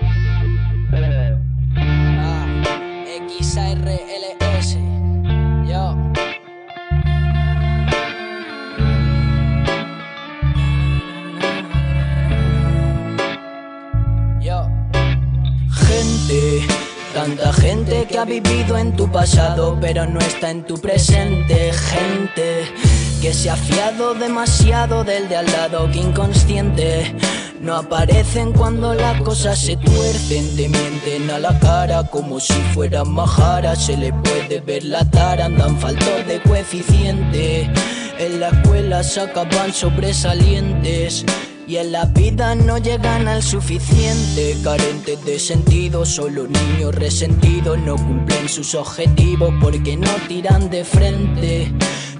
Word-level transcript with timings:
Ah. 0.00 0.42
Yo. 14.40 14.68
Gente, 15.70 16.66
tanta 17.14 17.52
gente 17.52 18.06
que 18.06 18.18
ha 18.18 18.24
vivido 18.24 18.76
en 18.78 18.96
tu 18.96 19.10
pasado, 19.10 19.78
pero 19.80 20.06
no 20.06 20.18
está 20.20 20.50
en 20.50 20.64
tu 20.64 20.80
presente. 20.80 21.72
Gente 21.72 22.64
que 23.20 23.32
se 23.32 23.50
ha 23.50 23.56
fiado 23.56 24.14
demasiado 24.14 25.04
del 25.04 25.28
de 25.28 25.36
al 25.36 25.46
lado, 25.46 25.90
que 25.90 25.98
inconsciente. 25.98 27.14
No 27.62 27.76
aparecen 27.76 28.52
cuando 28.52 28.92
las 28.92 29.22
cosas 29.22 29.56
se 29.56 29.76
tuercen, 29.76 30.56
te 30.56 30.68
mienten 30.68 31.30
a 31.30 31.38
la 31.38 31.56
cara 31.60 32.02
como 32.10 32.40
si 32.40 32.54
fueran 32.74 33.12
majara. 33.12 33.76
Se 33.76 33.96
le 33.96 34.12
puede 34.12 34.60
ver 34.60 34.82
la 34.82 35.08
tara, 35.08 35.44
andan 35.44 35.78
faltos 35.78 36.26
de 36.26 36.42
coeficiente. 36.42 37.70
En 38.18 38.40
la 38.40 38.48
escuela 38.48 39.04
sacaban 39.04 39.72
sobresalientes. 39.72 41.24
Y 41.68 41.76
en 41.76 41.92
la 41.92 42.06
vida 42.06 42.56
no 42.56 42.78
llegan 42.78 43.28
al 43.28 43.44
suficiente, 43.44 44.56
carentes 44.64 45.24
de 45.24 45.38
sentido, 45.38 46.04
solo 46.04 46.48
niños 46.48 46.92
resentidos 46.96 47.78
no 47.78 47.94
cumplen 47.94 48.48
sus 48.48 48.74
objetivos 48.74 49.54
porque 49.60 49.96
no 49.96 50.10
tiran 50.26 50.68
de 50.68 50.84
frente. 50.84 51.72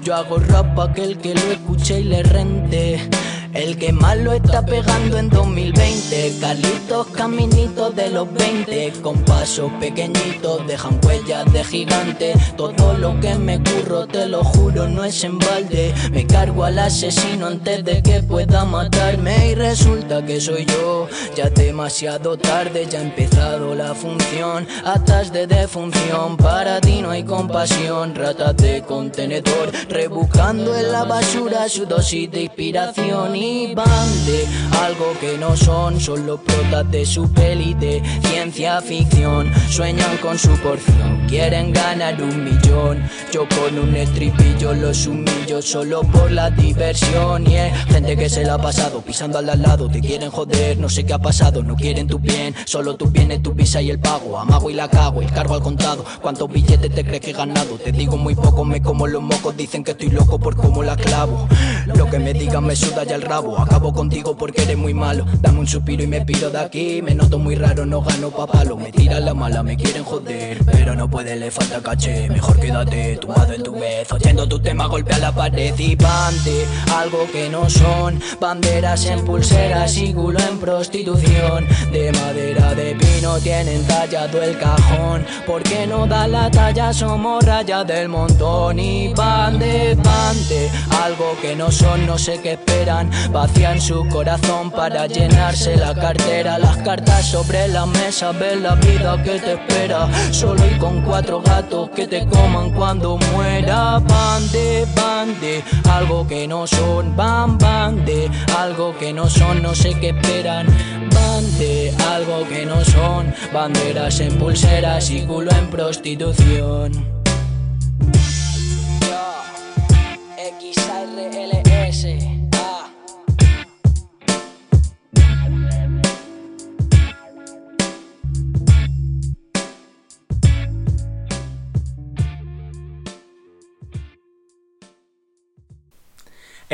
Yo 0.04 0.14
hago 0.14 0.38
rap 0.38 0.76
pa' 0.76 0.92
que 0.92 1.02
el 1.02 1.18
que 1.18 1.34
lo 1.34 1.50
escuche 1.50 1.98
y 2.00 2.04
le 2.04 2.22
rente. 2.22 3.10
El 3.54 3.76
que 3.76 3.92
más 3.92 4.16
lo 4.16 4.32
está 4.32 4.64
pegando 4.64 5.18
en 5.18 5.28
2020 5.28 6.38
Carlitos 6.40 7.06
caminitos 7.08 7.94
de 7.94 8.08
los 8.08 8.32
20 8.32 8.92
Con 9.02 9.22
pasos 9.24 9.70
pequeñitos 9.78 10.66
dejan 10.66 10.98
huellas 11.04 11.52
de 11.52 11.62
gigante. 11.62 12.32
Todo 12.56 12.94
lo 12.94 13.18
que 13.20 13.34
me 13.34 13.62
curro 13.62 14.06
te 14.06 14.26
lo 14.26 14.42
juro 14.42 14.88
no 14.88 15.04
es 15.04 15.22
en 15.24 15.38
balde. 15.38 15.92
Me 16.12 16.26
cargo 16.26 16.64
al 16.64 16.78
asesino 16.78 17.46
antes 17.46 17.84
de 17.84 18.02
que 18.02 18.22
pueda 18.22 18.64
matarme 18.64 19.50
Y 19.50 19.54
resulta 19.54 20.24
que 20.24 20.40
soy 20.40 20.64
yo. 20.64 21.08
Ya 21.36 21.50
demasiado 21.50 22.38
tarde 22.38 22.86
ya 22.90 23.00
ha 23.00 23.02
empezado 23.02 23.74
la 23.74 23.94
función. 23.94 24.66
Atas 24.84 25.30
de 25.30 25.46
defunción 25.46 26.38
Para 26.38 26.80
ti 26.80 27.02
no 27.02 27.10
hay 27.10 27.24
compasión. 27.24 28.14
Ratas 28.14 28.56
de 28.56 28.82
contenedor 28.82 29.70
Rebuscando 29.90 30.74
en 30.74 30.90
la 30.90 31.04
basura 31.04 31.68
su 31.68 31.84
dosis 31.84 32.30
de 32.30 32.42
inspiración 32.42 33.41
y 33.42 33.74
van 33.74 34.26
de 34.26 34.46
algo 34.82 35.12
que 35.20 35.36
no 35.36 35.56
son, 35.56 35.94
los 36.26 36.40
protas 36.40 36.90
de 36.90 37.04
su 37.04 37.30
peli 37.32 37.74
de 37.74 38.02
ciencia 38.22 38.80
ficción. 38.80 39.50
Sueñan 39.68 40.16
con 40.18 40.38
su 40.38 40.50
porción, 40.58 41.26
quieren 41.28 41.72
ganar 41.72 42.22
un 42.22 42.44
millón. 42.44 43.02
Yo 43.32 43.46
con 43.48 43.78
un 43.78 43.96
estripillo 43.96 44.74
los 44.74 45.06
humillo 45.06 45.60
solo 45.60 46.02
por 46.02 46.30
la 46.30 46.50
diversión. 46.50 47.46
Y 47.46 47.56
gente 47.92 48.16
que 48.16 48.28
se 48.28 48.44
la 48.44 48.54
ha 48.54 48.58
pasado 48.58 49.00
pisando 49.00 49.38
al 49.38 49.46
lado, 49.46 49.88
te 49.88 50.00
quieren 50.00 50.30
joder, 50.30 50.78
no 50.78 50.88
sé 50.88 51.04
qué 51.04 51.14
ha 51.14 51.18
pasado, 51.18 51.62
no 51.62 51.74
quieren 51.74 52.06
tu 52.06 52.18
bien, 52.18 52.54
solo 52.64 52.96
tu 52.96 53.06
bien 53.06 53.32
es 53.32 53.42
tu 53.42 53.52
visa 53.52 53.82
y 53.82 53.90
el 53.90 53.98
pago. 53.98 54.38
Amago 54.38 54.70
y 54.70 54.74
la 54.74 54.88
cago, 54.88 55.20
el 55.20 55.32
cargo 55.32 55.54
al 55.54 55.62
contado. 55.62 56.04
¿Cuántos 56.20 56.50
billetes 56.50 56.94
te 56.94 57.04
crees 57.04 57.20
que 57.20 57.30
he 57.30 57.34
ganado? 57.34 57.76
Te 57.76 57.90
digo 57.90 58.16
muy 58.16 58.34
poco, 58.34 58.64
me 58.64 58.80
como 58.80 59.06
los 59.06 59.22
mocos, 59.22 59.56
dicen 59.56 59.82
que 59.82 59.92
estoy 59.92 60.10
loco 60.10 60.38
por 60.38 60.56
cómo 60.56 60.82
la 60.82 60.96
clavo. 60.96 61.48
Lo 61.86 62.08
que 62.08 62.18
me 62.18 62.32
digan 62.32 62.64
me 62.64 62.76
suda 62.76 63.04
ya 63.04 63.16
el 63.16 63.22
Acabo 63.32 63.94
contigo 63.94 64.36
porque 64.36 64.62
eres 64.62 64.76
muy 64.76 64.92
malo. 64.92 65.24
Dame 65.40 65.60
un 65.60 65.66
suspiro 65.66 66.02
y 66.02 66.06
me 66.06 66.20
piro 66.20 66.50
de 66.50 66.58
aquí. 66.58 67.00
Me 67.00 67.14
noto 67.14 67.38
muy 67.38 67.54
raro, 67.54 67.86
no 67.86 68.02
gano 68.02 68.30
papalo. 68.30 68.76
Me 68.76 68.92
tiran 68.92 69.24
la 69.24 69.32
mala, 69.32 69.62
me 69.62 69.74
quieren 69.74 70.04
joder. 70.04 70.58
Pero 70.66 70.94
no 70.94 71.08
puede, 71.08 71.36
le 71.36 71.50
falta 71.50 71.80
caché. 71.80 72.28
Mejor 72.28 72.60
quédate 72.60 73.16
tumbado 73.16 73.54
en 73.54 73.62
tu 73.62 73.72
vez. 73.72 74.12
Oyendo 74.12 74.46
tu 74.46 74.60
tema, 74.60 74.86
golpea 74.86 75.16
la 75.16 75.32
pared 75.32 75.72
y 75.78 75.96
pante. 75.96 76.66
Algo 76.94 77.26
que 77.32 77.48
no 77.48 77.70
son. 77.70 78.20
Banderas 78.38 79.06
en 79.06 79.24
pulseras 79.24 79.96
y 79.96 80.12
culo 80.12 80.38
en 80.38 80.58
prostitución. 80.58 81.66
De 81.90 82.12
madera 82.12 82.74
de 82.74 82.94
pino 82.96 83.38
tienen 83.38 83.82
tallado 83.86 84.42
el 84.42 84.58
cajón. 84.58 85.24
Porque 85.46 85.86
no 85.86 86.06
da 86.06 86.28
la 86.28 86.50
talla, 86.50 86.92
somos 86.92 87.42
raya 87.46 87.82
del 87.82 88.10
montón. 88.10 88.78
Y 88.78 89.08
pante, 89.14 89.96
pante. 89.96 90.70
Algo 91.02 91.34
que 91.40 91.56
no 91.56 91.72
son, 91.72 92.06
no 92.06 92.18
sé 92.18 92.38
qué 92.42 92.52
esperan. 92.52 93.10
Vacían 93.30 93.80
su 93.80 94.06
corazón 94.08 94.70
para 94.70 95.06
llenarse 95.06 95.76
la 95.76 95.94
cartera. 95.94 96.58
Las 96.58 96.76
cartas 96.78 97.26
sobre 97.26 97.68
la 97.68 97.86
mesa, 97.86 98.32
ves 98.32 98.60
la 98.60 98.74
vida 98.76 99.22
que 99.22 99.38
te 99.38 99.52
espera. 99.52 100.08
Solo 100.30 100.62
y 100.66 100.78
con 100.78 101.02
cuatro 101.02 101.40
gatos 101.40 101.90
que 101.90 102.06
te 102.06 102.26
coman 102.26 102.72
cuando 102.72 103.18
muera. 103.32 103.98
Bande, 103.98 104.86
bande, 104.94 105.62
algo 105.90 106.26
que 106.26 106.46
no 106.46 106.66
son. 106.66 107.16
Van, 107.16 107.58
bande, 107.58 108.30
algo 108.58 108.96
que 108.98 109.12
no 109.12 109.28
son, 109.28 109.62
no 109.62 109.74
sé 109.74 109.94
qué 110.00 110.08
esperan. 110.10 110.66
Bande, 111.14 111.94
algo 112.10 112.46
que 112.48 112.66
no 112.66 112.84
son. 112.84 113.34
Banderas 113.52 114.20
en 114.20 114.38
pulseras 114.38 115.10
y 115.10 115.22
culo 115.22 115.50
en 115.52 115.68
prostitución. 115.70 117.21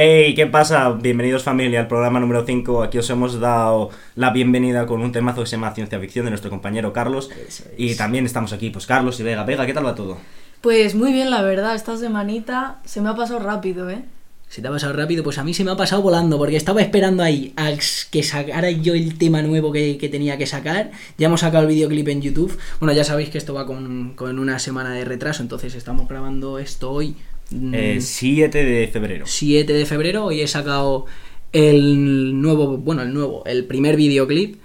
Hey, 0.01 0.33
¿qué 0.37 0.47
pasa? 0.47 0.91
Bienvenidos 0.91 1.43
familia 1.43 1.81
al 1.81 1.89
programa 1.89 2.21
número 2.21 2.45
5. 2.47 2.85
Aquí 2.85 2.99
os 2.99 3.11
hemos 3.11 3.41
dado 3.41 3.91
la 4.15 4.31
bienvenida 4.31 4.87
con 4.87 5.01
un 5.01 5.11
temazo 5.11 5.41
que 5.41 5.49
se 5.49 5.57
llama 5.57 5.75
Ciencia 5.75 5.99
Ficción 5.99 6.25
de 6.25 6.31
nuestro 6.31 6.51
compañero 6.51 6.93
Carlos. 6.93 7.31
Y 7.77 7.97
también 7.97 8.25
estamos 8.25 8.53
aquí, 8.53 8.71
pues 8.71 8.87
Carlos 8.87 9.19
y 9.19 9.25
Vega. 9.25 9.43
Vega, 9.43 9.67
¿qué 9.67 9.75
tal 9.75 9.85
va 9.85 9.97
todo? 9.97 10.19
Pues 10.61 10.95
muy 10.95 11.13
bien, 11.13 11.33
la 11.33 11.43
verdad, 11.43 11.75
esta 11.75 11.97
semanita 11.97 12.79
se 12.85 13.01
me 13.01 13.09
ha 13.09 13.17
pasado 13.17 13.41
rápido, 13.41 13.91
¿eh? 13.91 14.05
Se 14.49 14.63
te 14.63 14.69
ha 14.69 14.71
pasado 14.71 14.93
rápido, 14.93 15.25
pues 15.25 15.37
a 15.39 15.43
mí 15.43 15.53
se 15.53 15.65
me 15.65 15.73
ha 15.73 15.77
pasado 15.77 16.01
volando, 16.01 16.39
porque 16.39 16.55
estaba 16.55 16.81
esperando 16.81 17.25
ahí 17.25 17.53
a 17.57 17.73
que 18.13 18.23
sacara 18.23 18.71
yo 18.71 18.95
el 18.95 19.19
tema 19.19 19.43
nuevo 19.43 19.73
que, 19.73 19.99
que 19.99 20.09
tenía 20.09 20.39
que 20.39 20.47
sacar. 20.47 20.93
Ya 21.19 21.27
hemos 21.27 21.41
sacado 21.41 21.65
el 21.65 21.71
videoclip 21.71 22.07
en 22.07 22.23
YouTube. 22.23 22.57
Bueno, 22.79 22.93
ya 22.93 23.03
sabéis 23.03 23.31
que 23.31 23.39
esto 23.39 23.53
va 23.53 23.67
con, 23.67 24.15
con 24.15 24.39
una 24.39 24.61
semana 24.61 24.93
de 24.95 25.05
retraso, 25.05 25.43
entonces 25.43 25.75
estamos 25.75 26.07
grabando 26.07 26.61
esto 26.61 26.93
hoy. 26.93 27.17
Mm, 27.51 27.75
Eh, 27.75 28.01
7 28.01 28.65
de 28.65 28.89
febrero. 28.89 29.27
7 29.27 29.73
de 29.73 29.87
febrero. 29.87 30.27
Hoy 30.27 30.41
he 30.41 30.47
sacado 30.49 31.07
el 31.53 32.41
nuevo, 32.41 32.77
bueno, 32.79 33.03
el 33.03 33.13
nuevo, 33.15 33.45
el 33.47 33.65
primer 33.65 33.97
videoclip 33.97 34.57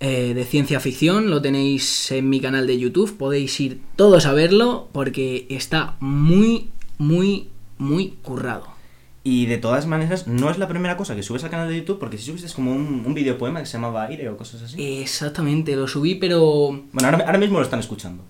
eh, 0.00 0.32
de 0.34 0.44
ciencia 0.44 0.80
ficción. 0.80 1.30
Lo 1.30 1.42
tenéis 1.42 2.10
en 2.12 2.28
mi 2.28 2.40
canal 2.40 2.66
de 2.66 2.78
YouTube. 2.78 3.16
Podéis 3.16 3.58
ir 3.60 3.80
todos 3.96 4.26
a 4.26 4.32
verlo 4.32 4.88
porque 4.92 5.46
está 5.50 5.96
muy, 6.00 6.68
muy, 6.98 7.48
muy 7.78 8.14
currado. 8.22 8.78
Y 9.22 9.44
de 9.44 9.58
todas 9.58 9.86
maneras, 9.86 10.26
no 10.26 10.50
es 10.50 10.56
la 10.56 10.66
primera 10.66 10.96
cosa 10.96 11.14
que 11.14 11.22
subes 11.22 11.44
al 11.44 11.50
canal 11.50 11.68
de 11.68 11.76
YouTube, 11.76 11.98
porque 11.98 12.16
si 12.16 12.24
subiste 12.24 12.50
como 12.54 12.72
un, 12.72 13.02
un 13.04 13.12
videopoema 13.12 13.60
que 13.60 13.66
se 13.66 13.74
llamaba 13.74 14.06
Aire 14.06 14.30
o 14.30 14.36
cosas 14.38 14.62
así. 14.62 14.82
Exactamente, 15.02 15.76
lo 15.76 15.86
subí, 15.86 16.14
pero. 16.14 16.70
Bueno, 16.92 17.08
ahora, 17.08 17.26
ahora 17.26 17.38
mismo 17.38 17.58
lo 17.58 17.64
están 17.64 17.80
escuchando. 17.80 18.24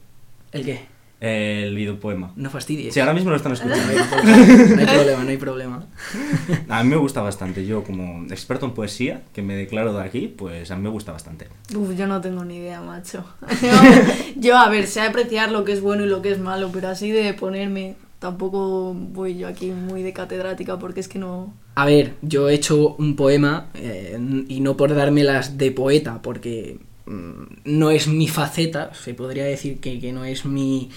¿El 0.50 0.64
qué? 0.64 0.80
El 1.20 1.74
videopoema. 1.74 2.32
No 2.34 2.48
fastidies. 2.48 2.94
Sí, 2.94 3.00
ahora 3.00 3.12
mismo 3.12 3.28
lo 3.28 3.36
están 3.36 3.52
escuchando. 3.52 3.92
No 3.92 4.80
hay 4.80 4.86
problema, 4.86 5.22
no 5.22 5.30
hay 5.30 5.36
problema. 5.36 5.86
A 6.68 6.82
mí 6.82 6.88
me 6.88 6.96
gusta 6.96 7.20
bastante. 7.20 7.66
Yo, 7.66 7.84
como 7.84 8.24
experto 8.32 8.64
en 8.64 8.72
poesía, 8.72 9.22
que 9.34 9.42
me 9.42 9.54
declaro 9.54 9.92
de 9.92 10.02
aquí, 10.02 10.28
pues 10.28 10.70
a 10.70 10.76
mí 10.76 10.82
me 10.82 10.88
gusta 10.88 11.12
bastante. 11.12 11.48
Uf, 11.74 11.94
yo 11.94 12.06
no 12.06 12.22
tengo 12.22 12.42
ni 12.44 12.56
idea, 12.56 12.80
macho. 12.80 13.24
yo, 14.36 14.56
a 14.56 14.70
ver, 14.70 14.86
sé 14.86 15.02
apreciar 15.02 15.52
lo 15.52 15.64
que 15.64 15.72
es 15.72 15.82
bueno 15.82 16.04
y 16.04 16.08
lo 16.08 16.22
que 16.22 16.32
es 16.32 16.38
malo, 16.38 16.70
pero 16.72 16.88
así 16.88 17.10
de 17.10 17.34
ponerme, 17.34 17.96
tampoco 18.18 18.94
voy 18.94 19.36
yo 19.36 19.46
aquí 19.48 19.72
muy 19.72 20.02
de 20.02 20.14
catedrática 20.14 20.78
porque 20.78 21.00
es 21.00 21.08
que 21.08 21.18
no... 21.18 21.52
A 21.74 21.84
ver, 21.84 22.14
yo 22.22 22.48
he 22.48 22.54
hecho 22.54 22.94
un 22.96 23.14
poema 23.16 23.68
eh, 23.74 24.18
y 24.48 24.60
no 24.60 24.76
por 24.76 24.94
dármelas 24.94 25.58
de 25.58 25.70
poeta, 25.70 26.20
porque 26.22 26.78
no 27.64 27.90
es 27.90 28.08
mi 28.08 28.28
faceta, 28.28 28.92
se 28.94 29.14
podría 29.14 29.44
decir 29.44 29.80
que, 29.80 30.00
que 30.00 30.12
no 30.12 30.24
es 30.24 30.44
mi 30.44 30.90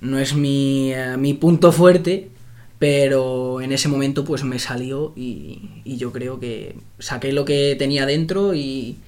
no 0.00 0.18
es 0.18 0.34
mi, 0.34 0.92
eh, 0.92 1.16
mi 1.16 1.34
punto 1.34 1.72
fuerte, 1.72 2.30
pero 2.78 3.60
en 3.60 3.72
ese 3.72 3.88
momento 3.88 4.24
pues 4.24 4.44
me 4.44 4.58
salió 4.58 5.12
y, 5.16 5.82
y 5.84 5.96
yo 5.98 6.12
creo 6.12 6.40
que 6.40 6.76
saqué 6.98 7.32
lo 7.32 7.44
que 7.44 7.76
tenía 7.78 8.06
dentro 8.06 8.54
y, 8.54 8.98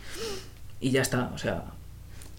y 0.81 0.91
ya 0.91 1.03
está, 1.03 1.31
o 1.35 1.39
sea, 1.39 1.65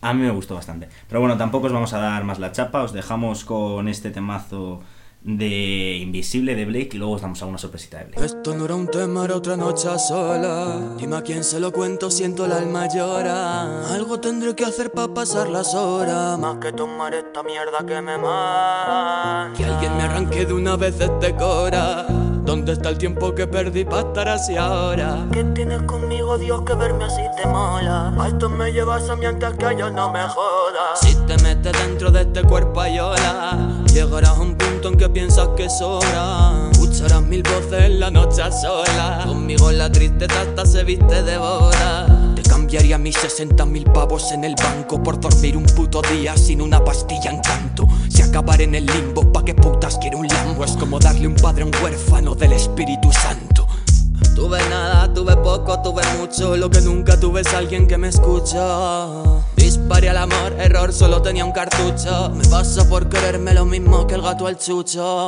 A 0.01 0.13
mí 0.13 0.21
me 0.21 0.31
gustó 0.31 0.55
bastante. 0.55 0.87
Pero 1.07 1.19
bueno, 1.21 1.37
tampoco 1.37 1.67
os 1.67 1.73
vamos 1.73 1.93
a 1.93 1.99
dar 1.99 2.23
más 2.23 2.39
la 2.39 2.51
chapa, 2.51 2.83
os 2.83 2.93
dejamos 2.93 3.43
con 3.45 3.87
este 3.87 4.11
temazo 4.11 4.83
de 5.25 5.97
Invisible 5.97 6.53
de 6.53 6.65
Blake 6.65 6.89
y 6.93 6.97
luego 6.97 7.13
os 7.13 7.21
damos 7.23 7.41
a 7.41 7.47
una 7.47 7.57
sorpresita 7.57 7.97
de 7.97 8.05
Blake. 8.05 8.25
Esto 8.25 8.53
no 8.53 8.65
era 8.65 8.75
un 8.75 8.87
tema, 8.87 9.25
era 9.25 9.35
otra 9.35 9.57
noche 9.57 9.89
sola. 9.97 10.95
Dime 10.97 11.17
a 11.17 11.23
quién 11.23 11.43
se 11.43 11.59
lo 11.59 11.71
cuento, 11.71 12.11
siento 12.11 12.45
el 12.45 12.51
alma 12.51 12.87
llora. 12.87 13.91
Algo 13.91 14.19
tendré 14.19 14.55
que 14.55 14.65
hacer 14.65 14.91
para 14.91 15.11
pasar 15.13 15.49
las 15.49 15.73
horas. 15.73 16.37
Más 16.37 16.57
que 16.57 16.71
tomar 16.73 17.15
esta 17.15 17.41
mierda 17.41 17.83
que 17.87 18.01
me 18.01 18.19
mata. 18.19 19.51
Que 19.57 19.65
alguien 19.65 19.97
me 19.97 20.03
arranque 20.03 20.45
de 20.45 20.53
una 20.53 20.75
vez 20.75 21.01
este 21.01 21.35
cora. 21.35 22.05
¿Dónde 22.45 22.73
está 22.73 22.89
el 22.89 22.99
tiempo 22.99 23.33
que 23.33 23.47
perdí 23.47 23.83
para 23.83 24.07
estar 24.07 24.29
así 24.29 24.55
ahora? 24.55 25.25
¿Qué 25.31 25.43
tienes 25.45 25.81
conmigo, 25.81 26.37
Dios, 26.37 26.61
que 26.61 26.75
verme 26.75 27.05
así 27.05 27.23
te 27.35 27.47
mola? 27.47 28.13
A 28.15 28.27
esto 28.27 28.47
me 28.47 28.71
llevas 28.71 29.09
a 29.09 29.15
mí 29.15 29.25
antes 29.25 29.55
que 29.55 29.75
yo 29.75 29.89
no 29.89 30.11
me 30.11 30.21
jodas. 30.27 30.99
Si 31.01 31.15
te 31.25 31.35
metes 31.41 31.73
dentro 31.73 32.11
de 32.11 32.21
este 32.21 32.43
cuerpo 32.43 32.81
ayola, 32.81 33.83
llegarás 33.95 34.31
a 34.31 34.41
un 34.41 34.55
punto 34.55 34.89
en 34.89 34.97
que 34.97 35.09
piensas 35.09 35.47
que 35.55 35.69
sobra. 35.69 36.69
Escucharás 36.71 37.21
mil 37.23 37.41
voces 37.43 37.85
en 37.85 37.99
la 38.01 38.11
noche 38.11 38.43
sola. 38.51 39.23
Conmigo 39.25 39.71
la 39.71 39.89
tristeza 39.89 40.41
hasta 40.41 40.65
se 40.65 40.83
viste 40.83 41.23
de 41.23 41.37
boda. 41.37 42.33
Te 42.35 42.41
cambiaría 42.43 42.97
mis 42.97 43.15
60 43.15 43.65
mil 43.65 43.85
pavos 43.85 44.33
en 44.33 44.43
el 44.43 44.55
banco 44.55 45.01
por 45.01 45.19
dormir 45.19 45.55
un 45.55 45.63
puto 45.63 46.01
día 46.01 46.35
sin 46.35 46.61
una 46.61 46.83
pastilla 46.83 47.31
en 47.31 47.39
canto. 47.39 47.87
Si 48.09 48.21
acabar 48.21 48.61
en 48.61 48.75
el 48.75 48.85
limbo, 48.85 49.31
¿pa' 49.31 49.45
qué 49.45 49.55
putas 49.55 49.97
quiero 49.97 50.17
un 50.17 50.27
lambo? 50.27 50.65
Es 50.65 50.71
como 50.71 50.99
darle 50.99 51.27
un 51.27 51.35
padre 51.35 51.63
a 51.63 51.65
un 51.67 51.75
huérfano 51.81 52.35
del 52.35 52.51
Espíritu 52.51 53.09
Santo. 53.13 53.65
Tuve 54.35 54.59
nada, 54.69 55.13
tuve 55.13 55.37
poco, 55.37 55.81
tuve 55.81 56.03
mucho. 56.19 56.57
Lo 56.57 56.69
que 56.69 56.81
nunca 56.81 57.17
tuve 57.17 57.41
es 57.41 57.53
alguien 57.53 57.87
que 57.87 57.97
me 57.97 58.09
escucha. 58.09 59.54
Disparé 59.65 60.09
al 60.09 60.17
amor, 60.17 60.53
error, 60.59 60.93
solo 60.93 61.23
tenía 61.23 61.43
un 61.43 61.51
cartucho. 61.51 62.29
Me 62.29 62.47
pasa 62.47 62.87
por 62.87 63.09
quererme 63.09 63.51
lo 63.55 63.65
mismo 63.65 64.05
que 64.05 64.13
el 64.13 64.21
gato 64.21 64.45
al 64.45 64.59
chucho. 64.59 65.27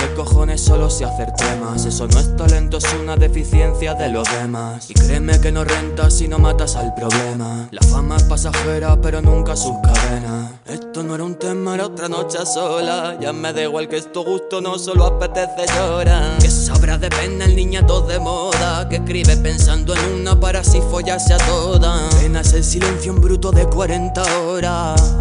¿Por 0.00 0.08
qué 0.08 0.14
cojones 0.14 0.62
solo 0.62 0.88
sé 0.88 1.04
hacer 1.04 1.30
temas? 1.32 1.84
Eso 1.84 2.06
no 2.08 2.18
es 2.20 2.34
talento, 2.34 2.78
es 2.78 2.86
una 3.02 3.16
deficiencia 3.16 3.92
de 3.92 4.08
los 4.08 4.26
demás. 4.32 4.88
Y 4.88 4.94
créeme 4.94 5.38
que 5.40 5.52
no 5.52 5.62
renta 5.62 6.10
si 6.10 6.26
no 6.26 6.38
matas 6.38 6.76
al 6.76 6.94
problema. 6.94 7.68
La 7.70 7.82
fama 7.82 8.16
es 8.16 8.22
pasajera, 8.22 8.98
pero 9.00 9.20
nunca 9.20 9.54
sus 9.56 9.74
cadenas. 9.82 10.52
Esto 10.66 11.02
no 11.02 11.16
era 11.16 11.24
un 11.24 11.34
tema, 11.34 11.74
era 11.74 11.84
otra 11.84 12.08
noche 12.08 12.38
sola. 12.46 13.18
Ya 13.20 13.34
me 13.34 13.52
da 13.52 13.62
igual 13.62 13.88
que 13.88 13.98
esto 13.98 14.24
gusto, 14.24 14.62
no 14.62 14.78
solo 14.78 15.04
apetece 15.04 15.66
llorar. 15.76 16.38
Que 16.38 16.48
sabrá 16.50 16.96
de 16.96 17.10
pena 17.10 17.44
el 17.44 17.54
niñato 17.54 18.00
de 18.00 18.18
moda 18.20 18.88
que 18.88 18.96
escribe 18.96 19.36
pensando 19.36 19.94
en 19.94 20.20
una 20.20 20.40
para 20.40 20.60
así 20.60 20.80
follarse 20.90 21.34
a 21.34 21.38
todas. 21.38 22.14
Penas 22.14 22.54
el 22.54 22.64
silencio 22.64 23.12
en 23.12 23.20
bruto 23.20 23.50
de 23.50 23.66
40 23.66 24.22
horas. 24.46 25.14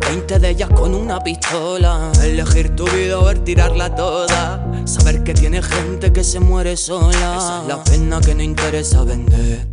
20 0.00 0.38
de 0.38 0.50
ellas 0.50 0.70
con 0.70 0.94
una 0.94 1.20
pistola. 1.20 2.12
Elegir 2.22 2.74
tu 2.76 2.84
vida 2.86 3.18
o 3.18 3.24
ver 3.24 3.38
tirarla 3.40 3.94
toda. 3.94 4.64
Saber 4.84 5.22
que 5.22 5.34
tiene 5.34 5.62
gente 5.62 6.12
que 6.12 6.24
se 6.24 6.40
muere 6.40 6.76
sola. 6.76 7.36
Esa 7.36 7.62
es 7.62 7.68
la 7.68 7.84
pena 7.84 8.20
que 8.20 8.34
no 8.34 8.42
interesa 8.42 9.04
vender. 9.04 9.66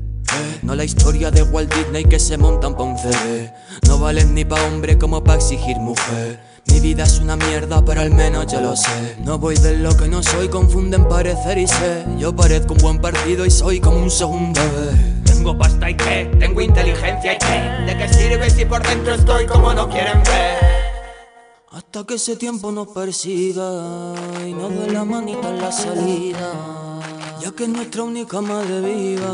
No 0.61 0.75
la 0.75 0.83
historia 0.83 1.31
de 1.31 1.43
Walt 1.43 1.73
Disney 1.73 2.05
que 2.05 2.19
se 2.19 2.37
montan 2.37 2.75
pa' 2.75 2.83
un 2.83 2.97
CD. 2.97 3.51
No 3.87 3.99
valen 3.99 4.35
ni 4.35 4.45
pa' 4.45 4.61
hombre 4.67 4.97
como 4.97 5.23
pa' 5.23 5.35
exigir 5.35 5.77
mujer. 5.77 6.39
Mi 6.67 6.79
vida 6.79 7.03
es 7.03 7.19
una 7.19 7.35
mierda, 7.35 7.83
pero 7.83 8.01
al 8.01 8.11
menos 8.11 8.45
yo 8.47 8.61
lo 8.61 8.75
sé. 8.75 9.15
No 9.23 9.39
voy 9.39 9.57
de 9.57 9.77
lo 9.77 9.95
que 9.97 10.07
no 10.07 10.21
soy, 10.21 10.47
confunden 10.49 11.07
parecer 11.07 11.57
y 11.57 11.67
ser. 11.67 12.05
Yo 12.17 12.35
parezco 12.35 12.73
un 12.73 12.79
buen 12.79 12.99
partido 12.99 13.45
y 13.45 13.51
soy 13.51 13.79
como 13.79 13.97
un 13.97 14.11
segundo. 14.11 14.61
Tengo 15.39 15.57
pasta 15.57 15.89
y 15.89 15.95
qué, 15.95 16.29
tengo 16.37 16.59
inteligencia 16.59 17.33
y 17.33 17.37
qué. 17.37 17.85
¿De 17.85 17.97
qué 17.97 18.13
sirve 18.13 18.49
si 18.49 18.65
por 18.65 18.85
dentro 18.85 19.13
estoy 19.13 19.45
como 19.45 19.73
no 19.73 19.87
quieren 19.87 20.21
ver? 20.23 20.57
Hasta 21.71 22.03
que 22.03 22.15
ese 22.15 22.35
tiempo 22.35 22.73
nos 22.73 22.89
persiga 22.89 23.63
y 24.45 24.51
nos 24.51 24.69
dé 24.69 24.91
la 24.91 25.05
manita 25.05 25.47
en 25.47 25.61
la 25.61 25.71
salida. 25.71 26.99
Ya 27.39 27.51
que 27.51 27.63
es 27.63 27.69
nuestra 27.69 28.03
única 28.03 28.41
madre 28.41 28.81
viva, 28.81 29.33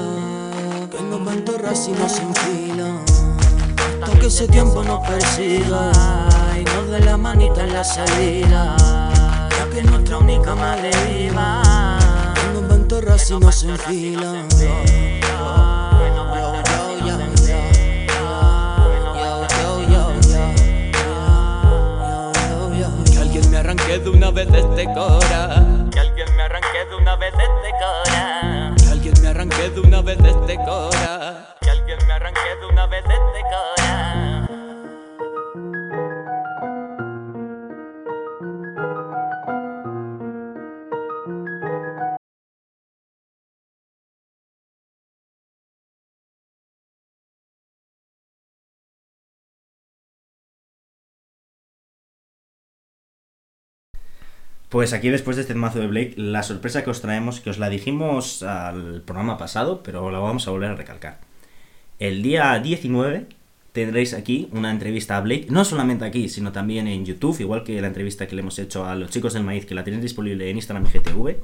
que 0.91 1.01
nos 1.01 1.27
va 1.27 1.31
a 1.31 1.33
enterrar 1.33 1.75
si 1.75 1.89
nos 1.93 2.19
enfila. 2.19 2.99
Hasta 4.03 4.19
que 4.19 4.27
ese 4.27 4.47
tiempo 4.47 4.83
nos 4.83 4.99
persiga 5.07 5.91
y 6.55 6.63
nos 6.65 6.87
dé 6.91 6.99
la 6.99 7.17
manita 7.17 7.63
en 7.63 7.73
la 7.73 7.83
salida. 7.83 8.77
Ya 9.57 9.69
que 9.71 9.79
es 9.79 9.85
nuestra 9.85 10.19
única 10.19 10.53
madre 10.53 10.91
viva, 11.09 11.63
que 12.35 12.53
nos 12.53 12.69
va 12.69 12.73
a 12.73 12.77
enterrar 12.77 13.17
si 13.17 13.39
nos 13.39 13.63
enfila. 13.63 14.45
Arranque 23.95 23.99
de 23.99 24.09
una 24.09 24.31
vez 24.31 24.47
este 24.53 24.85
cora. 24.93 25.65
Que 25.91 25.99
alguien 25.99 26.35
me 26.35 26.43
arranque 26.43 26.85
de 26.89 26.95
una 26.95 27.15
vez 27.15 27.33
este 27.33 27.71
cora. 27.79 28.75
Que 28.77 28.89
alguien 28.91 29.13
me 29.21 29.27
arranque 29.27 29.69
de 29.69 29.79
una 29.79 30.01
vez 30.01 30.17
este 30.19 30.55
cora. 30.57 31.55
Que 31.61 31.69
alguien 31.69 31.97
me 32.07 32.13
arranque 32.13 32.55
de 32.59 32.65
una 32.65 32.85
vez 32.87 33.03
este 33.03 33.41
cora. 33.41 33.74
Pues 54.69 54.93
aquí 54.93 55.09
después 55.09 55.35
de 55.35 55.43
este 55.43 55.53
mazo 55.53 55.79
de 55.79 55.87
Blake, 55.87 56.13
la 56.17 56.43
sorpresa 56.43 56.83
que 56.83 56.89
os 56.89 57.01
traemos, 57.01 57.39
que 57.39 57.49
os 57.49 57.59
la 57.59 57.69
dijimos 57.69 58.43
al 58.43 59.01
programa 59.01 59.37
pasado, 59.37 59.83
pero 59.83 60.09
la 60.11 60.19
vamos 60.19 60.47
a 60.47 60.51
volver 60.51 60.71
a 60.71 60.75
recalcar. 60.75 61.19
El 61.99 62.23
día 62.23 62.59
19 62.59 63.27
tendréis 63.71 64.13
aquí 64.13 64.49
una 64.51 64.71
entrevista 64.71 65.17
a 65.17 65.21
Blake, 65.21 65.47
no 65.49 65.65
solamente 65.65 66.05
aquí, 66.05 66.29
sino 66.29 66.51
también 66.51 66.87
en 66.87 67.05
YouTube, 67.05 67.39
igual 67.41 67.63
que 67.63 67.79
la 67.79 67.87
entrevista 67.87 68.27
que 68.27 68.35
le 68.35 68.41
hemos 68.41 68.57
hecho 68.57 68.85
a 68.85 68.95
los 68.95 69.11
chicos 69.11 69.33
del 69.33 69.43
maíz, 69.43 69.65
que 69.65 69.75
la 69.75 69.83
tenéis 69.83 70.01
disponible 70.01 70.49
en 70.49 70.55
Instagram 70.57 70.85
GTV. 70.85 71.37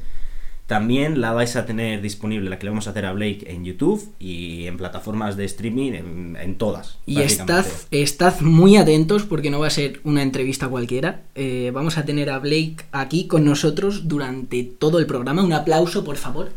También 0.67 1.19
la 1.19 1.33
vais 1.33 1.55
a 1.55 1.65
tener 1.65 2.01
disponible, 2.01 2.49
la 2.49 2.57
que 2.57 2.65
le 2.65 2.69
vamos 2.69 2.87
a 2.87 2.91
hacer 2.91 3.05
a 3.05 3.11
Blake 3.11 3.45
en 3.47 3.65
YouTube 3.65 4.13
y 4.19 4.67
en 4.67 4.77
plataformas 4.77 5.35
de 5.35 5.45
streaming, 5.45 5.91
en, 5.93 6.37
en 6.39 6.57
todas. 6.57 6.97
Y 7.05 7.19
estad, 7.21 7.65
estad 7.91 8.39
muy 8.39 8.77
atentos 8.77 9.23
porque 9.23 9.49
no 9.49 9.59
va 9.59 9.67
a 9.67 9.71
ser 9.71 9.99
una 10.03 10.23
entrevista 10.23 10.69
cualquiera. 10.69 11.23
Eh, 11.35 11.71
vamos 11.73 11.97
a 11.97 12.05
tener 12.05 12.29
a 12.29 12.39
Blake 12.39 12.77
aquí 12.91 13.27
con 13.27 13.43
nosotros 13.43 14.07
durante 14.07 14.63
todo 14.63 14.99
el 14.99 15.05
programa. 15.05 15.43
Un 15.43 15.53
aplauso, 15.53 16.03
por 16.03 16.15
favor. 16.15 16.51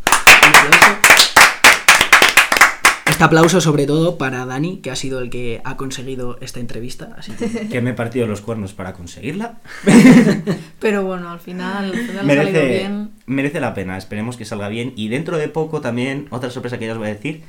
Un 0.46 0.54
aplauso. 0.54 1.33
Este 3.14 3.22
aplauso 3.22 3.60
sobre 3.60 3.86
todo 3.86 4.18
para 4.18 4.44
Dani, 4.44 4.78
que 4.78 4.90
ha 4.90 4.96
sido 4.96 5.20
el 5.20 5.30
que 5.30 5.60
ha 5.62 5.76
conseguido 5.76 6.36
esta 6.40 6.58
entrevista. 6.58 7.10
Así 7.16 7.30
que 7.30 7.46
Que 7.68 7.80
me 7.80 7.90
he 7.90 7.94
partido 7.94 8.26
los 8.26 8.40
cuernos 8.40 8.72
para 8.72 8.92
conseguirla. 8.92 9.58
Pero 10.80 11.04
bueno, 11.04 11.30
al 11.30 11.38
final, 11.38 11.92
al 11.92 11.92
final 11.92 12.10
ha 12.10 12.14
salido 12.18 12.24
merece, 12.24 12.68
bien. 12.68 13.10
merece 13.26 13.60
la 13.60 13.72
pena, 13.72 13.96
esperemos 13.96 14.36
que 14.36 14.44
salga 14.44 14.68
bien. 14.68 14.94
Y 14.96 15.08
dentro 15.10 15.38
de 15.38 15.46
poco 15.48 15.80
también, 15.80 16.26
otra 16.30 16.50
sorpresa 16.50 16.76
que 16.78 16.86
ya 16.86 16.92
os 16.92 16.98
voy 16.98 17.06
a 17.06 17.14
decir, 17.14 17.44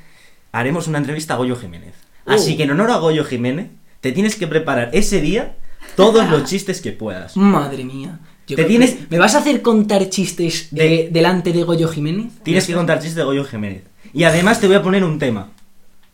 haremos 0.52 0.88
una 0.88 1.00
entrevista 1.00 1.34
a 1.34 1.38
Goyo 1.38 1.56
Jiménez. 1.56 1.96
Así 2.28 2.54
Uh. 2.54 2.58
que 2.58 2.64
en 2.64 2.70
honor 2.72 2.92
a 2.92 2.98
Goyo 2.98 3.24
Jiménez, 3.26 3.72
te 4.02 4.12
tienes 4.12 4.36
que 4.36 4.46
preparar 4.46 4.92
ese 4.94 5.20
día 5.20 5.56
todos 5.96 6.30
los 6.30 6.44
chistes 6.48 6.80
que 6.80 6.92
puedas. 6.92 7.36
Madre 7.38 7.84
mía. 7.86 8.20
Yo 8.48 8.56
Te 8.56 8.66
tienes- 8.66 8.92
que- 8.94 9.08
¿Me 9.10 9.18
vas 9.18 9.34
a 9.34 9.40
hacer 9.40 9.64
contar 9.64 10.08
chistes 10.12 10.68
de- 10.70 10.84
De- 10.88 11.10
delante 11.12 11.52
de 11.54 11.64
Goyo 11.64 11.88
Jiménez? 11.88 12.34
Tienes 12.44 12.68
que 12.68 12.74
contar 12.76 13.00
chistes 13.00 13.16
de 13.16 13.24
Goyo 13.24 13.44
Jiménez. 13.46 13.82
Y 14.14 14.26
además 14.26 14.62
te 14.62 14.68
voy 14.68 14.76
a 14.76 14.84
poner 14.84 15.04
un 15.04 15.18
tema. 15.18 15.50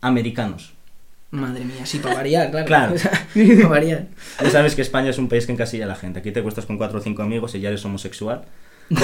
Americanos. 0.01 0.73
Madre 1.31 1.63
mía, 1.63 1.85
sí, 1.85 1.99
para 1.99 2.15
variar, 2.15 2.51
claro. 2.51 2.65
Claro. 2.67 2.95
Para 3.57 3.67
variar. 3.69 4.07
Ya 4.43 4.49
sabes 4.49 4.75
que 4.75 4.81
España 4.81 5.11
es 5.11 5.17
un 5.17 5.29
país 5.29 5.45
que 5.45 5.53
encasilla 5.53 5.85
a 5.85 5.87
la 5.87 5.95
gente. 5.95 6.19
Aquí 6.19 6.31
te 6.31 6.43
cuestas 6.43 6.65
con 6.65 6.77
cuatro 6.77 6.99
o 6.99 7.01
cinco 7.01 7.21
amigos 7.23 7.55
y 7.55 7.61
ya 7.61 7.69
eres 7.69 7.85
homosexual. 7.85 8.41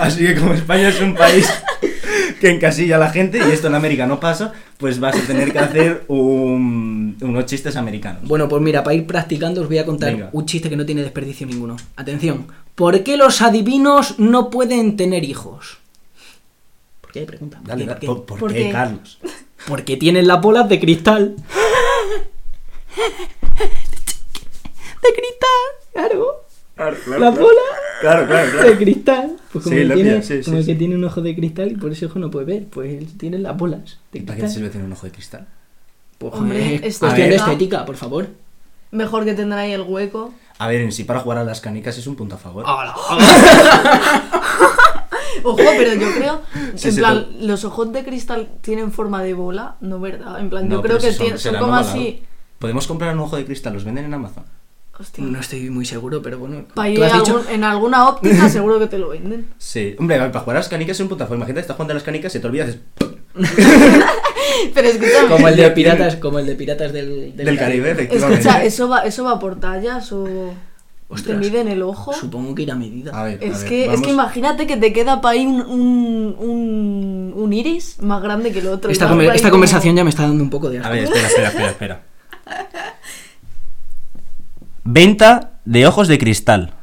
Así 0.00 0.24
que 0.26 0.34
como 0.36 0.54
España 0.54 0.88
es 0.88 1.00
un 1.00 1.14
país 1.14 1.48
que 2.40 2.50
encasilla 2.50 2.96
a 2.96 2.98
la 2.98 3.10
gente 3.10 3.38
y 3.38 3.50
esto 3.52 3.66
en 3.66 3.74
América 3.74 4.06
no 4.06 4.18
pasa, 4.18 4.52
pues 4.78 4.98
vas 4.98 5.14
a 5.16 5.20
tener 5.26 5.52
que 5.52 5.58
hacer 5.58 6.04
un- 6.08 7.16
unos 7.20 7.46
chistes 7.46 7.76
americanos. 7.76 8.22
Bueno, 8.24 8.48
pues 8.48 8.62
mira, 8.62 8.82
para 8.82 8.94
ir 8.94 9.06
practicando 9.06 9.60
os 9.60 9.68
voy 9.68 9.78
a 9.78 9.84
contar 9.84 10.12
Venga. 10.12 10.30
un 10.32 10.46
chiste 10.46 10.70
que 10.70 10.76
no 10.76 10.86
tiene 10.86 11.02
desperdicio 11.02 11.46
ninguno. 11.46 11.76
Atención. 11.96 12.46
¿Por 12.74 13.02
qué 13.02 13.16
los 13.18 13.42
adivinos 13.42 14.18
no 14.18 14.48
pueden 14.48 14.96
tener 14.96 15.24
hijos? 15.24 15.79
¿Por 17.10 17.20
qué? 17.20 17.26
Pregunta. 17.26 17.58
¿Por 17.58 17.66
Dale. 17.66 17.86
¿Por 17.86 17.98
qué? 17.98 18.06
¿Por, 18.06 18.24
por 18.24 18.38
¿Por 18.38 18.52
qué, 18.52 18.66
qué? 18.66 18.70
Carlos? 18.70 19.18
Porque 19.66 19.96
tienen 19.96 20.28
las 20.28 20.40
bolas 20.40 20.68
de 20.68 20.78
cristal. 20.78 21.34
De 25.02 25.08
cristal, 25.14 25.48
claro. 25.94 26.44
Las 27.18 27.38
bolas 27.38 27.54
Claro, 28.00 28.26
claro, 28.26 28.62
de 28.62 28.76
cristal. 28.76 29.36
Pues 29.52 29.64
como, 29.64 29.76
Sí, 29.76 29.84
lo 29.84 29.94
tiene, 29.94 30.22
sí, 30.22 30.40
como 30.42 30.56
sí, 30.56 30.60
el 30.60 30.66
que 30.66 30.72
sí. 30.72 30.78
tiene 30.78 30.94
un 30.96 31.04
ojo 31.04 31.20
de 31.22 31.34
cristal 31.34 31.72
y 31.72 31.76
por 31.76 31.90
ese 31.92 32.04
ojo 32.06 32.18
no 32.18 32.30
puede 32.30 32.44
ver. 32.46 32.64
Pues 32.66 32.90
él 32.98 33.08
tiene 33.18 33.38
las 33.38 33.56
bolas 33.56 33.98
de 34.12 34.18
¿Y 34.18 34.22
para 34.22 34.38
qué 34.40 34.48
sirve 34.48 34.68
tener 34.70 34.86
un 34.86 34.92
ojo 34.92 35.06
de 35.06 35.12
cristal? 35.12 35.46
Pues, 36.18 36.34
Hombre, 36.34 36.80
cuestión 36.80 37.10
de 37.14 37.16
bien. 37.16 37.32
estética, 37.32 37.84
por 37.86 37.96
favor. 37.96 38.28
Mejor 38.90 39.24
que 39.24 39.32
tendrá 39.34 39.60
ahí 39.60 39.72
el 39.72 39.82
hueco. 39.82 40.34
A 40.58 40.68
ver, 40.68 40.80
en 40.82 40.92
sí 40.92 41.04
para 41.04 41.20
jugar 41.20 41.38
a 41.38 41.44
las 41.44 41.60
canicas 41.60 41.96
es 41.96 42.06
un 42.06 42.16
punto 42.16 42.34
a 42.34 42.38
favor. 42.38 42.64
Ojo, 45.42 45.56
pero 45.78 45.94
yo 45.94 46.12
creo, 46.14 46.40
Sí, 46.74 46.88
en 46.90 46.96
plan, 46.96 47.26
los 47.40 47.64
ojos 47.64 47.92
de 47.92 48.04
cristal 48.04 48.48
tienen 48.60 48.92
forma 48.92 49.22
de 49.22 49.34
bola, 49.34 49.76
no 49.80 50.00
verdad, 50.00 50.40
en 50.40 50.50
plan, 50.50 50.68
yo 50.70 50.82
creo 50.82 50.98
que 50.98 51.12
son- 51.12 51.24
tiene- 51.26 51.38
son, 51.38 51.56
como 51.56 51.74
así. 51.76 52.22
Podemos 52.58 52.86
comprar 52.86 53.14
un 53.14 53.20
ojo 53.20 53.36
de 53.36 53.44
cristal, 53.44 53.72
los 53.74 53.84
venden 53.84 54.04
en 54.04 54.14
Amazon. 54.14 54.44
Hostia. 54.98 55.24
No 55.24 55.40
estoy 55.40 55.70
muy 55.70 55.86
seguro, 55.86 56.20
pero 56.20 56.38
bueno. 56.38 56.64
Pa' 56.74 56.88
ir 56.90 57.00
dicho- 57.00 57.42
en 57.50 57.64
alguna 57.64 58.06
óptica 58.08 58.48
seguro 58.50 58.78
que 58.78 58.86
te 58.86 58.98
lo 58.98 59.08
venden. 59.08 59.46
Sí, 59.56 59.96
hombre, 59.98 60.18
para 60.18 60.40
jugar 60.40 60.56
a 60.56 60.60
las 60.60 60.68
canicas 60.68 60.96
es 60.96 61.00
un 61.00 61.08
favor. 61.26 61.38
Imagínate, 61.38 61.60
estás 61.62 61.76
jugando 61.76 61.92
a 61.92 61.94
las 61.94 62.02
canicas 62.02 62.34
y 62.34 62.38
te 62.38 62.46
olvidas 62.46 62.76
Pero 64.74 64.88
escúchame, 64.88 65.28
Como 65.28 65.48
el 65.48 65.56
de 65.56 65.70
piratas, 65.70 66.16
como 66.16 66.38
el 66.38 66.46
de 66.46 66.54
piratas 66.54 66.92
del, 66.92 67.34
del 67.36 67.58
Caribe, 67.58 67.92
efectivamente. 67.92 68.40
escucha, 68.40 68.64
¿eso 68.64 68.88
va, 68.88 69.00
¿eso 69.06 69.24
va 69.24 69.38
por 69.38 69.58
tallas 69.58 70.12
o 70.12 70.26
te 71.10 71.14
Ostras. 71.16 71.38
miden 71.38 71.66
el 71.68 71.82
ojo? 71.82 72.12
Supongo 72.12 72.54
que 72.54 72.62
irá 72.62 72.74
a 72.74 72.76
medida. 72.76 73.10
A 73.18 73.24
ver, 73.24 73.40
a 73.42 73.44
Es 73.44 73.60
ver, 73.60 73.68
que, 73.68 73.92
es 73.92 74.00
que 74.00 74.10
imagínate 74.10 74.66
que 74.66 74.76
te 74.76 74.92
queda 74.92 75.20
para 75.20 75.32
ahí 75.32 75.44
un, 75.44 75.60
un, 75.60 76.36
un, 76.38 77.32
un 77.34 77.52
iris 77.52 77.96
más 78.00 78.22
grande 78.22 78.52
que 78.52 78.60
el 78.60 78.68
otro. 78.68 78.90
Esta, 78.90 79.08
como- 79.08 79.20
conversación 79.50 79.96
ya 79.96 80.04
me 80.04 80.10
está 80.10 80.22
dando 80.22 80.42
un 80.44 80.50
poco 80.50 80.70
de 80.70 80.78
A 80.78 80.82
asco. 80.82 80.92
ver, 80.94 81.02
espera, 81.04 81.26
espera, 81.26 81.48
espera, 81.48 81.70
espera. 81.70 82.02
Venta 84.84 85.60
de 85.64 85.86
ojos 85.86 86.08
de 86.08 86.18
cristal. 86.18 86.74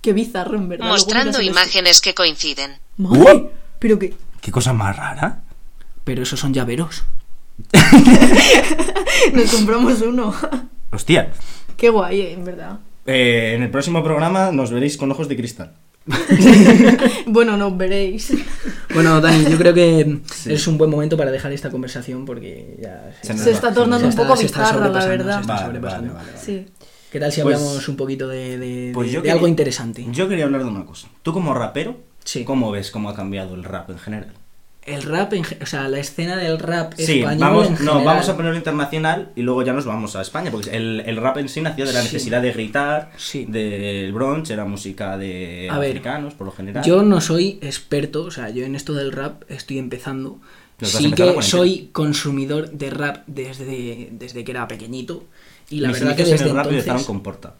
Qué 0.00 0.12
bizarro, 0.12 0.56
en 0.56 0.68
verdad. 0.68 0.86
Mostrando 0.88 1.38
el- 1.38 1.46
imágenes 1.48 2.00
que 2.00 2.14
coinciden. 2.14 2.72
Madre, 2.96 3.50
Pero 3.78 3.98
que... 3.98 4.14
Qué 4.40 4.52
cosa 4.52 4.72
más 4.72 4.94
rara. 4.96 5.42
Pero 6.04 6.22
esos 6.22 6.38
son 6.38 6.52
llaveros. 6.52 7.02
Nos 9.32 9.50
compramos 9.52 10.00
uno. 10.02 10.34
Hostia. 10.92 11.30
Qué 11.76 11.88
guay, 11.90 12.20
eh, 12.20 12.32
en 12.32 12.44
verdad. 12.44 12.78
Eh, 13.06 13.52
en 13.56 13.62
el 13.62 13.70
próximo 13.70 14.02
programa 14.02 14.50
nos 14.52 14.70
veréis 14.70 14.96
con 14.96 15.10
ojos 15.10 15.28
de 15.28 15.36
cristal. 15.36 15.72
Bueno, 17.26 17.56
nos 17.56 17.76
veréis. 17.76 18.32
Bueno, 18.92 19.20
Dani, 19.20 19.44
yo 19.50 19.56
creo 19.58 19.74
que 19.74 20.20
Sí. 20.32 20.52
es 20.52 20.66
un 20.66 20.78
buen 20.78 20.90
momento 20.90 21.16
para 21.16 21.30
dejar 21.30 21.52
esta 21.52 21.70
conversación 21.70 22.24
porque 22.24 22.76
ya 22.80 23.12
Se 23.22 23.36
Se 23.36 23.50
está 23.50 23.68
se 23.70 23.74
tornando 23.74 24.06
un 24.06 24.14
poco 24.14 24.36
bizarra, 24.36 24.88
la 24.88 25.06
verdad. 25.06 25.34
se 25.36 25.40
está 25.40 25.54
Vale, 25.54 25.66
sobrepasando. 25.66 26.14
vale, 26.14 26.26
vale. 26.32 26.38
Sí. 26.42 26.66
¿Qué 27.10 27.20
tal 27.20 27.32
si 27.32 27.40
Pues- 27.42 27.56
hablamos 27.56 27.88
un 27.88 27.96
poquito 27.96 28.28
de, 28.28 28.58
de- 28.58 28.90
Pues 28.92 29.08
de- 29.08 29.12
yo 29.14 29.18
de 29.20 29.22
quería- 29.22 29.32
algo 29.34 29.48
interesante? 29.48 30.04
Yo 30.10 30.28
quería 30.28 30.44
hablar 30.44 30.62
de 30.64 30.68
una 30.70 30.84
cosa. 30.84 31.08
Tú 31.22 31.32
como 31.32 31.54
rapero, 31.54 31.96
Sí. 32.24 32.44
¿cómo 32.44 32.70
ves 32.70 32.90
cómo 32.90 33.08
ha 33.08 33.14
cambiado 33.14 33.54
el 33.54 33.64
rap 33.64 33.90
en 33.90 33.98
general? 33.98 34.32
El 34.86 35.02
rap, 35.02 35.32
en 35.32 35.44
o 35.62 35.66
sea, 35.66 35.88
la 35.88 35.98
escena 35.98 36.36
del 36.36 36.58
rap 36.58 36.92
Sí, 36.96 37.20
español 37.20 37.40
vamos, 37.40 37.66
en 37.68 37.72
no, 37.72 37.78
general. 37.78 38.04
vamos 38.04 38.28
a 38.28 38.36
ponerlo 38.36 38.58
internacional 38.58 39.30
y 39.34 39.40
luego 39.40 39.62
ya 39.62 39.72
nos 39.72 39.86
vamos 39.86 40.14
a 40.14 40.20
España, 40.20 40.50
porque 40.50 40.76
el, 40.76 41.02
el 41.06 41.16
rap 41.16 41.38
en 41.38 41.48
sí 41.48 41.62
nació 41.62 41.86
de 41.86 41.94
la 41.94 42.00
Sí. 42.00 42.06
necesidad 42.06 42.42
de 42.42 42.52
gritar, 42.52 43.10
Sí. 43.16 43.46
del 43.48 44.12
Bronx, 44.12 44.50
era 44.50 44.66
música 44.66 45.16
de 45.16 45.68
A 45.70 45.78
ver, 45.78 45.90
africanos, 45.92 46.34
por 46.34 46.46
lo 46.46 46.52
general. 46.52 46.84
Yo 46.84 47.02
no 47.02 47.22
soy 47.22 47.58
experto, 47.62 48.24
o 48.24 48.30
sea, 48.30 48.50
yo 48.50 48.64
en 48.66 48.74
esto 48.74 48.92
del 48.92 49.10
rap 49.12 49.42
estoy 49.48 49.78
empezando. 49.78 50.38
Sí 50.82 51.12
que 51.12 51.40
soy 51.40 51.88
consumidor 51.92 52.70
de 52.70 52.90
rap 52.90 53.22
desde, 53.26 54.08
desde 54.12 54.44
que 54.44 54.50
era 54.50 54.68
pequeñito. 54.68 55.24
Y 55.70 55.80
la 55.80 55.88
Mis 55.88 56.00
verdad 56.00 56.14
que 56.16 56.24
desde 56.24 56.44
en 56.44 56.50
el 56.50 56.56
rap 56.56 56.70
entonces... 56.70 57.06
con 57.06 57.22
Porta. 57.22 57.54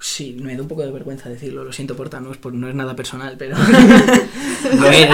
Sí, 0.00 0.36
me 0.42 0.56
da 0.56 0.62
un 0.62 0.68
poco 0.68 0.82
de 0.82 0.90
vergüenza 0.90 1.28
decirlo, 1.28 1.62
lo 1.62 1.72
siento 1.72 1.94
Porta, 1.94 2.18
no 2.18 2.32
es, 2.32 2.36
por- 2.36 2.52
no 2.52 2.68
es 2.68 2.74
nada 2.74 2.96
personal, 2.96 3.36
pero... 3.38 3.54
a 3.56 4.88
ver, 4.90 5.08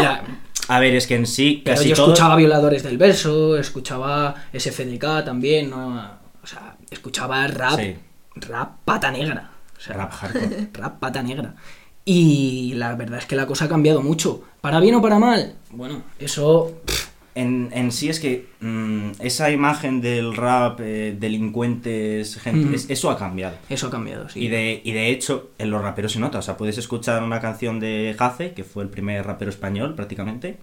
A 0.68 0.80
ver, 0.80 0.94
es 0.94 1.06
que 1.06 1.14
en 1.16 1.26
sí, 1.26 1.62
pero 1.64 1.76
casi 1.76 1.88
yo 1.90 1.96
todo... 1.96 2.06
escuchaba 2.12 2.36
Violadores 2.36 2.82
del 2.82 2.98
Verso, 2.98 3.56
escuchaba 3.58 4.34
SFDK 4.56 5.24
también, 5.24 5.70
¿no? 5.70 6.18
o 6.42 6.46
sea, 6.46 6.76
escuchaba 6.90 7.46
rap, 7.46 7.78
Sí. 7.78 7.96
rap 8.36 8.76
pata 8.84 9.10
negra. 9.10 9.50
O 9.76 9.80
sea, 9.80 9.96
Rap 9.96 10.12
hardcore. 10.12 10.68
rap 10.74 10.98
pata 10.98 11.22
negra. 11.22 11.54
Y 12.04 12.72
la 12.76 12.94
verdad 12.94 13.18
es 13.18 13.26
que 13.26 13.36
la 13.36 13.46
cosa 13.46 13.66
ha 13.66 13.68
cambiado 13.68 14.00
mucho. 14.02 14.42
¿Para 14.60 14.80
bien 14.80 14.94
o 14.94 15.02
para 15.02 15.18
mal? 15.18 15.54
Bueno, 15.70 16.02
eso... 16.18 16.72
En, 17.42 17.70
en 17.72 17.92
sí 17.92 18.08
es 18.08 18.18
que 18.20 18.46
mm, 18.60 19.10
esa 19.20 19.50
imagen 19.50 20.00
del 20.00 20.34
rap, 20.34 20.80
eh, 20.80 21.14
delincuentes, 21.18 22.36
gente, 22.40 22.66
Mm. 22.68 22.74
es- 22.74 22.90
eso 22.90 23.10
ha 23.10 23.18
cambiado. 23.18 23.56
Eso 23.68 23.86
ha 23.86 23.90
cambiado, 23.90 24.28
sí. 24.28 24.40
Y 24.44 24.48
de, 24.48 24.80
y 24.84 24.92
de 24.92 25.10
hecho, 25.10 25.50
en 25.58 25.70
los 25.70 25.80
raperos 25.82 26.12
se 26.12 26.20
nota. 26.20 26.38
O 26.38 26.42
sea, 26.42 26.56
puedes 26.56 26.78
escuchar 26.78 27.22
una 27.22 27.40
canción 27.40 27.80
de 27.80 28.14
Jace, 28.18 28.52
que 28.54 28.64
fue 28.64 28.82
el 28.82 28.88
primer 28.90 29.24
rapero 29.26 29.50
español 29.50 29.94
prácticamente, 29.94 30.56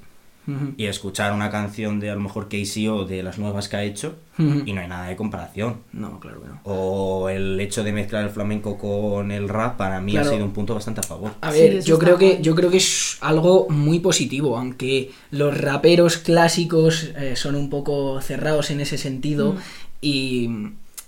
Y 0.77 0.85
escuchar 0.85 1.33
una 1.33 1.49
canción 1.49 1.99
de 1.99 2.11
a 2.11 2.15
lo 2.15 2.21
mejor 2.21 2.47
KCO 2.49 3.05
de 3.05 3.23
las 3.23 3.39
nuevas 3.39 3.67
que 3.67 3.77
ha 3.77 3.83
hecho, 3.83 4.15
y 4.37 4.73
no 4.73 4.81
hay 4.81 4.87
nada 4.87 5.07
de 5.07 5.15
comparación. 5.15 5.77
No, 5.93 6.19
claro 6.19 6.41
que 6.41 6.47
no. 6.47 6.59
O 6.65 7.29
el 7.29 7.59
hecho 7.59 7.83
de 7.83 7.91
mezclar 7.91 8.23
el 8.25 8.29
flamenco 8.29 8.77
con 8.77 9.31
el 9.31 9.49
rap, 9.49 9.77
para 9.77 9.99
mí 10.01 10.11
Claro. 10.11 10.29
ha 10.29 10.33
sido 10.33 10.45
un 10.45 10.51
punto 10.51 10.75
bastante 10.75 10.99
a 10.99 11.03
favor. 11.03 11.31
A 11.41 11.51
ver, 11.51 11.81
yo 11.83 11.97
creo 11.97 12.17
que 12.17 12.39
yo 12.41 12.53
creo 12.53 12.69
que 12.69 12.77
es 12.77 13.17
algo 13.21 13.67
muy 13.69 13.99
positivo, 13.99 14.57
aunque 14.57 15.11
los 15.31 15.57
raperos 15.57 16.17
clásicos 16.17 17.09
eh, 17.17 17.35
son 17.35 17.55
un 17.55 17.69
poco 17.69 18.21
cerrados 18.21 18.69
en 18.71 18.81
ese 18.81 18.97
sentido 18.97 19.55
y, 20.01 20.49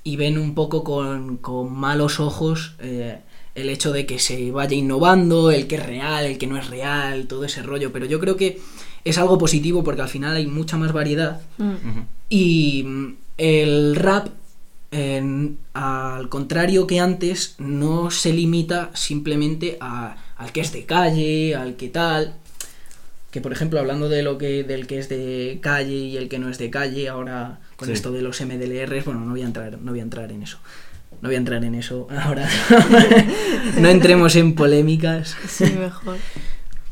y 0.03 0.15
ven 0.15 0.37
un 0.37 0.55
poco 0.55 0.83
con, 0.83 1.37
con 1.37 1.73
malos 1.73 2.19
ojos 2.19 2.75
eh, 2.79 3.19
el 3.55 3.69
hecho 3.69 3.91
de 3.91 4.05
que 4.05 4.19
se 4.19 4.51
vaya 4.51 4.75
innovando, 4.75 5.49
el 5.51 5.65
que 5.67 5.75
es 5.75 5.85
real, 5.85 6.25
el 6.25 6.37
que 6.37 6.45
no 6.47 6.57
es 6.57 6.69
real, 6.69 7.25
todo 7.27 7.43
ese 7.43 7.63
rollo. 7.63 7.91
Pero 7.91 8.05
yo 8.05 8.19
creo 8.19 8.37
que 8.37 8.59
es 9.09 9.17
algo 9.17 9.37
positivo 9.37 9.83
porque 9.83 10.01
al 10.01 10.09
final 10.09 10.35
hay 10.35 10.47
mucha 10.47 10.77
más 10.77 10.91
variedad 10.93 11.41
Mm. 11.57 12.01
Y 12.29 12.83
mm, 12.85 13.13
el 13.37 13.95
rap, 13.95 14.27
en- 14.91 15.57
al 15.73 16.29
contrario 16.29 16.87
que 16.87 16.99
antes, 16.99 17.55
no 17.59 18.11
se 18.11 18.33
limita 18.33 18.89
simplemente 18.93 19.77
a- 19.79 20.15
al 20.37 20.51
que 20.51 20.61
es 20.61 20.71
de 20.71 20.85
calle, 20.85 21.55
al 21.55 21.75
que 21.75 21.89
tal. 21.89 22.35
Que 23.31 23.41
por 23.41 23.51
ejemplo, 23.51 23.79
hablando 23.79 24.07
de 24.09 24.23
lo 24.23 24.37
que, 24.37 24.63
del 24.63 24.87
que 24.87 24.99
es 24.99 25.09
de 25.09 25.59
calle 25.61 25.93
y 25.95 26.17
el 26.17 26.27
que 26.29 26.39
no 26.39 26.49
es 26.49 26.57
de 26.57 26.69
calle, 26.69 27.09
ahora 27.09 27.59
con 27.75 27.87
Sí. 27.87 27.93
esto 27.93 28.11
de 28.11 28.21
los 28.21 28.39
MDLRs, 28.41 29.05
bueno, 29.05 29.21
no 29.21 29.31
voy 29.31 29.41
a 29.41 29.45
entrar, 29.45 29.77
no 29.81 29.91
voy 29.91 29.99
a 29.99 30.03
entrar 30.03 30.31
en 30.31 30.41
eso. 30.43 30.57
No 31.21 31.29
voy 31.29 31.35
a 31.35 31.39
entrar 31.39 31.63
en 31.63 31.75
eso 31.75 32.07
ahora. 32.11 32.47
no 33.79 33.89
entremos 33.89 34.35
en 34.35 34.53
polémicas. 34.55 35.35
Sí, 35.47 35.65
mejor. 35.65 36.17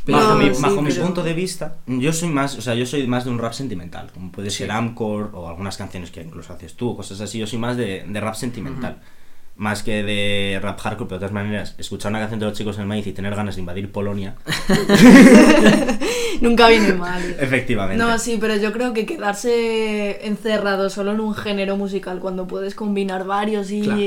Pero- 0.05 0.17
bajo 0.19 0.35
mi, 0.35 0.53
sí, 0.53 0.61
bajo 0.61 0.81
mi 0.81 0.89
pero- 0.91 1.03
punto 1.05 1.23
de 1.23 1.33
vista, 1.33 1.77
yo 1.87 2.13
soy 2.13 2.29
más, 2.29 2.57
o 2.57 2.61
sea, 2.61 2.75
yo 2.75 2.85
soy 2.85 3.07
más 3.07 3.25
de 3.25 3.31
un 3.31 3.39
rap 3.39 3.53
sentimental, 3.53 4.11
como 4.13 4.31
puede 4.31 4.49
Sí. 4.51 4.57
ser 4.59 4.71
Amcor 4.71 5.31
o 5.33 5.49
algunas 5.49 5.77
canciones 5.77 6.11
que 6.11 6.21
incluso 6.21 6.53
haces 6.53 6.75
tú, 6.75 6.95
cosas 6.95 7.19
así. 7.21 7.39
Yo 7.39 7.47
soy 7.47 7.57
más 7.59 7.75
de, 7.75 8.05
de 8.07 8.19
rap 8.21 8.35
sentimental, 8.35 9.01
más 9.57 9.83
que 9.83 10.03
de 10.03 10.59
rap 10.61 10.79
hardcore, 10.79 11.07
pero 11.07 11.19
de 11.19 11.27
todas 11.27 11.33
maneras, 11.33 11.75
escuchar 11.77 12.11
una 12.11 12.19
canción 12.19 12.39
de 12.39 12.45
los 12.45 12.57
chicos 12.57 12.75
en 12.75 12.81
el 12.83 12.87
maíz 12.87 13.07
y 13.07 13.13
tener 13.13 13.33
ganas 13.35 13.55
de 13.55 13.61
invadir 13.61 13.91
Polonia, 13.91 14.35
Nunca 16.41 16.67
viene 16.67 16.93
mal. 16.93 17.21
efectivamente. 17.39 18.03
No, 18.03 18.17
sí, 18.19 18.37
pero 18.39 18.55
yo 18.57 18.73
creo 18.73 18.93
que 18.93 19.05
quedarse 19.05 20.27
encerrado 20.27 20.89
solo 20.89 21.13
en 21.13 21.19
un 21.21 21.33
género 21.33 21.77
musical 21.77 22.19
cuando 22.19 22.45
puedes 22.47 22.75
combinar 22.75 23.25
varios 23.25 23.71
y 23.71 23.81
Claro. 23.83 24.01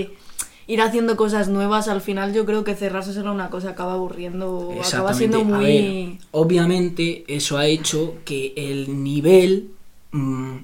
Ir 0.68 0.82
haciendo 0.82 1.16
cosas 1.16 1.48
nuevas, 1.48 1.88
al 1.88 2.02
final 2.02 2.32
yo 2.34 2.44
creo 2.44 2.62
que 2.62 2.76
cerrarse 2.76 3.18
en 3.18 3.26
una 3.26 3.48
cosa 3.48 3.70
acaba 3.70 3.94
aburriendo, 3.94 4.74
acaba 4.86 5.14
siendo 5.14 5.42
muy... 5.42 5.64
ver, 5.64 6.18
obviamente 6.30 7.24
eso 7.26 7.56
ha 7.56 7.66
hecho 7.66 8.16
que 8.26 8.52
el 8.54 9.02
nivel 9.02 9.70
mm, 10.12 10.56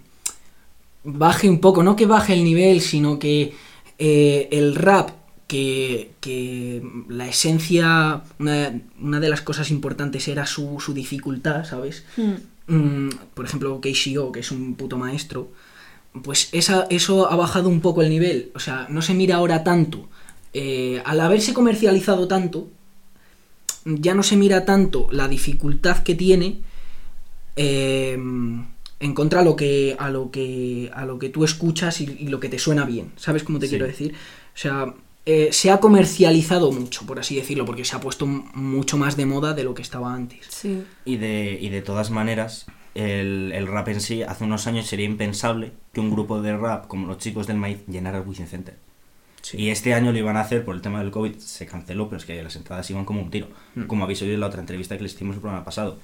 baje 1.04 1.48
un 1.48 1.58
poco, 1.58 1.82
no 1.82 1.96
que 1.96 2.04
baje 2.04 2.34
el 2.34 2.44
nivel, 2.44 2.82
sino 2.82 3.18
que 3.18 3.54
eh, 3.98 4.48
el 4.52 4.74
rap, 4.74 5.10
que, 5.46 6.12
que 6.20 6.82
la 7.08 7.26
esencia, 7.26 8.22
una, 8.38 8.78
una 9.00 9.20
de 9.20 9.28
las 9.30 9.40
cosas 9.40 9.70
importantes 9.70 10.28
era 10.28 10.46
su, 10.46 10.80
su 10.80 10.92
dificultad, 10.92 11.64
¿sabes? 11.64 12.04
Mm. 12.16 12.32
Mm, 12.66 13.10
por 13.34 13.46
ejemplo, 13.46 13.80
KCO, 13.80 14.32
que 14.32 14.40
es 14.40 14.50
un 14.50 14.74
puto 14.74 14.98
maestro, 14.98 15.48
pues 16.22 16.48
esa, 16.52 16.86
eso 16.90 17.30
ha 17.30 17.36
bajado 17.36 17.68
un 17.68 17.80
poco 17.80 18.02
el 18.02 18.08
nivel. 18.10 18.50
O 18.54 18.58
sea, 18.60 18.86
no 18.88 19.02
se 19.02 19.14
mira 19.14 19.36
ahora 19.36 19.64
tanto. 19.64 20.08
Eh, 20.52 21.02
al 21.04 21.20
haberse 21.20 21.52
comercializado 21.52 22.28
tanto, 22.28 22.68
ya 23.84 24.14
no 24.14 24.22
se 24.22 24.36
mira 24.36 24.64
tanto 24.64 25.08
la 25.10 25.26
dificultad 25.28 26.02
que 26.04 26.14
tiene 26.14 26.60
eh, 27.56 28.12
en 28.14 29.14
contra 29.14 29.40
a 29.40 29.44
lo 29.44 29.56
que 29.56 29.96
a 29.98 30.08
lo 30.10 30.30
que 30.30 30.90
a 30.94 31.04
lo 31.04 31.18
que 31.18 31.28
tú 31.28 31.44
escuchas 31.44 32.00
y, 32.00 32.04
y 32.20 32.28
lo 32.28 32.40
que 32.40 32.48
te 32.48 32.58
suena 32.58 32.84
bien 32.84 33.12
sabes 33.16 33.42
cómo 33.44 33.58
te 33.58 33.66
Sí. 33.66 33.70
quiero 33.70 33.86
decir 33.86 34.12
o 34.14 34.58
sea 34.58 34.94
eh, 35.26 35.48
se 35.52 35.70
ha 35.70 35.78
comercializado 35.78 36.72
mucho 36.72 37.04
por 37.06 37.18
así 37.18 37.36
decirlo 37.36 37.64
porque 37.64 37.84
se 37.84 37.94
ha 37.96 38.00
puesto 38.00 38.26
mucho 38.26 38.96
más 38.96 39.16
de 39.16 39.26
moda 39.26 39.52
de 39.52 39.64
lo 39.64 39.74
que 39.74 39.82
estaba 39.82 40.14
antes 40.14 40.46
Sí. 40.48 40.82
Y 41.04 41.16
de, 41.16 41.58
y 41.60 41.68
de 41.68 41.82
todas 41.82 42.10
maneras, 42.10 42.66
el, 42.94 43.52
el 43.54 43.66
rap 43.66 43.88
en 43.88 44.00
sí, 44.00 44.22
hace 44.22 44.44
unos 44.44 44.66
años 44.66 44.86
sería 44.86 45.06
impensable 45.06 45.72
que 45.92 46.00
un 46.00 46.10
grupo 46.10 46.40
de 46.40 46.56
rap 46.56 46.86
como 46.86 47.06
los 47.06 47.18
chicos 47.18 47.46
del 47.46 47.56
maíz 47.56 47.78
llenara 47.86 48.18
el 48.18 48.26
Wizzing 48.26 48.46
Center. 48.46 48.76
Sí. 49.42 49.58
Y 49.58 49.70
este 49.70 49.92
año 49.92 50.10
lo 50.12 50.18
iban 50.18 50.36
a 50.36 50.40
hacer 50.40 50.64
por 50.64 50.74
el 50.74 50.80
tema 50.80 51.00
del 51.00 51.10
COVID, 51.10 51.36
se 51.36 51.66
canceló, 51.66 52.08
pero 52.08 52.18
es 52.18 52.24
que 52.24 52.42
las 52.42 52.56
entradas 52.56 52.88
iban 52.90 53.04
como 53.04 53.20
un 53.20 53.30
tiro. 53.30 53.48
Mm. 53.74 53.82
Como 53.84 54.04
habéis 54.04 54.22
oído 54.22 54.34
en 54.34 54.40
la 54.40 54.46
otra 54.46 54.60
entrevista 54.60 54.96
que 54.96 55.02
les 55.02 55.12
hicimos 55.14 55.34
el 55.36 55.42
programa 55.42 55.64
pasado. 55.64 55.98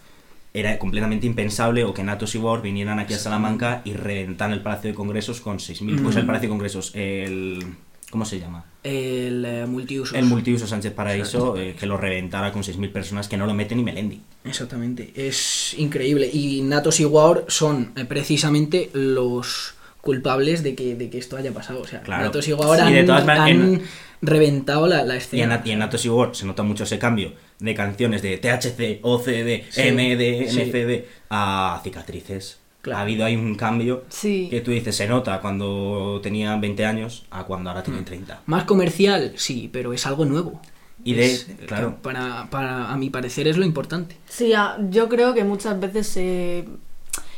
Era 0.53 0.79
completamente 0.79 1.27
impensable 1.27 1.85
o 1.85 1.95
que 1.95 2.03
Natos 2.03 2.35
y 2.35 2.39
War 2.39 2.61
vinieran 2.61 2.99
aquí 2.99 3.15
a 3.15 3.19
Salamanca 3.19 3.83
y 3.85 3.93
reventaran 3.95 4.53
el 4.53 4.63
Palacio 4.63 4.91
de 4.91 4.95
Congresos 4.95 5.41
con 5.41 5.59
6.000. 5.59 6.03
Pues 6.03 6.17
el 6.17 6.25
Mm. 6.25 6.27
Palacio 6.27 6.49
de 6.49 6.51
Congresos, 6.51 6.93
el, 6.95 7.65
¿Cómo 8.11 8.25
se 8.25 8.41
llama? 8.41 8.65
El 8.83 9.45
eh, 9.45 9.67
multiuso. 9.67 10.17
El 10.17 10.25
multiuso 10.25 10.67
Sánchez 10.67 10.93
Paraíso, 10.93 11.57
eh, 11.57 11.77
que 11.79 11.87
lo 11.87 11.97
reventara 11.97 12.51
con 12.51 12.63
6.000 12.63 12.91
personas 12.93 13.29
que 13.29 13.37
no 13.37 13.47
lo 13.47 13.55
meten 13.55 13.79
ni 13.79 13.85
Melendi. 13.85 14.21
Exactamente, 14.45 15.13
es 15.15 15.75
increíble. 15.79 16.29
Y 16.33 16.63
Natos 16.63 16.99
y 17.01 17.05
Waur 17.05 17.45
son 17.49 17.93
eh, 17.97 18.05
precisamente 18.05 18.91
los 18.95 19.75
culpables 20.01 20.63
de 20.63 20.75
que, 20.75 20.95
de 20.97 21.11
que 21.11 21.19
esto 21.19 21.37
haya 21.37 21.53
pasado. 21.53 21.81
O 21.83 21.87
sea, 21.87 22.01
Claro. 22.03 22.25
Natos 22.25 22.49
y 22.49 22.51
Y 22.51 22.55
han, 22.55 22.93
de 22.95 23.05
todas 23.05 23.25
maneras, 23.27 23.47
han 23.49 23.75
en- 23.75 23.83
reventado 24.23 24.87
la, 24.87 25.05
la 25.05 25.15
Y 25.15 25.19
escena. 25.19 25.55
en, 25.63 25.69
y 25.69 25.71
en 25.73 25.79
Natos 25.79 26.05
y 26.05 26.09
War 26.09 26.35
se 26.35 26.47
nota 26.47 26.63
mucho 26.63 26.85
ese 26.85 26.99
cambio 26.99 27.35
de 27.59 27.75
canciones 27.75 28.23
de 28.23 28.39
THC, 28.39 29.01
OCD, 29.03 29.65
Sí, 29.71 29.83
MD, 29.93 30.49
sí. 30.51 30.61
NCD 30.63 31.05
a 31.29 31.81
cicatrices. 31.85 32.60
Claro. 32.83 32.99
Ha 32.99 33.03
habido 33.03 33.25
ahí 33.27 33.37
un 33.37 33.55
cambio 33.57 34.05
Sí. 34.09 34.49
que 34.51 34.61
tú 34.63 34.71
dices, 34.71 34.97
se 34.97 35.07
nota 35.07 35.41
cuando 35.41 36.21
tenían 36.23 36.61
20 36.61 36.87
años 36.87 37.25
a 37.31 37.45
cuando 37.45 37.69
ahora 37.71 37.83
Mm. 37.83 37.85
tienen 37.85 38.05
30. 38.07 38.41
Más 38.47 38.65
comercial, 38.65 39.33
sí, 39.37 39.69
pero 39.73 39.93
es 39.93 40.07
algo 40.07 40.25
nuevo. 40.25 40.61
Y 41.05 41.15
de- 41.15 41.33
Es- 41.33 41.47
claro. 41.67 41.97
Para, 42.03 42.49
para, 42.51 42.91
a 42.93 42.97
mi 42.97 43.11
parecer 43.11 43.49
es 43.49 43.57
lo 43.59 43.65
importante. 43.65 44.17
Sí, 44.29 44.53
yo 44.91 45.09
creo 45.09 45.35
que 45.35 45.45
muchas 45.45 45.79
veces 45.81 46.07
se, 46.07 46.67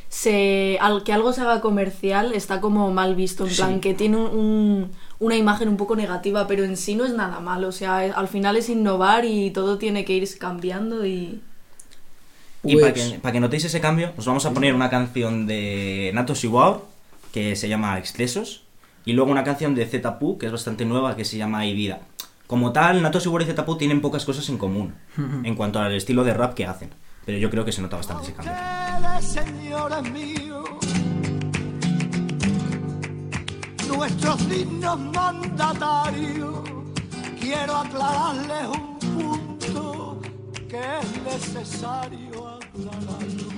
se 0.08 0.78
al 0.80 1.04
que 1.04 1.12
algo 1.12 1.32
se 1.32 1.40
haga 1.40 1.60
comercial 1.60 2.32
está 2.34 2.60
como 2.60 2.92
mal 2.92 3.14
visto, 3.14 3.44
en 3.44 3.50
Sí. 3.50 3.56
plan 3.56 3.80
que 3.80 3.94
tiene 3.94 4.16
un- 4.18 4.36
un- 4.38 4.90
una 5.20 5.36
imagen 5.36 5.68
un 5.68 5.76
poco 5.76 5.96
negativa, 5.96 6.46
pero 6.46 6.64
en 6.64 6.76
sí 6.76 6.94
no 6.94 7.04
es 7.04 7.14
nada 7.14 7.40
malo, 7.40 7.68
o 7.68 7.72
sea, 7.72 7.98
al 7.98 8.28
final 8.28 8.56
es 8.56 8.68
innovar 8.68 9.24
y 9.24 9.50
todo 9.52 9.78
tiene 9.78 10.04
que 10.04 10.12
ir 10.14 10.28
cambiando 10.38 11.06
y... 11.06 11.40
Y 12.64 12.76
para 12.76 12.92
Pues- 12.92 13.10
que, 13.12 13.18
para 13.18 13.32
que 13.32 13.40
notéis 13.40 13.64
ese 13.64 13.80
cambio, 13.80 14.12
os 14.16 14.24
vamos 14.26 14.46
a 14.46 14.52
poner 14.52 14.74
una 14.74 14.88
canción 14.90 15.46
de 15.46 16.10
Natos 16.14 16.44
y 16.44 16.46
Wow 16.46 16.82
que 17.32 17.56
se 17.56 17.68
llama 17.68 17.98
Excesos 17.98 18.62
y 19.04 19.14
luego 19.14 19.30
una 19.32 19.42
canción 19.42 19.74
de 19.74 19.84
Zetapu 19.86 20.38
que 20.38 20.46
es 20.46 20.52
bastante 20.52 20.84
nueva 20.84 21.16
que 21.16 21.24
se 21.24 21.36
llama 21.36 21.66
Y 21.66 21.74
Vida. 21.74 22.00
Como 22.46 22.72
tal, 22.72 23.02
Natos 23.02 23.24
y 23.26 23.28
Wow 23.28 23.40
y 23.40 23.44
Zetapu 23.46 23.76
tienen 23.78 24.00
pocas 24.00 24.24
cosas 24.24 24.48
en 24.48 24.58
común 24.58 24.94
en 25.44 25.54
cuanto 25.56 25.80
al 25.80 25.92
estilo 25.94 26.22
de 26.24 26.34
rap 26.34 26.54
que 26.54 26.66
hacen, 26.66 26.90
pero 27.24 27.38
yo 27.38 27.50
creo 27.50 27.64
que 27.64 27.72
se 27.72 27.82
nota 27.82 27.96
bastante 27.96 28.24
ese 28.24 28.34
cambio. 28.34 29.62
Nuestros 33.88 34.48
dignos 34.48 34.98
mandatarios, 34.98 36.60
quiero 37.40 37.76
aclararles 37.76 38.68
un 38.68 38.91
que 40.72 40.78
es 40.78 41.22
necesario 41.22 42.48
aclararlo. 42.48 43.52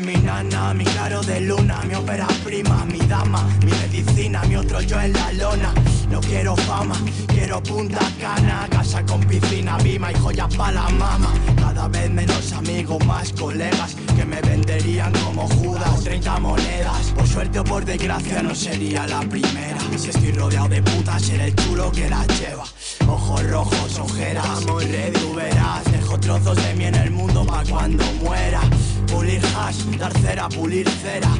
Mi 0.00 0.16
nana, 0.16 0.74
mi 0.74 0.84
claro 0.84 1.22
de 1.22 1.40
luna, 1.40 1.80
mi 1.86 1.94
ópera 1.94 2.26
prima, 2.44 2.84
mi 2.86 2.98
dama, 3.06 3.46
mi 3.64 3.70
medicina, 3.70 4.42
mi 4.42 4.56
otro 4.56 4.80
yo 4.80 5.00
en 5.00 5.12
la 5.12 5.32
lona. 5.34 5.72
No 6.10 6.20
quiero 6.20 6.56
fama, 6.56 6.96
quiero 7.28 7.62
punta 7.62 8.00
cana, 8.20 8.66
casa 8.70 9.06
con 9.06 9.20
piscina, 9.20 9.78
bima 9.78 10.10
y 10.10 10.16
joyas 10.16 10.52
pa' 10.56 10.72
la 10.72 10.88
mama. 10.88 11.32
Cada 11.56 11.86
vez 11.86 12.10
menos 12.10 12.52
amigos, 12.52 13.02
más 13.06 13.32
colegas 13.32 13.96
me 14.26 14.40
venderían 14.40 15.12
como 15.12 15.48
Judas. 15.48 16.02
30 16.04 16.40
monedas, 16.40 17.12
por 17.14 17.26
suerte 17.26 17.58
o 17.58 17.64
por 17.64 17.84
desgracia 17.84 18.42
no 18.42 18.54
sería 18.54 19.06
la 19.06 19.20
primera. 19.20 19.78
Si 19.96 20.10
estoy 20.10 20.32
rodeado 20.32 20.68
de 20.68 20.82
putas, 20.82 21.22
seré 21.22 21.46
el 21.46 21.54
chulo 21.54 21.90
que 21.92 22.08
las 22.08 22.26
lleva. 22.40 22.64
Ojos 23.06 23.50
rojos, 23.50 23.98
ojeras, 23.98 24.44
estamos 24.58 24.84
ready, 24.84 25.34
verás. 25.34 25.84
Dejo 25.92 26.18
trozos 26.18 26.56
de 26.56 26.74
mí 26.74 26.84
en 26.84 26.94
el 26.94 27.10
mundo 27.10 27.44
pa' 27.46 27.64
cuando 27.68 28.04
muera. 28.22 28.60
Pulir 29.06 29.42
hash, 29.56 29.84
dar 29.98 30.12
cera, 30.18 30.48
pulir 30.48 30.88
cera. 30.88 31.30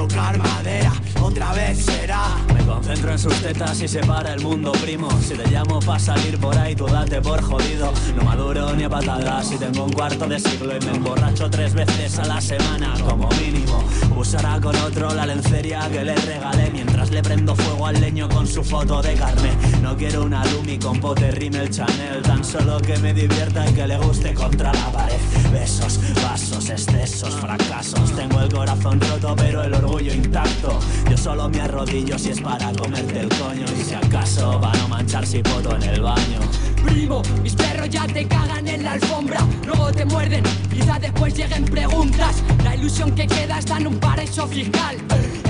Tocar 0.00 0.38
madera, 0.38 0.94
otra 1.20 1.52
vez 1.52 1.84
será. 1.84 2.34
Me 2.54 2.64
concentro 2.64 3.12
en 3.12 3.18
sus 3.18 3.34
tetas 3.42 3.82
y 3.82 3.86
se 3.86 4.00
para 4.00 4.32
el 4.32 4.40
mundo, 4.40 4.72
primo. 4.80 5.10
Si 5.20 5.34
te 5.34 5.46
llamo 5.50 5.78
pa' 5.78 5.98
salir 5.98 6.38
por 6.38 6.56
ahí, 6.56 6.74
tú 6.74 6.86
date 6.86 7.20
por 7.20 7.42
jodido. 7.42 7.92
No 8.16 8.24
maduro 8.24 8.74
ni 8.74 8.84
a 8.84 8.88
patadas 8.88 9.48
si 9.48 9.58
tengo 9.58 9.84
un 9.84 9.92
cuarto 9.92 10.26
de 10.26 10.40
siglo 10.40 10.74
y 10.74 10.86
me 10.86 10.92
emborracho 10.92 11.50
tres 11.50 11.74
veces 11.74 12.18
a 12.18 12.24
la 12.24 12.40
semana 12.40 12.94
como 13.06 13.28
mínimo. 13.42 13.84
Usará 14.20 14.60
con 14.60 14.76
otro 14.76 15.14
la 15.14 15.24
lencería 15.24 15.88
que 15.90 16.04
le 16.04 16.14
regalé 16.14 16.70
mientras 16.70 17.10
le 17.10 17.22
prendo 17.22 17.56
fuego 17.56 17.86
al 17.86 17.98
leño 17.98 18.28
con 18.28 18.46
su 18.46 18.62
foto 18.62 19.00
de 19.00 19.14
carne. 19.14 19.50
No 19.82 19.96
quiero 19.96 20.24
una 20.24 20.44
Lumi 20.44 20.78
con 20.78 21.00
pote 21.00 21.30
Rimmel 21.30 21.70
Chanel, 21.70 22.20
tan 22.20 22.44
solo 22.44 22.78
que 22.80 22.98
me 22.98 23.14
divierta 23.14 23.66
y 23.66 23.72
que 23.72 23.86
le 23.86 23.96
guste 23.96 24.34
contra 24.34 24.74
la 24.74 24.92
pared. 24.92 25.18
Besos, 25.50 25.98
vasos, 26.22 26.68
excesos, 26.68 27.34
fracasos. 27.34 28.14
Tengo 28.14 28.40
el 28.42 28.52
corazón 28.52 29.00
roto, 29.00 29.34
pero 29.34 29.64
el 29.64 29.72
orgullo 29.72 30.12
intacto. 30.12 30.78
Yo 31.10 31.16
solo 31.16 31.48
me 31.48 31.62
arrodillo 31.62 32.18
si 32.18 32.28
es 32.28 32.42
para 32.42 32.72
comerte 32.74 33.20
el 33.20 33.28
coño. 33.30 33.64
Y 33.74 33.82
si 33.82 33.94
acaso 33.94 34.60
va 34.60 34.70
a 34.70 34.76
no 34.76 34.88
manchar 34.88 35.26
si 35.26 35.42
poto 35.42 35.74
en 35.76 35.82
el 35.82 36.02
baño. 36.02 36.40
Primo, 36.84 37.22
mis 37.42 37.54
perros 37.54 37.88
ya 37.90 38.06
te 38.06 38.26
cagan 38.26 38.66
en 38.68 38.82
la 38.84 38.92
alfombra, 38.92 39.40
luego 39.66 39.92
te 39.92 40.04
muerden, 40.04 40.42
quizá 40.72 40.98
después 40.98 41.34
lleguen 41.36 41.64
preguntas. 41.64 42.42
La 42.64 42.74
ilusión 42.74 43.14
que 43.14 43.26
queda 43.26 43.58
está 43.58 43.78
en 43.78 43.88
un 43.88 43.98
paraíso 43.98 44.46
fiscal. 44.46 44.96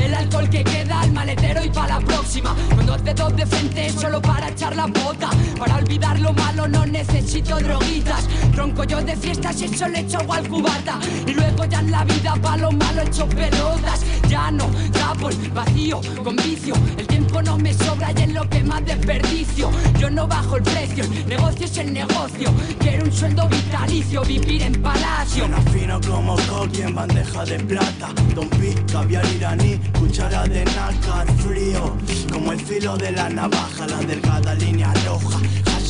El 0.04 0.14
alcohol 0.14 0.48
que 0.48 0.64
queda 0.64 1.00
al 1.00 1.12
maletero 1.12 1.64
y 1.64 1.70
para 1.70 1.98
la 1.98 2.00
próxima. 2.00 2.54
Con 2.74 2.86
dos 2.86 3.04
dedos 3.04 3.36
de 3.36 3.46
frente 3.46 3.90
solo 3.90 4.20
para 4.20 4.48
echar 4.48 4.74
la 4.76 4.86
bota. 4.86 5.30
Para 5.58 5.76
olvidar 5.76 6.18
lo 6.18 6.32
malo 6.32 6.68
no 6.68 6.86
necesito 6.86 7.58
droguitas. 7.58 8.28
Tronco 8.54 8.84
yo 8.84 9.02
de 9.02 9.16
fiestas 9.16 9.60
eso 9.60 9.88
le 9.88 10.00
echo 10.00 10.18
al 10.30 10.48
cubata. 10.48 10.98
Y 11.26 11.32
luego 11.34 11.64
ya 11.64 11.80
en 11.80 11.90
la 11.90 12.04
vida 12.04 12.34
pa' 12.40 12.56
lo 12.56 12.72
malo 12.72 13.02
echo 13.02 13.28
pelotas. 13.28 14.00
Ya 14.28 14.50
no, 14.50 14.66
tapo 14.92 15.28
el 15.28 15.50
vacío 15.50 16.00
con 16.22 16.36
vicio. 16.36 16.74
El 16.96 17.06
tiempo 17.06 17.42
no 17.42 17.58
me 17.58 17.74
sobra 17.74 18.12
y 18.16 18.22
es 18.22 18.32
lo 18.32 18.48
que 18.48 18.62
más 18.62 18.84
desperdicio. 18.84 19.70
Yo 19.98 20.10
no 20.10 20.26
bajo 20.26 20.56
el 20.56 20.62
precio, 20.62 21.04
el 21.04 21.28
negocio 21.28 21.66
es 21.66 21.76
el 21.78 21.92
negocio. 21.92 22.52
Quiero 22.78 23.04
un 23.04 23.12
sueldo 23.12 23.48
vitalicio, 23.48 24.22
vivir 24.22 24.62
en 24.62 24.80
palacio. 24.80 25.46
Suena 25.46 25.60
fino 25.72 26.00
como 26.00 26.36
coqui 26.48 26.82
en 26.82 26.94
bandeja 26.94 27.44
de 27.44 27.58
plata. 27.60 28.08
Don 28.34 28.48
P, 28.50 28.74
caviar 28.92 29.24
iraní, 29.34 29.80
cuchara 29.92 30.44
de 30.44 30.64
nácar 30.64 31.26
frío. 31.38 31.96
Como 32.32 32.52
el 32.52 32.60
filo 32.60 32.96
de 32.96 33.12
la 33.12 33.28
navaja, 33.28 33.86
la 33.86 33.98
delgada 33.98 34.54
línea 34.54 34.92
roja. 35.06 35.38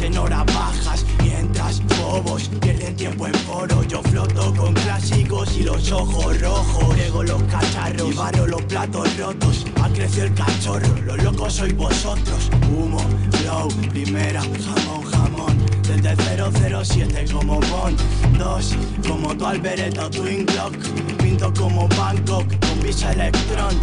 En 0.03 0.17
horas 0.17 0.47
bajas, 0.47 1.05
mientras 1.23 1.83
bobos 1.99 2.49
pierden 2.63 2.97
tiempo 2.97 3.27
en 3.27 3.35
foro. 3.35 3.83
Yo 3.85 4.03
floto 4.05 4.55
con 4.55 4.73
clásicos 4.73 5.55
y 5.59 5.63
los 5.63 5.93
ojos 5.93 6.41
rojos. 6.41 6.97
Llego 6.97 7.23
los 7.23 7.43
cacharros 7.43 8.11
y 8.11 8.15
barro 8.15 8.47
los 8.47 8.63
platos 8.63 9.19
rotos. 9.19 9.67
Ha 9.83 9.91
crecido 9.91 10.25
el 10.25 10.33
cachorro, 10.33 10.89
los 11.05 11.23
locos 11.23 11.53
sois 11.53 11.77
vosotros. 11.77 12.51
Humo, 12.73 12.99
flow, 13.31 13.69
primera, 13.91 14.41
jamón, 14.41 15.03
jamón. 15.13 15.70
Desde 15.91 16.85
007 16.85 17.25
como 17.33 17.55
Bond 17.55 17.99
2 18.39 18.77
como 19.09 19.37
tu 19.37 19.45
Alberetta 19.45 20.07
o 20.07 20.11
Twin 20.11 20.47
Glock 20.47 20.77
Pinto 21.19 21.53
como 21.53 21.89
Bangkok 21.89 22.47
con 22.61 22.81
Visa 22.81 23.13
Electron 23.13 23.75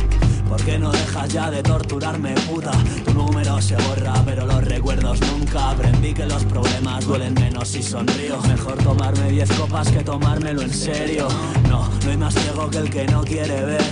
¿Por 0.47 0.63
qué 0.63 0.79
no 0.79 0.89
dejas 0.91 1.27
ya 1.33 1.51
de 1.51 1.61
torturarme, 1.61 2.33
puta? 2.49 2.71
Tu 3.03 3.13
número 3.13 3.61
se 3.61 3.75
borra, 3.75 4.13
pero 4.25 4.45
los 4.45 4.63
recuerdos 4.63 5.19
nunca. 5.19 5.71
Aprendí 5.71 6.13
que 6.13 6.25
los 6.25 6.45
problemas 6.45 7.05
duelen 7.05 7.33
menos 7.33 7.67
si 7.67 7.83
sonrío. 7.83 8.41
Mejor 8.43 8.77
tomarme 8.77 9.29
10 9.29 9.51
copas 9.51 9.91
que 9.91 10.03
tomármelo 10.05 10.61
en 10.61 10.73
serio. 10.73 11.27
No, 11.69 11.89
no 11.89 12.11
hay 12.11 12.17
más 12.17 12.33
ciego 12.33 12.69
que 12.69 12.77
el 12.77 12.89
que 12.89 13.05
no 13.07 13.23
quiere 13.23 13.65
ver. 13.65 13.83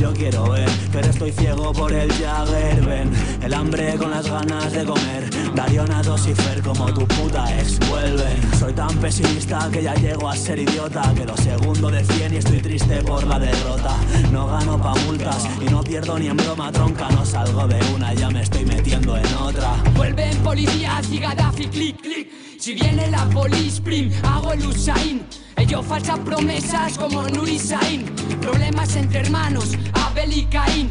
Yo 0.00 0.14
quiero 0.14 0.50
ver, 0.50 0.68
pero 0.90 1.08
estoy 1.08 1.30
ciego 1.30 1.72
por 1.72 1.92
el 1.92 2.10
Jagger. 2.10 2.86
Ven, 2.86 3.10
el 3.42 3.52
hambre 3.52 3.94
con 3.96 4.10
las 4.10 4.26
ganas 4.30 4.72
de 4.72 4.84
comer. 4.84 5.41
Darío 5.54 5.86
Natos 5.86 6.26
y 6.26 6.34
Fer 6.34 6.62
como 6.62 6.92
tu 6.92 7.06
puta 7.06 7.44
ex 7.58 7.78
vuelven. 7.88 8.40
Soy 8.58 8.72
tan 8.72 8.96
pesimista 8.98 9.68
que 9.70 9.82
ya 9.82 9.94
llego 9.94 10.28
a 10.28 10.36
ser 10.36 10.58
idiota. 10.58 11.12
Quedo 11.14 11.36
segundo 11.36 11.90
de 11.90 12.04
100 12.04 12.34
y 12.34 12.36
estoy 12.36 12.60
triste 12.60 13.02
por 13.02 13.26
la 13.26 13.38
derrota. 13.38 13.96
No 14.30 14.46
gano 14.46 14.80
pa' 14.80 14.94
multas 15.06 15.46
y 15.60 15.70
no 15.70 15.82
pierdo 15.82 16.18
ni 16.18 16.28
en 16.28 16.36
broma 16.36 16.72
tronca. 16.72 17.08
No 17.10 17.24
salgo 17.24 17.66
de 17.66 17.78
una, 17.94 18.14
ya 18.14 18.30
me 18.30 18.42
estoy 18.42 18.64
metiendo 18.64 19.16
en 19.16 19.34
otra. 19.34 19.74
Vuelven 19.94 20.36
policías 20.38 21.10
y 21.10 21.18
Gaddafi, 21.18 21.66
clic, 21.66 22.00
clic. 22.00 22.30
Si 22.58 22.74
viene 22.74 23.10
la 23.10 23.24
police 23.26 23.80
prim, 23.82 24.10
hago 24.22 24.52
el 24.52 24.66
Usain. 24.66 25.22
Ellos 25.56 25.84
falsas 25.84 26.18
promesas 26.20 26.96
como 26.96 27.22
Nuri 27.24 27.58
Sain. 27.58 28.04
Problemas 28.40 28.96
entre 28.96 29.20
hermanos, 29.20 29.76
Abel 29.92 30.32
y 30.32 30.44
Caín. 30.44 30.90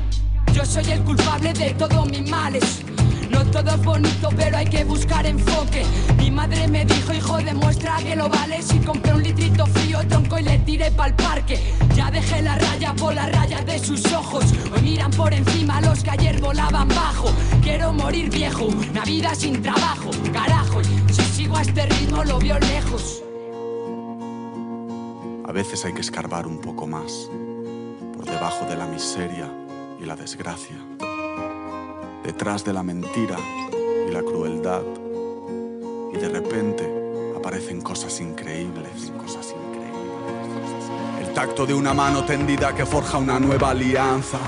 Yo 0.53 0.65
soy 0.65 0.91
el 0.91 1.01
culpable 1.01 1.53
de 1.53 1.71
todos 1.71 2.09
mis 2.09 2.29
males. 2.29 2.81
No 3.31 3.45
todo 3.45 3.71
es 3.71 3.83
bonito, 3.83 4.29
pero 4.35 4.57
hay 4.57 4.65
que 4.65 4.83
buscar 4.83 5.25
enfoque. 5.25 5.85
Mi 6.17 6.29
madre 6.31 6.67
me 6.67 6.85
dijo, 6.85 7.13
hijo, 7.13 7.37
demuestra 7.37 7.97
que 7.97 8.15
lo 8.15 8.29
vales. 8.29 8.73
Y 8.73 8.79
compré 8.79 9.13
un 9.13 9.23
litrito 9.23 9.65
frío, 9.65 9.99
tronco 10.07 10.37
y 10.39 10.43
le 10.43 10.59
tiré 10.59 10.91
pa'l 10.91 11.15
parque. 11.15 11.59
Ya 11.95 12.11
dejé 12.11 12.41
la 12.41 12.55
raya 12.55 12.93
por 12.93 13.13
las 13.13 13.31
rayas 13.31 13.65
de 13.65 13.79
sus 13.79 14.05
ojos. 14.13 14.45
Hoy 14.73 14.81
miran 14.81 15.11
por 15.11 15.33
encima 15.33 15.81
los 15.81 16.03
que 16.03 16.11
ayer 16.11 16.39
volaban 16.41 16.87
bajo. 16.89 17.31
Quiero 17.61 17.93
morir 17.93 18.29
viejo, 18.29 18.65
una 18.65 19.03
vida 19.05 19.33
sin 19.35 19.61
trabajo, 19.61 20.11
carajo. 20.33 20.83
Sí, 20.83 21.21
sigo 21.35 21.57
a 21.57 21.61
este 21.61 21.85
ritmo, 21.85 22.23
lo 22.23 22.39
veo 22.39 22.59
lejos. 22.59 23.23
A 25.45 25.51
veces 25.51 25.83
hay 25.83 25.93
que 25.93 26.01
escarbar 26.01 26.47
un 26.47 26.59
poco 26.59 26.87
más, 26.87 27.29
por 28.15 28.25
debajo 28.25 28.65
de 28.65 28.77
la 28.77 28.85
miseria 28.87 29.51
y 29.99 30.05
la 30.05 30.15
desgracia, 30.15 30.77
detrás 32.23 32.63
de 32.63 32.73
la 32.73 32.83
mentira 32.83 33.37
y 34.07 34.11
la 34.11 34.21
crueldad, 34.21 34.83
y 36.13 36.17
de 36.17 36.29
repente 36.29 37.33
aparecen 37.35 37.81
cosas 37.81 38.19
increíbles, 38.21 39.11
cosas 39.17 39.53
increíbles. 39.55 39.71
El 41.27 41.33
tacto 41.33 41.65
de 41.65 41.73
una 41.73 41.93
mano 41.93 42.23
tendida 42.25 42.75
que 42.75 42.85
forja 42.85 43.17
una 43.17 43.39
nueva 43.39 43.71
alianza, 43.71 44.39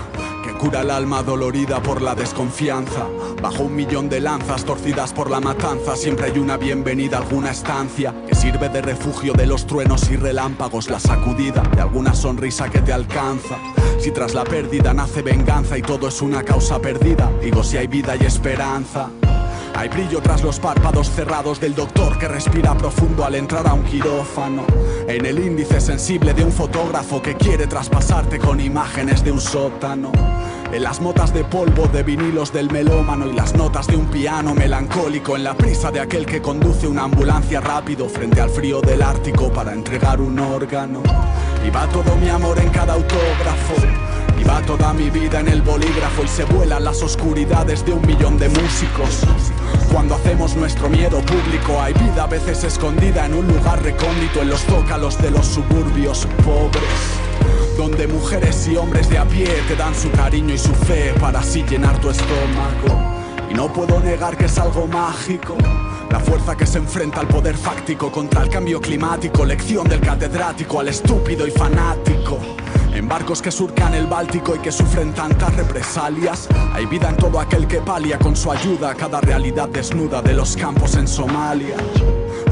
que 0.44 0.54
cura 0.54 0.82
el 0.82 0.92
alma 0.92 1.24
dolorida 1.24 1.82
por 1.82 2.02
la 2.02 2.16
desconfianza. 2.16 3.08
Bajo 3.42 3.64
un 3.64 3.76
millón 3.76 4.10
de 4.10 4.20
lanzas 4.20 4.64
torcidas 4.64 5.14
por 5.14 5.30
la 5.30 5.40
matanza, 5.40 5.96
siempre 5.96 6.28
hay 6.28 6.38
una 6.38 6.58
bienvenida, 6.58 7.18
alguna 7.18 7.52
estancia 7.52 8.14
sirve 8.44 8.68
de 8.68 8.82
refugio 8.82 9.32
de 9.32 9.46
los 9.46 9.66
truenos 9.66 10.12
y 10.12 10.18
relámpagos, 10.18 10.90
la 10.90 11.00
sacudida 11.00 11.62
de 11.74 11.82
alguna 11.82 12.14
sonrisa 12.14 12.70
que 12.70 12.82
te 12.82 12.92
alcanza. 12.92 13.56
Si 13.98 14.12
tras 14.12 14.34
la 14.34 14.44
pérdida 14.44 14.94
nace 14.94 15.22
venganza 15.22 15.78
y 15.78 15.82
todo 15.82 16.10
es 16.10 16.22
una 16.22 16.44
causa 16.44 16.78
perdida, 16.78 17.32
digo 17.42 17.64
si 17.64 17.78
hay 17.78 17.88
vida 17.88 18.18
y 18.18 18.26
esperanza. 18.26 19.10
Hay 19.74 19.88
brillo 19.88 20.22
tras 20.22 20.44
los 20.44 20.60
párpados 20.60 21.10
cerrados 21.10 21.62
del 21.62 21.74
doctor 21.74 22.20
que 22.20 22.28
respira 22.28 22.78
profundo 22.78 23.24
al 23.24 23.36
entrar 23.36 23.66
a 23.66 23.74
un 23.76 23.84
quirófano. 23.84 24.66
En 25.08 25.26
el 25.26 25.40
índice 25.40 25.80
sensible 25.80 26.34
de 26.34 26.44
un 26.44 26.52
fotógrafo 26.52 27.22
que 27.22 27.36
quiere 27.36 27.66
traspasarte 27.66 28.40
con 28.40 28.60
imágenes 28.60 29.24
de 29.24 29.32
un 29.32 29.40
sótano. 29.40 30.12
En 30.74 30.82
las 30.82 31.00
motas 31.00 31.32
de 31.32 31.44
polvo 31.44 31.88
de 31.88 32.02
vinilos 32.02 32.52
del 32.52 32.72
melómano 32.72 33.28
y 33.28 33.34
las 33.34 33.54
notas 33.54 33.86
de 33.86 33.96
un 33.96 34.08
piano 34.08 34.56
melancólico 34.56 35.36
en 35.36 35.44
la 35.44 35.54
prisa 35.54 35.92
de 35.92 36.00
aquel 36.00 36.26
que 36.26 36.42
conduce 36.42 36.88
una 36.88 37.04
ambulancia 37.04 37.62
rápido 37.62 38.10
frente 38.10 38.42
al 38.42 38.50
frío 38.50 38.82
del 38.82 39.04
Ártico 39.04 39.54
para 39.54 39.72
entregar 39.72 40.20
un 40.20 40.40
órgano. 40.40 41.04
Y 41.64 41.70
va 41.70 41.88
todo 41.90 42.16
mi 42.16 42.28
amor 42.28 42.58
en 42.58 42.70
cada 42.70 42.94
autógrafo. 42.94 43.76
Y 44.42 44.44
va 44.46 44.64
toda 44.64 44.94
mi 44.94 45.12
vida 45.12 45.42
en 45.42 45.50
el 45.50 45.62
bolígrafo 45.62 46.24
y 46.24 46.28
se 46.28 46.44
vuelan 46.46 46.86
las 46.86 47.04
oscuridades 47.04 47.86
de 47.86 47.94
un 47.94 48.02
millón 48.08 48.40
de 48.40 48.50
músicos. 48.50 49.22
Cuando 49.92 50.16
hacemos 50.16 50.56
nuestro 50.56 50.90
miedo 50.90 51.20
público, 51.20 51.80
hay 51.80 51.94
vida 51.94 52.24
a 52.24 52.28
veces 52.28 52.64
escondida 52.64 53.28
en 53.28 53.36
un 53.36 53.48
lugar 53.48 53.84
recóndito 53.84 54.42
en 54.42 54.50
los 54.50 54.62
zócalos 54.62 55.22
de 55.22 55.30
los 55.30 55.46
suburbios 55.46 56.28
pobres. 56.44 57.23
Donde 57.78 58.08
mujeres 58.08 58.68
y 58.68 58.78
hombres 58.78 59.10
de 59.10 59.18
a 59.18 59.26
pie 59.26 59.48
te 59.68 59.76
dan 59.76 59.96
su 59.96 60.12
cariño 60.12 60.54
y 60.54 60.58
su 60.58 60.74
fe 60.74 61.14
para 61.20 61.40
así 61.40 61.64
llenar 61.64 62.00
tu 62.00 62.10
estómago. 62.10 63.02
Y 63.50 63.54
no 63.56 63.72
puedo 63.74 64.00
negar 64.00 64.38
que 64.38 64.46
es 64.46 64.58
algo 64.60 64.88
mágico. 64.88 65.58
La 66.12 66.20
fuerza 66.20 66.56
que 66.56 66.68
se 66.68 66.78
enfrenta 66.78 67.22
al 67.22 67.28
poder 67.28 67.58
fáctico 67.58 68.12
contra 68.12 68.44
el 68.44 68.50
cambio 68.50 68.80
climático, 68.80 69.44
lección 69.44 69.88
del 69.88 70.02
catedrático 70.02 70.80
al 70.80 70.90
estúpido 70.90 71.48
y 71.48 71.52
fanático. 71.52 72.38
En 72.94 73.08
barcos 73.08 73.42
que 73.42 73.50
surcan 73.50 73.96
el 73.96 74.06
Báltico 74.06 74.56
y 74.56 74.60
que 74.60 74.72
sufren 74.72 75.12
tantas 75.14 75.56
represalias, 75.56 76.48
hay 76.74 76.86
vida 76.86 77.10
en 77.10 77.18
todo 77.18 77.40
aquel 77.40 77.68
que 77.68 77.82
palia 77.82 78.20
con 78.20 78.36
su 78.36 78.52
ayuda 78.52 78.94
cada 78.94 79.20
realidad 79.20 79.68
desnuda 79.68 80.22
de 80.22 80.34
los 80.34 80.56
campos 80.56 80.96
en 80.96 81.08
Somalia. 81.08 81.76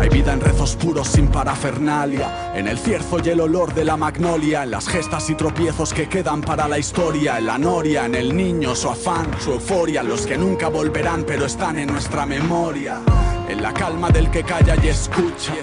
Hay 0.02 0.10
vida 0.10 0.34
en 0.34 0.42
rezos 0.42 0.76
puros 0.76 1.10
sin 1.10 1.28
parafernalia, 1.28 2.54
en 2.56 2.68
el 2.68 2.80
cierzo 2.80 3.20
y 3.24 3.30
el 3.30 3.40
olor 3.40 3.72
de 3.76 3.86
la 3.86 3.98
magnolia, 3.98 4.64
en 4.64 4.72
las 4.72 4.88
gestas 4.88 5.30
y 5.30 5.36
tropiezos 5.36 5.94
que 5.94 6.10
quedan 6.10 6.42
para 6.42 6.68
la 6.68 6.80
historia, 6.80 7.38
en 7.38 7.46
la 7.46 7.60
noria, 7.60 8.08
en 8.08 8.16
el 8.16 8.36
niño, 8.36 8.74
su 8.74 8.90
afán, 8.90 9.28
su 9.40 9.52
euforia, 9.52 10.02
los 10.02 10.26
que 10.26 10.40
nunca 10.40 10.70
volverán 10.70 11.24
pero 11.24 11.46
están 11.46 11.78
en 11.78 11.90
nuestra 11.90 12.26
memoria. 12.26 13.00
En 13.48 13.62
la 13.62 13.76
calma 13.76 14.10
del 14.10 14.32
que 14.32 14.44
calla 14.44 14.76
y 14.84 14.88
escucha, 14.88 15.54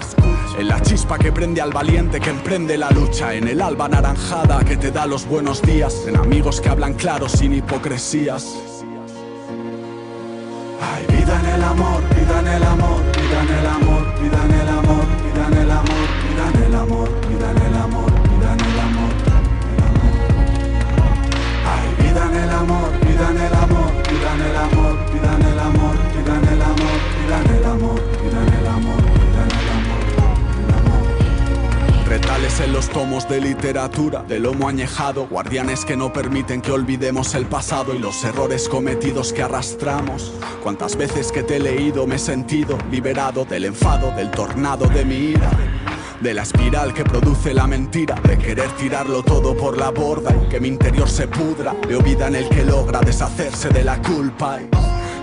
en 0.57 0.69
la 0.69 0.81
chispa 0.83 1.19
que 1.19 1.33
prende 1.33 1.59
al 1.59 1.73
valiente 1.73 2.21
que 2.21 2.29
emprende 2.29 2.77
la 2.77 2.91
lucha, 2.91 3.33
en 3.33 3.45
el 3.45 3.61
alba 3.61 3.89
naranjada 3.89 4.63
que 4.63 4.77
te 4.77 4.89
da 4.89 5.05
los 5.05 5.27
buenos 5.27 5.61
días, 5.61 6.05
en 6.07 6.15
amigos 6.15 6.61
que 6.61 6.69
hablan 6.69 6.93
claro 6.93 7.27
sin 7.27 7.55
hipocresías. 7.55 8.55
Hay 10.81 11.17
vida 11.17 11.37
en 11.41 11.45
el 11.55 11.63
amor, 11.63 12.01
vida 12.15 12.39
en 12.39 12.47
el 12.47 12.63
amor, 12.63 12.98
pidan 14.19 14.51
el 14.51 14.67
amor, 14.67 15.05
pidan 15.23 15.53
el 15.53 15.71
amor, 15.71 16.07
pidan 16.23 16.63
el 16.63 16.75
amor, 16.75 17.09
pidan 17.27 17.57
el 17.57 17.75
amor, 17.75 18.11
pidan 18.29 18.59
el 18.59 18.79
amor, 18.79 19.11
pidan 19.19 19.89
el 19.89 19.99
amor. 19.99 20.19
Ay, 21.71 21.87
pidan 21.97 22.35
el 22.35 22.49
amor, 22.49 22.91
pidan 22.99 23.37
el 23.37 23.53
amor. 23.53 23.58
En 32.61 32.73
los 32.73 32.89
tomos 32.89 33.27
de 33.29 33.39
literatura, 33.39 34.21
de 34.21 34.37
lomo 34.37 34.67
añejado, 34.67 35.27
guardianes 35.27 35.85
que 35.85 35.95
no 35.95 36.11
permiten 36.11 36.61
que 36.61 36.71
olvidemos 36.71 37.33
el 37.33 37.45
pasado 37.45 37.95
y 37.95 37.99
los 37.99 38.21
errores 38.25 38.67
cometidos 38.67 39.31
que 39.31 39.41
arrastramos. 39.41 40.33
Cuántas 40.61 40.97
veces 40.97 41.31
que 41.31 41.41
te 41.41 41.55
he 41.55 41.59
leído 41.59 42.05
me 42.05 42.15
he 42.15 42.19
sentido 42.19 42.77
liberado 42.91 43.45
del 43.45 43.63
enfado, 43.63 44.11
del 44.11 44.29
tornado 44.29 44.87
de 44.87 45.05
mi 45.05 45.15
ira. 45.15 45.49
De 46.19 46.33
la 46.33 46.41
espiral 46.41 46.93
que 46.93 47.05
produce 47.05 47.53
la 47.53 47.65
mentira, 47.65 48.15
de 48.27 48.37
querer 48.37 48.69
tirarlo 48.71 49.23
todo 49.23 49.55
por 49.55 49.77
la 49.77 49.91
borda 49.91 50.35
y 50.35 50.49
que 50.49 50.59
mi 50.59 50.67
interior 50.67 51.09
se 51.09 51.29
pudra. 51.29 51.73
Veo 51.87 52.01
vida 52.01 52.27
en 52.27 52.35
el 52.35 52.49
que 52.49 52.65
logra 52.65 52.99
deshacerse 52.99 53.69
de 53.69 53.85
la 53.85 54.01
culpa. 54.01 54.59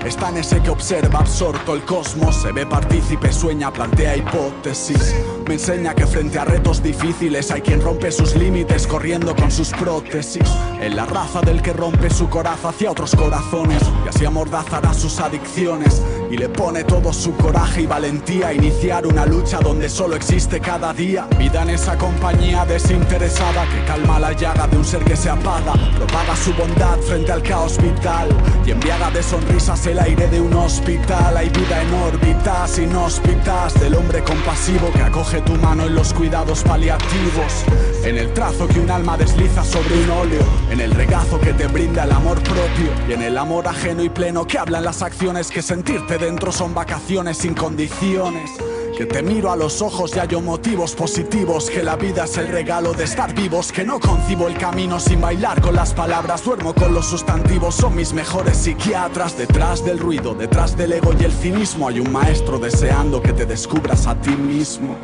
Está 0.06 0.28
en 0.28 0.36
ese 0.36 0.62
que 0.62 0.70
observa 0.70 1.18
absorto 1.18 1.74
el 1.74 1.84
cosmos, 1.84 2.36
se 2.36 2.52
ve 2.52 2.64
partícipe, 2.64 3.32
sueña, 3.32 3.72
plantea 3.72 4.16
hipótesis. 4.16 5.16
Me 5.48 5.54
enseña 5.54 5.96
que 5.96 6.06
frente 6.06 6.38
a 6.38 6.44
retos 6.44 6.80
difíciles 6.80 7.50
hay 7.50 7.60
quien 7.60 7.80
rompe 7.80 8.12
sus 8.12 8.36
límites 8.36 8.86
corriendo 8.86 9.34
con 9.34 9.50
sus 9.50 9.70
prótesis. 9.70 10.48
En 10.80 10.94
la 10.94 11.06
raza 11.06 11.40
del 11.40 11.60
que 11.60 11.72
rompe 11.72 12.08
su 12.08 12.28
coraza 12.28 12.68
hacia 12.68 12.92
otros 12.92 13.16
corazones 13.16 13.82
y 14.04 14.08
así 14.08 14.24
amordazará 14.24 14.94
sus 14.94 15.18
adicciones. 15.18 16.00
Y 16.30 16.36
le 16.36 16.48
pone 16.48 16.82
todo 16.82 17.12
su 17.12 17.36
coraje 17.36 17.82
y 17.82 17.86
valentía 17.86 18.48
a 18.48 18.52
iniciar 18.52 19.06
una 19.06 19.24
lucha 19.24 19.58
donde 19.60 19.88
solo 19.88 20.16
existe 20.16 20.60
cada 20.60 20.92
día. 20.92 21.28
Vida 21.38 21.62
en 21.62 21.70
esa 21.70 21.96
compañía 21.96 22.64
desinteresada 22.64 23.64
que 23.68 23.84
calma 23.84 24.18
la 24.18 24.32
llaga 24.32 24.66
de 24.66 24.76
un 24.76 24.84
ser 24.84 25.04
que 25.04 25.16
se 25.16 25.30
apaga, 25.30 25.74
propaga 25.96 26.34
su 26.36 26.52
bondad 26.54 26.98
frente 27.00 27.30
al 27.30 27.42
caos 27.42 27.78
vital 27.80 28.28
y 28.64 28.72
embriaga 28.72 29.10
de 29.10 29.22
sonrisas 29.22 29.86
el 29.86 30.00
aire 30.00 30.26
de 30.26 30.40
un 30.40 30.52
hospital. 30.54 31.36
Hay 31.36 31.48
vida 31.50 31.82
en 31.82 31.94
órbitas 31.94 32.78
inhóspitas 32.78 33.78
del 33.80 33.94
hombre 33.94 34.22
compasivo 34.24 34.90
que 34.92 35.02
acoge 35.02 35.40
tu 35.42 35.54
mano 35.54 35.84
en 35.84 35.94
los 35.94 36.12
cuidados 36.12 36.62
paliativos. 36.64 37.64
En 38.04 38.18
el 38.18 38.32
trazo 38.34 38.66
que 38.66 38.80
un 38.80 38.90
alma 38.90 39.16
desliza 39.16 39.64
sobre 39.64 39.94
un 40.02 40.10
óleo, 40.10 40.42
en 40.70 40.80
el 40.80 40.90
regazo 40.92 41.40
que 41.40 41.52
te 41.52 41.66
brinda 41.66 42.04
el 42.04 42.12
amor 42.12 42.40
propio 42.42 42.90
y 43.08 43.12
en 43.12 43.22
el 43.22 43.38
amor 43.38 43.68
ajeno 43.68 44.02
y 44.02 44.08
pleno 44.08 44.46
que 44.46 44.58
hablan 44.58 44.84
las 44.84 45.02
acciones 45.02 45.50
que 45.50 45.62
sentirte 45.62 46.15
dentro 46.18 46.52
son 46.52 46.74
vacaciones 46.74 47.38
sin 47.38 47.54
condiciones. 47.54 48.50
Que 48.96 49.04
te 49.04 49.22
miro 49.22 49.50
a 49.50 49.56
los 49.56 49.82
ojos 49.82 50.16
y 50.16 50.18
hallo 50.18 50.40
motivos 50.40 50.94
positivos. 50.94 51.68
Que 51.68 51.82
la 51.82 51.96
vida 51.96 52.24
es 52.24 52.38
el 52.38 52.48
regalo 52.48 52.94
de 52.94 53.04
estar 53.04 53.34
vivos. 53.34 53.70
Que 53.70 53.84
no 53.84 54.00
concibo 54.00 54.48
el 54.48 54.56
camino 54.56 54.98
sin 54.98 55.20
bailar 55.20 55.60
con 55.60 55.74
las 55.74 55.92
palabras. 55.92 56.44
Duermo 56.44 56.72
con 56.74 56.94
los 56.94 57.06
sustantivos, 57.06 57.74
son 57.74 57.94
mis 57.94 58.14
mejores 58.14 58.56
psiquiatras. 58.56 59.36
Detrás 59.36 59.84
del 59.84 59.98
ruido, 59.98 60.34
detrás 60.34 60.76
del 60.76 60.92
ego 60.92 61.12
y 61.18 61.24
el 61.24 61.32
cinismo 61.32 61.88
Hay 61.88 62.00
un 62.00 62.10
maestro 62.10 62.58
deseando 62.58 63.20
que 63.20 63.34
te 63.34 63.44
descubras 63.44 64.06
a 64.06 64.14
ti 64.18 64.30
mismo. 64.30 64.96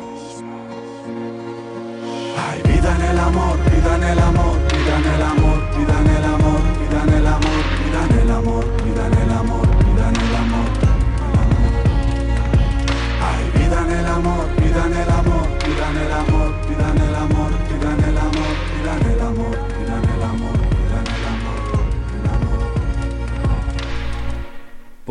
Hay 2.35 2.61
vida 2.63 2.95
en 2.95 3.01
el 3.01 3.19
amor, 3.19 3.57
vida 3.69 3.95
en 3.95 4.03
el 4.03 4.19
amor, 4.19 4.57
vida 4.71 4.97
en 4.97 5.05
el 5.05 5.21
amor, 5.21 5.77
vida 5.77 5.99
en 5.99 6.07
el 6.07 6.07
amor, 6.07 6.12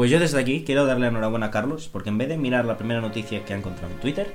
Pues 0.03 0.11
yo 0.11 0.19
desde 0.19 0.41
aquí 0.41 0.65
quiero 0.67 0.85
darle 0.85 1.07
enhorabuena 1.07 1.47
a 1.47 1.51
Carlos, 1.53 1.89
porque 1.93 2.09
en 2.09 2.19
vez 2.19 2.29
de 2.29 2.37
mirar 2.37 2.65
la 2.65 2.77
primera 2.77 3.01
noticia 3.01 3.45
que 3.45 3.55
ha 3.55 3.57
encontrado 3.57 3.95
en 3.95 4.01
Twitter, 4.01 4.35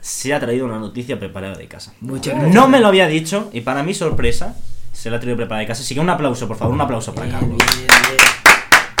se 0.00 0.32
ha 0.32 0.38
traído 0.38 0.64
una 0.64 0.78
noticia 0.78 1.18
preparada 1.18 1.56
de 1.56 1.66
casa. 1.66 1.92
Muchas 2.00 2.34
gracias. 2.34 2.54
No 2.54 2.68
me 2.68 2.78
lo 2.78 2.86
había 2.86 3.08
dicho, 3.08 3.50
y 3.52 3.62
para 3.62 3.82
mi 3.82 3.94
sorpresa, 3.94 4.54
se 4.92 5.10
la 5.10 5.16
ha 5.16 5.18
traído 5.18 5.38
preparada 5.38 5.62
de 5.62 5.66
casa. 5.66 5.82
Así 5.82 5.92
que 5.92 6.00
un 6.00 6.08
aplauso, 6.08 6.46
por 6.46 6.56
favor, 6.56 6.72
un 6.72 6.80
aplauso 6.80 7.12
para 7.12 7.26
Bien, 7.26 7.40
Carlos. 7.40 7.58
bien, 7.58 7.88
bien. 7.88 8.20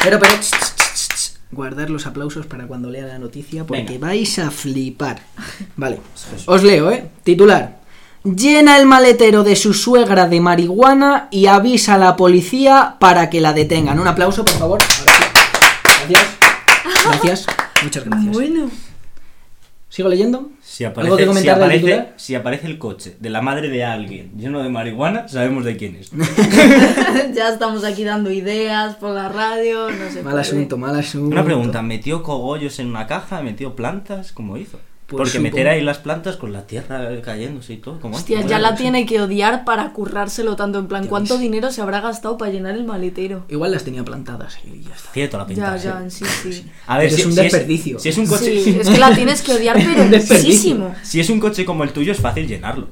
Pero, 0.02 0.18
pero, 0.18 0.32
ch, 0.40 0.50
ch, 0.50 0.74
ch, 0.74 1.14
ch, 1.14 1.32
guardar 1.52 1.88
los 1.88 2.04
aplausos 2.04 2.46
para 2.46 2.66
cuando 2.66 2.90
lea 2.90 3.06
la 3.06 3.20
noticia 3.20 3.62
porque 3.62 3.84
Venga. 3.84 4.08
vais 4.08 4.40
a 4.40 4.50
flipar. 4.50 5.20
Vale, 5.76 6.00
os 6.46 6.64
leo, 6.64 6.90
¿eh? 6.90 7.08
Titular. 7.22 7.78
Llena 8.24 8.76
el 8.76 8.86
maletero 8.86 9.44
de 9.44 9.54
su 9.54 9.72
suegra 9.72 10.26
de 10.26 10.40
marihuana 10.40 11.28
y 11.30 11.46
avisa 11.46 11.94
a 11.94 11.98
la 11.98 12.16
policía 12.16 12.96
para 12.98 13.30
que 13.30 13.40
la 13.40 13.52
detengan. 13.52 14.00
Un 14.00 14.08
aplauso, 14.08 14.44
por 14.44 14.54
favor. 14.54 14.78
Gracias. 16.08 16.38
Gracias. 17.04 17.46
Muchas 17.82 18.04
gracias. 18.04 18.32
Bueno, 18.32 18.70
¿Sigo 19.88 20.08
leyendo? 20.08 20.50
Si 20.60 20.84
¿Algo 20.84 21.00
aparece, 21.00 21.16
que 21.16 21.22
si, 21.22 21.28
comentar 21.28 21.54
del 21.54 21.64
aparece, 21.64 21.84
titular? 21.86 22.14
si 22.16 22.34
aparece 22.34 22.66
el 22.66 22.78
coche 22.78 23.16
de 23.18 23.30
la 23.30 23.40
madre 23.40 23.68
de 23.70 23.84
alguien 23.84 24.32
lleno 24.36 24.62
de 24.62 24.68
marihuana, 24.68 25.26
sabemos 25.28 25.64
de 25.64 25.76
quién 25.76 25.96
es. 25.96 26.10
ya 27.34 27.48
estamos 27.48 27.84
aquí 27.84 28.04
dando 28.04 28.30
ideas 28.30 28.96
por 28.96 29.14
la 29.14 29.28
radio, 29.28 29.90
no 29.90 30.10
sé. 30.10 30.22
Mal 30.22 30.38
asunto, 30.38 30.76
mal 30.76 30.98
asunto. 30.98 31.32
Una 31.32 31.44
pregunta, 31.44 31.82
¿metió 31.82 32.22
cogollos 32.22 32.78
en 32.78 32.88
una 32.88 33.06
caja? 33.06 33.40
¿Metió 33.42 33.76
plantas? 33.76 34.32
¿Cómo 34.32 34.56
hizo? 34.56 34.78
Pues 35.06 35.18
Porque 35.18 35.38
supongo- 35.38 35.42
meter 35.54 35.68
ahí 35.68 35.82
las 35.82 35.98
plantas 35.98 36.36
con 36.36 36.52
la 36.52 36.66
tierra 36.66 37.08
cayéndose 37.22 37.74
y 37.74 37.76
todo. 37.76 38.00
¿cómo? 38.00 38.16
Hostia, 38.16 38.38
¿Cómo 38.38 38.48
ya 38.50 38.58
la 38.58 38.70
eso? 38.70 38.78
tiene 38.78 39.06
que 39.06 39.20
odiar 39.20 39.64
para 39.64 39.92
currárselo 39.92 40.56
tanto. 40.56 40.80
En 40.80 40.88
plan, 40.88 41.06
¿cuánto 41.06 41.34
ves. 41.34 41.42
dinero 41.42 41.70
se 41.70 41.80
habrá 41.80 42.00
gastado 42.00 42.36
para 42.36 42.50
llenar 42.50 42.74
el 42.74 42.82
maletero? 42.84 43.44
Igual 43.48 43.70
las 43.70 43.84
tenía 43.84 44.04
plantadas 44.04 44.58
y 44.64 44.82
ya 44.82 44.92
está. 44.96 45.12
Tiene 45.12 45.28
toda 45.28 45.44
la 45.44 45.46
pinta. 45.46 45.76
Ya, 45.76 45.82
ya, 45.94 46.02
en 46.02 46.10
sí, 46.10 46.24
sí. 46.24 46.66
A 46.88 46.98
ver, 46.98 47.06
Pero 47.06 47.14
si, 47.16 47.20
es 47.20 47.26
un 47.28 47.32
si 47.34 47.40
desperdicio. 47.40 47.98
si 48.00 48.08
es 48.08 48.18
un 48.18 48.26
coche, 48.26 48.60
Sí, 48.64 48.76
es 48.80 48.88
que 48.88 48.98
la 48.98 49.14
tienes 49.14 49.42
que 49.42 49.52
odiar, 49.52 49.76
pero 49.94 50.04
muchísimo. 50.06 50.92
si 51.02 51.20
es 51.20 51.30
un 51.30 51.38
coche 51.38 51.64
como 51.64 51.84
el 51.84 51.92
tuyo 51.92 52.10
es 52.10 52.18
fácil 52.18 52.48
llenarlo. 52.48 52.88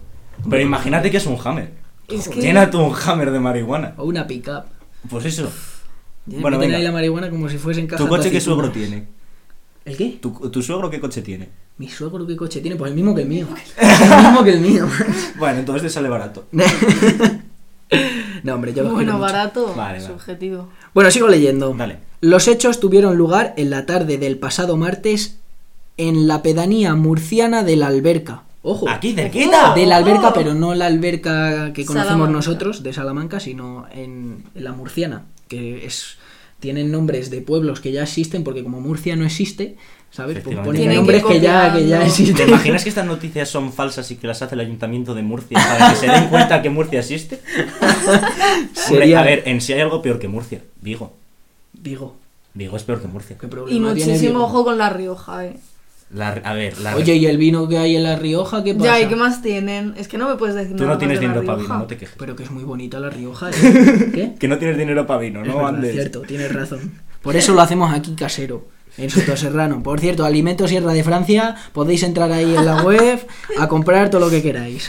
Pero 0.48 0.62
imagínate 0.62 1.10
que 1.10 1.16
es 1.16 1.26
un 1.26 1.36
Hammer. 1.44 1.72
Es 2.06 2.28
que- 2.28 2.40
Llena 2.40 2.70
tú 2.70 2.80
un 2.80 2.94
Hammer 2.94 3.32
de 3.32 3.40
marihuana. 3.40 3.94
O 3.96 4.04
una 4.04 4.24
pick-up. 4.26 4.64
Pues 5.10 5.24
eso. 5.24 5.50
Bueno, 6.26 6.42
Bueno, 6.42 6.58
Meten 6.58 6.68
venga. 6.68 6.78
ahí 6.78 6.84
la 6.84 6.92
marihuana 6.92 7.28
como 7.28 7.48
si 7.48 7.58
fuesen 7.58 7.88
cajas 7.88 8.06
¿Tu 8.06 8.08
coche 8.08 8.30
qué 8.30 8.40
suegro 8.40 8.70
tiene? 8.70 9.08
¿El 9.84 9.96
qué? 9.96 10.18
¿Tu, 10.22 10.30
tu 10.50 10.62
suegro 10.62 10.88
qué 10.90 11.00
coche 11.00 11.20
tiene? 11.20 11.63
Mi 11.76 11.88
suegro 11.88 12.26
qué 12.26 12.36
coche 12.36 12.60
tiene, 12.60 12.76
pues 12.76 12.90
el 12.90 12.94
mismo 12.94 13.14
que 13.14 13.22
el 13.22 13.28
mío. 13.28 13.48
el 13.78 14.22
mismo 14.22 14.44
que 14.44 14.50
el 14.52 14.60
mío. 14.60 14.86
Bueno, 15.38 15.58
entonces 15.58 15.82
te 15.82 15.90
sale 15.90 16.08
barato. 16.08 16.46
no, 18.42 18.54
hombre, 18.54 18.72
yo 18.72 18.82
quiero 18.82 18.94
Bueno, 18.94 19.18
barato, 19.18 19.66
Vale, 19.74 19.98
vale. 19.98 20.00
subjetivo. 20.00 20.68
Bueno, 20.92 21.10
sigo 21.10 21.28
leyendo. 21.28 21.74
Dale. 21.74 21.98
Los 22.20 22.48
hechos 22.48 22.80
tuvieron 22.80 23.16
lugar 23.16 23.54
en 23.56 23.70
la 23.70 23.86
tarde 23.86 24.18
del 24.18 24.38
pasado 24.38 24.76
martes 24.76 25.38
en 25.96 26.26
la 26.28 26.42
pedanía 26.42 26.94
murciana 26.94 27.62
de 27.64 27.76
la 27.76 27.88
Alberca. 27.88 28.42
Ojo. 28.62 28.88
Aquí 28.88 29.12
cerquita. 29.12 29.74
De 29.74 29.84
la 29.84 29.96
alberca, 29.98 30.32
pero 30.32 30.54
no 30.54 30.74
la 30.74 30.86
alberca 30.86 31.72
que 31.74 31.84
conocemos 31.84 32.12
Salamanca. 32.12 32.32
nosotros, 32.32 32.82
de 32.82 32.94
Salamanca, 32.94 33.38
sino 33.38 33.84
en, 33.92 34.42
en 34.54 34.64
la 34.64 34.72
murciana, 34.72 35.26
que 35.48 35.84
es 35.84 36.16
tienen 36.60 36.90
nombres 36.90 37.28
de 37.28 37.42
pueblos 37.42 37.80
que 37.82 37.92
ya 37.92 38.04
existen, 38.04 38.42
porque 38.42 38.62
como 38.62 38.80
Murcia 38.80 39.16
no 39.16 39.26
existe, 39.26 39.76
¿sabes? 40.14 40.38
Pues 40.44 40.56
Tienen 40.76 40.96
nombres 40.96 41.22
que 41.24 41.28
que, 41.34 41.40
ya, 41.40 41.72
que 41.72 41.86
ya 41.86 41.98
copiarlo. 41.98 41.98
¿Te 42.04 42.06
existen. 42.08 42.48
imaginas 42.48 42.82
que 42.84 42.88
estas 42.88 43.06
noticias 43.06 43.48
son 43.48 43.72
falsas 43.72 44.08
y 44.12 44.16
que 44.16 44.26
las 44.28 44.40
hace 44.42 44.54
el 44.54 44.60
ayuntamiento 44.60 45.12
de 45.14 45.22
Murcia 45.22 45.58
para 45.58 45.90
que 45.90 45.96
se 45.96 46.06
den 46.06 46.28
cuenta 46.28 46.62
que 46.62 46.70
Murcia 46.70 47.00
existe? 47.00 47.40
Hombre, 48.90 49.16
a 49.16 49.22
ver, 49.22 49.42
en 49.46 49.60
sí 49.60 49.72
hay 49.72 49.80
algo 49.80 50.00
peor 50.02 50.18
que 50.18 50.28
Murcia. 50.28 50.60
Vigo. 50.80 51.14
Digo, 51.72 52.16
Vigo 52.54 52.76
es 52.76 52.82
peor 52.84 53.00
que 53.00 53.08
Murcia. 53.08 53.36
qué 53.38 53.48
Y 53.68 53.80
muchísimo 53.80 54.18
Vigo? 54.34 54.44
ojo 54.44 54.64
con 54.64 54.78
la 54.78 54.90
Rioja, 54.90 55.46
eh. 55.46 55.56
La- 56.10 56.28
a 56.44 56.52
ver, 56.54 56.78
la, 56.80 56.94
Oye, 56.96 57.16
¿y 57.16 57.26
el 57.26 57.38
vino 57.38 57.66
que 57.66 57.78
hay 57.78 57.96
en 57.96 58.04
La 58.04 58.14
Rioja 58.14 58.62
qué 58.62 58.74
pasa? 58.74 58.84
Ya, 58.86 59.00
¿y 59.00 59.08
qué 59.08 59.16
más 59.16 59.42
tienen? 59.42 59.94
Es 59.96 60.06
que 60.06 60.16
no 60.18 60.28
me 60.28 60.36
puedes 60.36 60.54
decir 60.54 60.76
tú 60.76 60.84
no 60.84 60.96
tienes 60.98 61.18
de 61.18 61.26
dinero 61.26 61.44
para 61.44 61.58
vino, 61.58 61.78
no 61.78 61.84
te 61.86 61.96
quejes. 61.96 62.14
Pero 62.18 62.36
que 62.36 62.44
es 62.44 62.50
muy 62.52 62.62
bonita 62.62 63.00
La 63.00 63.10
Rioja, 63.10 63.50
¿eh? 63.62 64.10
¿Qué? 64.14 64.34
Que 64.38 64.46
no 64.46 64.58
tienes 64.58 64.76
dinero 64.78 65.06
para 65.06 65.20
vino, 65.20 65.40
Es 65.42 65.48
no 65.48 65.56
verdad, 65.56 65.74
andes. 65.74 65.92
cierto, 65.92 66.20
tienes 66.20 66.52
razón. 66.54 66.92
Por 67.22 67.34
eso 67.36 67.52
lo 67.54 67.62
hacemos 67.62 67.92
aquí 67.92 68.14
casero, 68.14 68.68
en 68.96 69.10
Sotoserrano. 69.10 69.82
Por 69.82 70.00
cierto, 70.00 70.24
Alimentos 70.24 70.70
Sierra 70.70 70.92
de 70.92 71.04
Francia, 71.04 71.56
podéis 71.72 72.02
entrar 72.02 72.32
ahí 72.32 72.54
en 72.54 72.64
la 72.64 72.82
web 72.82 73.26
a 73.58 73.68
comprar 73.68 74.10
todo 74.10 74.20
lo 74.20 74.30
que 74.30 74.42
queráis. 74.42 74.88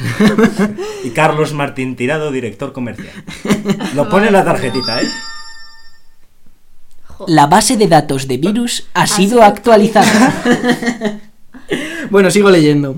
Y 1.04 1.10
Carlos 1.12 1.54
Martín 1.54 1.96
Tirado, 1.96 2.32
director 2.32 2.74
comercial. 2.74 3.14
Lo 3.96 4.10
pone 4.10 4.28
en 4.28 4.34
la 4.34 4.44
tarjetita, 4.44 5.02
¿eh? 5.02 5.08
La 7.28 7.48
base 7.48 7.78
de 7.78 7.88
datos 7.88 8.28
de 8.28 8.38
virus 8.38 8.88
ha 8.94 9.08
sido 9.08 9.26
sido 9.26 9.44
actualizada. 9.44 10.34
bueno, 12.12 12.30
sigo 12.30 12.50
leyendo. 12.50 12.98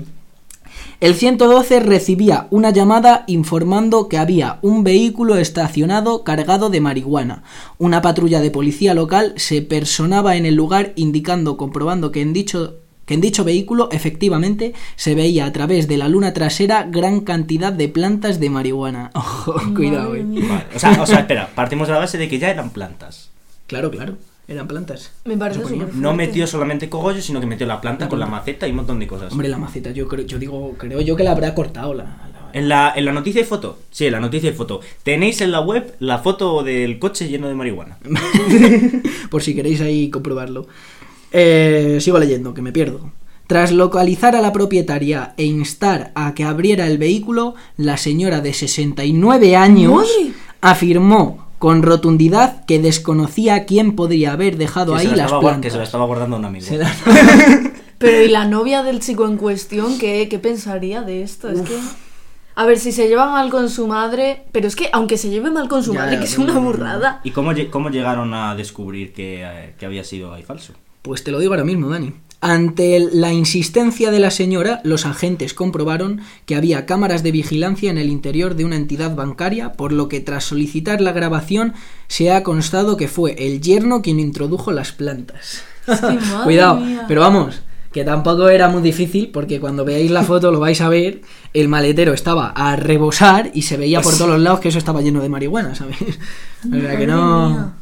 El 1.00 1.14
112 1.14 1.78
recibía 1.78 2.48
una 2.50 2.70
llamada 2.70 3.22
informando 3.28 4.08
que 4.08 4.18
había 4.18 4.58
un 4.62 4.82
vehículo 4.82 5.36
estacionado 5.36 6.24
cargado 6.24 6.70
de 6.70 6.80
marihuana. 6.80 7.44
Una 7.78 8.02
patrulla 8.02 8.40
de 8.40 8.50
policía 8.50 8.94
local 8.94 9.32
se 9.36 9.62
personaba 9.62 10.34
en 10.34 10.44
el 10.44 10.56
lugar 10.56 10.94
indicando, 10.96 11.56
comprobando 11.56 12.10
que 12.10 12.20
en 12.20 12.32
dicho 12.32 12.78
que 13.06 13.14
en 13.14 13.20
dicho 13.20 13.44
vehículo 13.44 13.88
efectivamente 13.92 14.74
se 14.96 15.14
veía 15.14 15.46
a 15.46 15.52
través 15.52 15.86
de 15.86 15.96
la 15.96 16.08
luna 16.08 16.34
trasera 16.34 16.82
gran 16.82 17.20
cantidad 17.20 17.72
de 17.72 17.88
plantas 17.88 18.40
de 18.40 18.50
marihuana. 18.50 19.12
Ojo, 19.14 19.54
cuidado, 19.76 20.16
eh. 20.16 20.24
Vale. 20.24 20.66
O 20.74 20.78
sea, 20.80 21.00
o 21.00 21.06
sea, 21.06 21.20
espera, 21.20 21.48
partimos 21.54 21.86
de 21.86 21.94
la 21.94 22.00
base 22.00 22.18
de 22.18 22.28
que 22.28 22.40
ya 22.40 22.50
eran 22.50 22.70
plantas. 22.70 23.30
Claro, 23.68 23.90
claro, 23.92 24.16
eran 24.48 24.66
plantas. 24.66 25.12
Me 25.26 25.36
parece 25.36 25.62
súper 25.62 25.94
No 25.94 26.14
metió 26.14 26.46
solamente 26.46 26.88
cogollos, 26.88 27.24
sino 27.24 27.38
que 27.40 27.46
metió 27.46 27.66
la 27.66 27.80
planta 27.80 28.08
con 28.08 28.18
la 28.18 28.26
maceta 28.26 28.66
y 28.66 28.70
un 28.70 28.76
montón 28.76 28.98
de 28.98 29.06
cosas. 29.06 29.30
Hombre, 29.32 29.48
la 29.48 29.58
maceta, 29.58 29.90
yo 29.92 30.08
creo, 30.08 30.24
yo 30.26 30.38
digo, 30.38 30.74
creo 30.78 31.00
yo 31.02 31.14
que 31.16 31.22
la 31.24 31.32
habrá 31.32 31.54
cortado 31.54 31.92
la. 31.94 32.04
la- 32.04 32.50
En 32.54 32.68
la, 32.68 32.92
en 32.96 33.04
la 33.04 33.12
noticia 33.12 33.42
hay 33.42 33.46
foto. 33.46 33.78
Sí, 33.90 34.06
en 34.06 34.12
la 34.12 34.20
noticia 34.20 34.48
hay 34.50 34.56
foto. 34.56 34.80
Tenéis 35.02 35.40
en 35.42 35.52
la 35.52 35.60
web 35.60 35.94
la 36.00 36.18
foto 36.18 36.62
del 36.62 36.98
coche 36.98 37.28
lleno 37.28 37.46
de 37.46 37.54
marihuana. 37.54 37.98
Por 39.30 39.42
si 39.42 39.54
queréis 39.54 39.80
ahí 39.82 40.08
comprobarlo. 40.10 40.66
Eh, 41.30 41.98
sigo 42.00 42.18
leyendo, 42.18 42.54
que 42.54 42.62
me 42.62 42.72
pierdo. 42.72 43.10
Tras 43.46 43.72
localizar 43.72 44.34
a 44.36 44.40
la 44.42 44.52
propietaria 44.52 45.34
e 45.36 45.44
instar 45.44 46.12
a 46.14 46.34
que 46.34 46.44
abriera 46.44 46.86
el 46.86 46.98
vehículo, 46.98 47.54
la 47.76 47.96
señora 47.96 48.40
de 48.40 48.52
69 48.52 49.56
años 49.56 49.92
¡Madre! 50.18 50.32
afirmó 50.60 51.47
con 51.58 51.82
rotundidad 51.82 52.64
que 52.66 52.78
desconocía 52.78 53.64
quién 53.66 53.96
podría 53.96 54.32
haber 54.32 54.56
dejado 54.56 54.94
Que 54.94 55.00
ahí 55.00 55.06
la 55.08 55.16
las 55.16 55.32
plantas. 55.32 55.60
que 55.60 55.70
se 55.70 55.78
la 55.78 55.84
estaba 55.84 56.04
guardando 56.06 56.36
un 56.36 56.44
amigo. 56.44 56.66
La- 56.72 56.92
Pero 57.98 58.22
¿y 58.22 58.28
la 58.28 58.44
novia 58.44 58.82
del 58.84 59.00
chico 59.00 59.26
en 59.26 59.36
cuestión 59.36 59.98
qué, 59.98 60.28
qué 60.28 60.38
pensaría 60.38 61.02
de 61.02 61.22
esto? 61.22 61.48
Es 61.48 61.62
que... 61.62 61.76
A 62.54 62.64
ver, 62.64 62.78
si 62.78 62.92
se 62.92 63.08
lleva 63.08 63.30
mal 63.30 63.50
con 63.50 63.68
su 63.70 63.86
madre... 63.88 64.44
Pero 64.52 64.66
es 64.68 64.76
que 64.76 64.88
aunque 64.92 65.16
se 65.18 65.30
lleve 65.30 65.50
mal 65.50 65.68
con 65.68 65.82
su 65.82 65.92
Ya, 65.94 66.00
madre, 66.00 66.14
ya, 66.14 66.20
que 66.20 66.26
es 66.26 66.38
una 66.38 66.58
burrada. 66.58 67.20
¿Y 67.24 67.30
cómo, 67.32 67.50
cómo 67.70 67.90
llegaron 67.90 68.34
a 68.34 68.54
descubrir 68.54 69.12
que, 69.12 69.42
eh, 69.44 69.74
que 69.78 69.86
había 69.86 70.04
sido 70.04 70.32
ahí 70.32 70.42
falso? 70.44 70.74
Pues 71.02 71.22
te 71.24 71.30
lo 71.32 71.38
digo 71.40 71.52
ahora 71.54 71.64
mismo, 71.64 71.88
Dani. 71.88 72.12
Ante 72.40 73.00
la 73.12 73.32
insistencia 73.32 74.12
de 74.12 74.20
la 74.20 74.30
señora, 74.30 74.80
los 74.84 75.06
agentes 75.06 75.54
comprobaron 75.54 76.20
que 76.46 76.54
había 76.54 76.86
cámaras 76.86 77.24
de 77.24 77.32
vigilancia 77.32 77.90
en 77.90 77.98
el 77.98 78.10
interior 78.10 78.54
de 78.54 78.64
una 78.64 78.76
entidad 78.76 79.16
bancaria, 79.16 79.72
por 79.72 79.90
lo 79.92 80.08
que 80.08 80.20
tras 80.20 80.44
solicitar 80.44 81.00
la 81.00 81.10
grabación 81.10 81.74
se 82.06 82.30
ha 82.30 82.44
constado 82.44 82.96
que 82.96 83.08
fue 83.08 83.34
el 83.44 83.60
yerno 83.60 84.02
quien 84.02 84.20
introdujo 84.20 84.70
las 84.70 84.92
plantas. 84.92 85.62
Cuidado, 86.44 86.76
mía. 86.76 87.06
pero 87.08 87.22
vamos, 87.22 87.60
que 87.92 88.04
tampoco 88.04 88.48
era 88.50 88.68
muy 88.68 88.82
difícil 88.82 89.30
porque 89.32 89.58
cuando 89.58 89.84
veáis 89.84 90.10
la 90.12 90.22
foto 90.22 90.52
lo 90.52 90.60
vais 90.60 90.80
a 90.80 90.88
ver, 90.88 91.22
el 91.54 91.66
maletero 91.66 92.12
estaba 92.12 92.50
a 92.50 92.76
rebosar 92.76 93.50
y 93.52 93.62
se 93.62 93.76
veía 93.76 94.00
por 94.00 94.12
todos 94.16 94.30
los 94.30 94.40
lados 94.40 94.60
que 94.60 94.68
eso 94.68 94.78
estaba 94.78 95.02
lleno 95.02 95.20
de 95.22 95.28
marihuana, 95.28 95.74
¿sabes? 95.74 95.96
O 96.72 96.80
sea 96.80 96.96
que 96.96 97.06
no... 97.08 97.74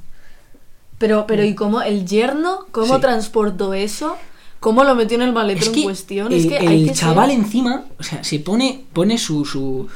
Pero, 0.99 1.27
pero 1.27 1.45
¿y 1.45 1.55
cómo 1.55 1.83
el 1.83 2.07
yerno, 2.07 2.61
cómo 2.73 2.95
Sí. 2.95 3.01
transportó 3.03 3.75
eso? 3.75 4.17
¿Cómo 4.61 4.85
lo 4.85 4.95
metió 4.95 5.17
en 5.17 5.23
el 5.23 5.33
maletero 5.33 5.71
Es 5.71 5.77
en 5.77 5.83
cuestión? 5.85 6.33
el, 6.33 6.39
es 6.41 6.47
que 6.47 6.57
el 6.59 6.69
hay 6.69 6.85
que 6.87 6.93
chaval 6.93 7.31
ser- 7.31 7.39
encima, 7.39 7.85
o 7.99 8.03
sea, 8.03 8.25
se 8.25 8.39
pone, 8.41 8.85
pone 8.93 9.19
su 9.19 9.45
su, 9.45 9.87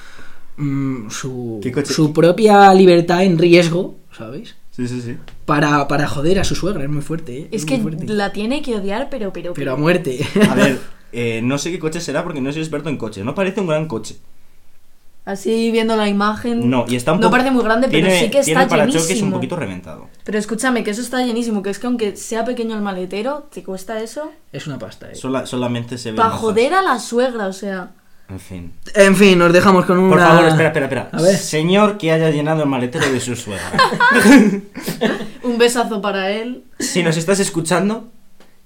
mm, 0.56 1.10
su, 1.10 1.60
su 1.86 2.12
propia 2.12 2.72
libertad 2.74 3.24
en 3.24 3.38
riesgo, 3.38 3.96
¿sabes? 4.16 4.56
Sí, 4.70 4.86
sí, 4.86 5.00
sí. 5.02 5.16
Para, 5.46 5.88
para 5.88 6.06
joder 6.08 6.38
a 6.38 6.44
su 6.44 6.54
suegra, 6.54 6.84
es 6.84 6.88
muy 6.90 7.02
fuerte, 7.02 7.38
¿eh? 7.40 7.48
Es 7.50 7.64
que 7.64 7.78
fuerte. 7.78 8.06
la 8.06 8.32
tiene 8.32 8.62
que 8.62 8.76
odiar, 8.76 9.08
pero, 9.10 9.32
pero, 9.32 9.52
Pero 9.54 9.72
a 9.72 9.76
muerte. 9.76 10.20
A 10.48 10.54
ver, 10.54 10.78
eh, 11.12 11.40
no 11.42 11.58
sé 11.58 11.70
qué 11.72 11.78
coche 11.78 12.00
será 12.00 12.22
porque 12.22 12.40
no 12.40 12.52
soy 12.52 12.62
experto 12.62 12.88
en 12.88 12.96
coche. 12.96 13.24
No 13.24 13.34
parece 13.34 13.60
un 13.60 13.66
gran 13.66 13.86
coche. 13.88 14.16
Así 15.24 15.70
viendo 15.70 15.96
la 15.96 16.08
imagen. 16.08 16.70
No, 16.70 16.84
y 16.88 16.96
está 16.96 17.12
un 17.12 17.20
No 17.20 17.30
parece 17.30 17.50
muy 17.50 17.62
grande, 17.62 17.88
pero 17.88 18.06
tiene- 18.08 18.18
sí 18.20 18.30
que 18.30 18.40
Tiene 18.42 18.62
está 18.62 18.62
el 18.62 18.68
parachoques 18.68 19.02
un 19.02 19.06
llenísimo. 19.08 19.32
poquito 19.32 19.56
reventado. 19.56 20.08
Pero 20.24 20.38
escúchame, 20.38 20.82
que 20.82 20.90
eso 20.90 21.02
está 21.02 21.22
llenísimo, 21.24 21.62
que 21.62 21.70
es 21.70 21.78
que 21.78 21.86
aunque 21.86 22.16
sea 22.16 22.44
pequeño 22.44 22.74
el 22.74 22.82
maletero, 22.82 23.48
¿te 23.52 23.62
cuesta 23.62 24.00
eso? 24.00 24.32
es 24.52 24.66
una 24.66 24.78
pasta, 24.78 25.10
¿eh? 25.10 25.14
Sola- 25.14 25.46
solamente 25.46 25.98
se 25.98 26.10
ve. 26.12 26.16
Para 26.16 26.30
joder 26.30 26.74
a 26.74 26.82
la 26.82 26.98
suegra, 26.98 27.46
o 27.46 27.52
sea. 27.52 27.90
En 28.28 28.40
fin. 28.40 28.72
En 28.94 29.14
fin, 29.16 29.38
nos 29.38 29.52
dejamos 29.52 29.84
con 29.86 29.98
una... 29.98 30.10
Por 30.10 30.20
favor, 30.20 30.44
espera, 30.48 30.68
espera, 30.68 30.86
espera. 30.86 31.08
A 31.12 31.20
ver. 31.20 31.36
Señor 31.36 31.98
que 31.98 32.12
haya 32.12 32.30
llenado 32.30 32.62
el 32.62 32.68
maletero 32.68 33.10
de 33.10 33.18
su 33.20 33.34
suegra. 33.36 33.72
Un 35.42 35.58
besazo 35.58 36.00
para 36.00 36.30
él. 36.30 36.64
si 36.78 37.02
nos 37.02 37.16
estás 37.16 37.40
escuchando, 37.40 38.08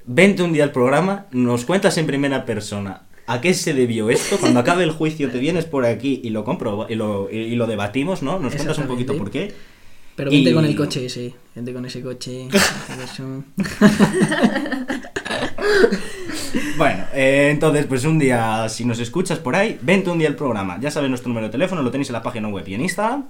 vente 0.04 0.42
un 0.42 0.52
día 0.52 0.64
al 0.64 0.72
programa, 0.72 1.26
nos 1.30 1.64
cuentas 1.64 1.96
en 1.98 2.06
primera 2.06 2.44
persona 2.44 3.02
a 3.26 3.40
qué 3.40 3.54
se 3.54 3.74
debió 3.74 4.10
esto. 4.10 4.38
Cuando 4.38 4.60
acabe 4.60 4.84
el 4.84 4.90
juicio 4.90 5.30
te 5.30 5.38
vienes 5.38 5.64
por 5.64 5.86
aquí 5.86 6.20
y 6.22 6.30
lo 6.30 6.44
compro 6.44 6.86
y 6.88 6.94
lo, 6.94 7.30
y, 7.30 7.54
lo 7.54 7.66
debatimos, 7.66 8.22
¿no? 8.22 8.38
Nos 8.38 8.54
cuentas 8.54 8.78
un 8.78 8.86
poquito 8.86 9.16
por 9.16 9.30
qué. 9.30 9.52
Pero 10.16 10.30
vente 10.30 10.50
Y- 10.50 10.54
con 10.54 10.64
el 10.64 10.76
coche 10.76 11.06
ese, 11.06 11.34
vente 11.54 11.72
con 11.72 11.84
ese 11.84 12.00
coche. 12.02 12.48
Bueno, 16.76 17.04
eh, 17.12 17.48
entonces, 17.50 17.86
pues 17.86 18.04
un 18.04 18.18
día, 18.18 18.68
si 18.68 18.84
nos 18.84 18.98
escuchas 18.98 19.38
por 19.38 19.54
ahí, 19.56 19.78
vente 19.82 20.10
un 20.10 20.18
día 20.18 20.28
al 20.28 20.36
programa. 20.36 20.78
Ya 20.80 20.90
sabes 20.90 21.08
nuestro 21.08 21.28
número 21.28 21.46
de 21.46 21.52
teléfono, 21.52 21.82
lo 21.82 21.90
tenéis 21.90 22.08
en 22.08 22.14
la 22.14 22.22
página 22.22 22.48
web 22.48 22.66
y 22.66 22.74
en 22.74 22.82
Instagram. 22.82 23.26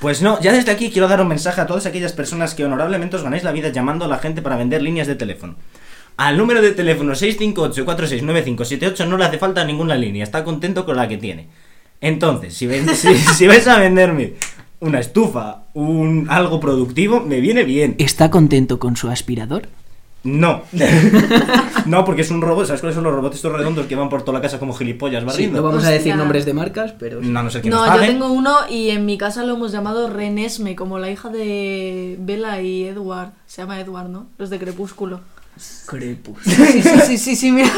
Pues 0.00 0.22
no, 0.22 0.40
ya 0.40 0.52
desde 0.52 0.70
aquí 0.70 0.90
quiero 0.92 1.08
dar 1.08 1.20
un 1.20 1.26
mensaje 1.26 1.60
a 1.60 1.66
todas 1.66 1.84
aquellas 1.84 2.12
personas 2.12 2.54
que 2.54 2.64
honorablemente 2.64 3.16
os 3.16 3.24
ganáis 3.24 3.42
la 3.42 3.50
vida 3.50 3.70
llamando 3.70 4.04
a 4.04 4.08
la 4.08 4.18
gente 4.18 4.42
para 4.42 4.56
vender 4.56 4.80
líneas 4.80 5.08
de 5.08 5.16
teléfono. 5.16 5.56
Al 6.16 6.38
número 6.38 6.62
de 6.62 6.70
teléfono 6.70 7.14
658469578 7.14 9.08
no 9.08 9.16
le 9.18 9.24
hace 9.24 9.38
falta 9.38 9.64
ninguna 9.64 9.96
línea, 9.96 10.22
está 10.22 10.44
contento 10.44 10.86
con 10.86 10.94
la 10.96 11.08
que 11.08 11.16
tiene. 11.16 11.48
Entonces, 12.00 12.54
si, 12.54 12.68
ven- 12.68 12.88
si, 12.94 13.12
si 13.16 13.48
vais 13.48 13.66
a 13.66 13.76
venderme 13.80 14.34
una 14.80 15.00
estufa, 15.00 15.62
un 15.74 16.26
algo 16.30 16.60
productivo, 16.60 17.20
me 17.20 17.40
viene 17.40 17.64
bien. 17.64 17.94
¿Está 17.98 18.30
contento 18.30 18.78
con 18.78 18.96
su 18.96 19.08
aspirador? 19.08 19.68
No. 20.24 20.62
no, 21.86 22.04
porque 22.04 22.22
es 22.22 22.30
un 22.30 22.42
robot. 22.42 22.66
¿Sabes 22.66 22.80
cuáles 22.80 22.94
son 22.96 23.04
los 23.04 23.14
robots 23.14 23.36
estos 23.36 23.52
redondos 23.52 23.86
que 23.86 23.94
van 23.94 24.08
por 24.08 24.22
toda 24.22 24.38
la 24.38 24.42
casa 24.42 24.58
como 24.58 24.74
gilipollas 24.74 25.22
Sí, 25.22 25.26
barriendo? 25.26 25.56
no 25.58 25.68
vamos 25.68 25.84
a 25.84 25.90
decir 25.90 26.16
nombres 26.16 26.44
de 26.44 26.54
marcas, 26.54 26.92
pero... 26.98 27.20
No, 27.20 27.42
no 27.42 27.50
sé 27.50 27.60
quién 27.60 27.72
No, 27.72 27.86
nos 27.86 28.00
yo 28.00 28.06
tengo 28.06 28.32
uno 28.32 28.56
y 28.68 28.90
en 28.90 29.06
mi 29.06 29.16
casa 29.16 29.44
lo 29.44 29.54
hemos 29.54 29.72
llamado 29.72 30.10
Renesme, 30.10 30.74
como 30.74 30.98
la 30.98 31.10
hija 31.10 31.28
de 31.28 32.16
Bella 32.20 32.60
y 32.60 32.84
Edward. 32.84 33.30
Se 33.46 33.62
llama 33.62 33.80
Edward, 33.80 34.08
¿no? 34.08 34.26
Los 34.38 34.50
de 34.50 34.58
Crepúsculo. 34.58 35.20
Crepus. 35.86 36.38
Sí, 36.44 36.82
sí, 36.82 37.00
sí, 37.06 37.18
sí, 37.18 37.36
sí, 37.36 37.52
mira. 37.52 37.70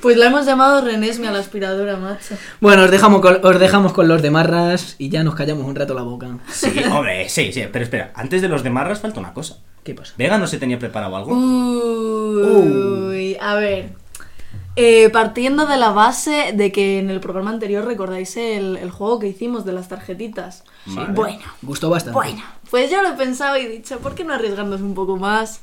Pues 0.00 0.16
la 0.16 0.26
hemos 0.26 0.46
llamado 0.46 0.80
Renesme 0.82 1.28
a 1.28 1.32
la 1.32 1.38
aspiradora, 1.40 1.96
macho. 1.96 2.36
Bueno, 2.60 2.84
os 2.84 2.90
dejamos, 2.90 3.20
con, 3.20 3.44
os 3.44 3.58
dejamos 3.58 3.92
con 3.92 4.08
los 4.08 4.22
de 4.22 4.30
marras 4.30 4.94
y 4.98 5.08
ya 5.08 5.22
nos 5.24 5.34
callamos 5.34 5.64
un 5.66 5.74
rato 5.74 5.94
la 5.94 6.02
boca. 6.02 6.28
Sí, 6.50 6.70
hombre, 6.90 7.28
sí, 7.28 7.52
sí. 7.52 7.64
Pero 7.72 7.84
espera, 7.84 8.12
antes 8.14 8.42
de 8.42 8.48
los 8.48 8.62
de 8.62 8.70
Marras 8.70 9.00
falta 9.00 9.20
una 9.20 9.32
cosa. 9.34 9.58
¿Qué 9.84 9.94
pasa? 9.94 10.14
¿Vega 10.18 10.38
no 10.38 10.46
se 10.46 10.58
tenía 10.58 10.78
preparado 10.78 11.16
algo? 11.16 11.32
Uy, 11.34 13.36
a 13.40 13.54
ver. 13.54 13.90
Eh, 14.78 15.08
partiendo 15.10 15.64
de 15.66 15.78
la 15.78 15.90
base 15.90 16.52
de 16.54 16.70
que 16.70 16.98
en 16.98 17.08
el 17.08 17.18
programa 17.20 17.50
anterior 17.50 17.84
recordáis 17.86 18.36
el, 18.36 18.76
el 18.76 18.90
juego 18.90 19.18
que 19.18 19.26
hicimos 19.28 19.64
de 19.64 19.72
las 19.72 19.88
tarjetitas. 19.88 20.64
Vale. 20.84 21.12
Bueno, 21.14 21.42
Gustó 21.62 21.88
bastante. 21.88 22.14
bueno, 22.14 22.42
pues 22.70 22.90
yo 22.90 23.00
lo 23.02 23.08
he 23.08 23.12
pensado 23.12 23.56
y 23.56 23.60
he 23.62 23.68
dicho, 23.68 23.98
¿por 24.00 24.14
qué 24.14 24.24
no 24.24 24.34
arriesgarnos 24.34 24.82
un 24.82 24.94
poco 24.94 25.16
más? 25.16 25.62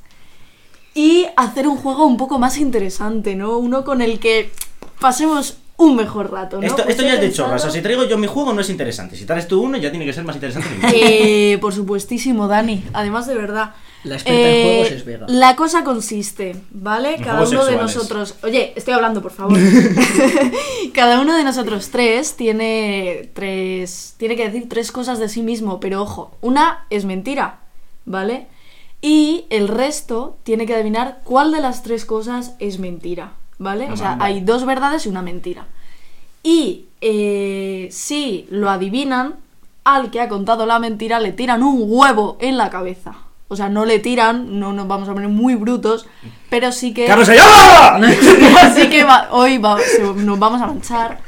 Y 0.95 1.25
hacer 1.38 1.67
un 1.67 1.77
juego 1.77 2.06
un 2.06 2.17
poco 2.17 2.38
más 2.39 2.58
interesante, 2.58 3.36
¿no? 3.36 3.58
Uno 3.58 3.84
con 3.84 4.01
el 4.01 4.19
que 4.19 4.51
pasemos 4.99 5.58
un 5.77 5.95
mejor 5.95 6.32
rato, 6.32 6.62
¿no? 6.62 6.67
Esto, 6.67 6.84
Pues 6.84 6.91
esto 6.91 7.03
ya 7.03 7.15
es 7.15 7.21
de 7.21 7.27
pensado- 7.27 7.47
chorras. 7.47 7.62
O 7.62 7.65
sea, 7.65 7.71
si 7.71 7.82
traigo 7.82 8.03
yo 8.06 8.17
mi 8.17 8.27
juego 8.27 8.53
no 8.53 8.62
es 8.62 8.69
interesante. 8.69 9.15
Si 9.15 9.25
traes 9.25 9.47
tú 9.47 9.62
uno 9.63 9.77
ya 9.77 9.89
tiene 9.89 10.06
que 10.06 10.13
ser 10.13 10.23
más 10.23 10.36
interesante 10.36 10.69
que. 10.91 11.53
Eh, 11.53 11.58
por 11.58 11.73
supuestísimo, 11.73 12.47
Dani. 12.47 12.84
Además, 12.93 13.25
de 13.27 13.34
verdad. 13.36 13.73
La 14.03 14.15
experta 14.15 14.39
en 14.49 14.56
Eh, 14.56 14.63
juegos 14.65 14.91
es 14.91 15.06
Vega. 15.06 15.25
La 15.29 15.56
cosa 15.56 15.84
consiste, 15.86 16.58
¿vale? 16.71 17.15
En 17.15 17.23
Cada 17.23 17.47
uno 17.47 17.65
de 17.65 17.75
nosotros. 17.77 18.36
Oye, 18.43 18.73
estoy 18.75 18.93
hablando, 18.93 19.21
por 19.21 19.32
favor. 19.32 19.58
Cada 20.93 21.21
uno 21.21 21.36
de 21.36 21.43
nosotros 21.43 21.89
tres 21.89 22.36
tiene 22.36 23.29
tres. 23.34 24.15
Tiene 24.17 24.36
que 24.36 24.45
decir 24.49 24.69
tres 24.69 24.91
cosas 24.91 25.19
de 25.19 25.29
sí 25.29 25.41
mismo, 25.41 25.79
pero 25.79 26.01
ojo, 26.01 26.36
una 26.41 26.86
es 26.89 27.06
mentira, 27.06 27.60
¿vale? 28.06 28.47
Y 29.05 29.45
el 29.49 29.67
resto 29.67 30.37
tiene 30.43 30.65
que 30.65 30.73
adivinar 30.73 31.19
cuál 31.25 31.51
de 31.51 31.59
las 31.59 31.83
tres 31.83 32.05
cosas 32.05 32.53
es 32.59 32.79
mentira, 32.79 33.33
¿vale? 33.59 33.91
O 33.91 33.97
sea, 33.97 34.17
hay 34.21 34.39
dos 34.39 34.65
verdades 34.65 35.05
y 35.05 35.09
una 35.09 35.21
mentira. 35.21 35.65
Y 36.41 36.85
eh, 37.01 37.89
si 37.91 38.47
lo 38.49 38.69
adivinan, 38.69 39.35
al 39.83 40.09
que 40.09 40.21
ha 40.21 40.29
contado 40.29 40.65
la 40.65 40.79
mentira 40.79 41.19
le 41.19 41.33
tiran 41.33 41.63
un 41.63 41.83
huevo 41.85 42.37
en 42.39 42.57
la 42.57 42.69
cabeza. 42.69 43.15
O 43.49 43.57
sea, 43.57 43.67
no 43.67 43.83
le 43.83 43.99
tiran, 43.99 44.57
no 44.59 44.71
nos 44.71 44.87
vamos 44.87 45.09
a 45.09 45.13
poner 45.13 45.27
muy 45.29 45.55
brutos, 45.55 46.07
pero 46.49 46.71
sí 46.71 46.93
que... 46.93 47.05
¡Carlos 47.05 47.27
Ayala! 47.27 47.97
Así 48.63 48.89
que 48.89 49.03
va- 49.03 49.27
hoy 49.31 49.57
va- 49.57 49.79
se- 49.81 50.01
nos 50.01 50.39
vamos 50.39 50.61
a 50.61 50.67
manchar. 50.67 51.19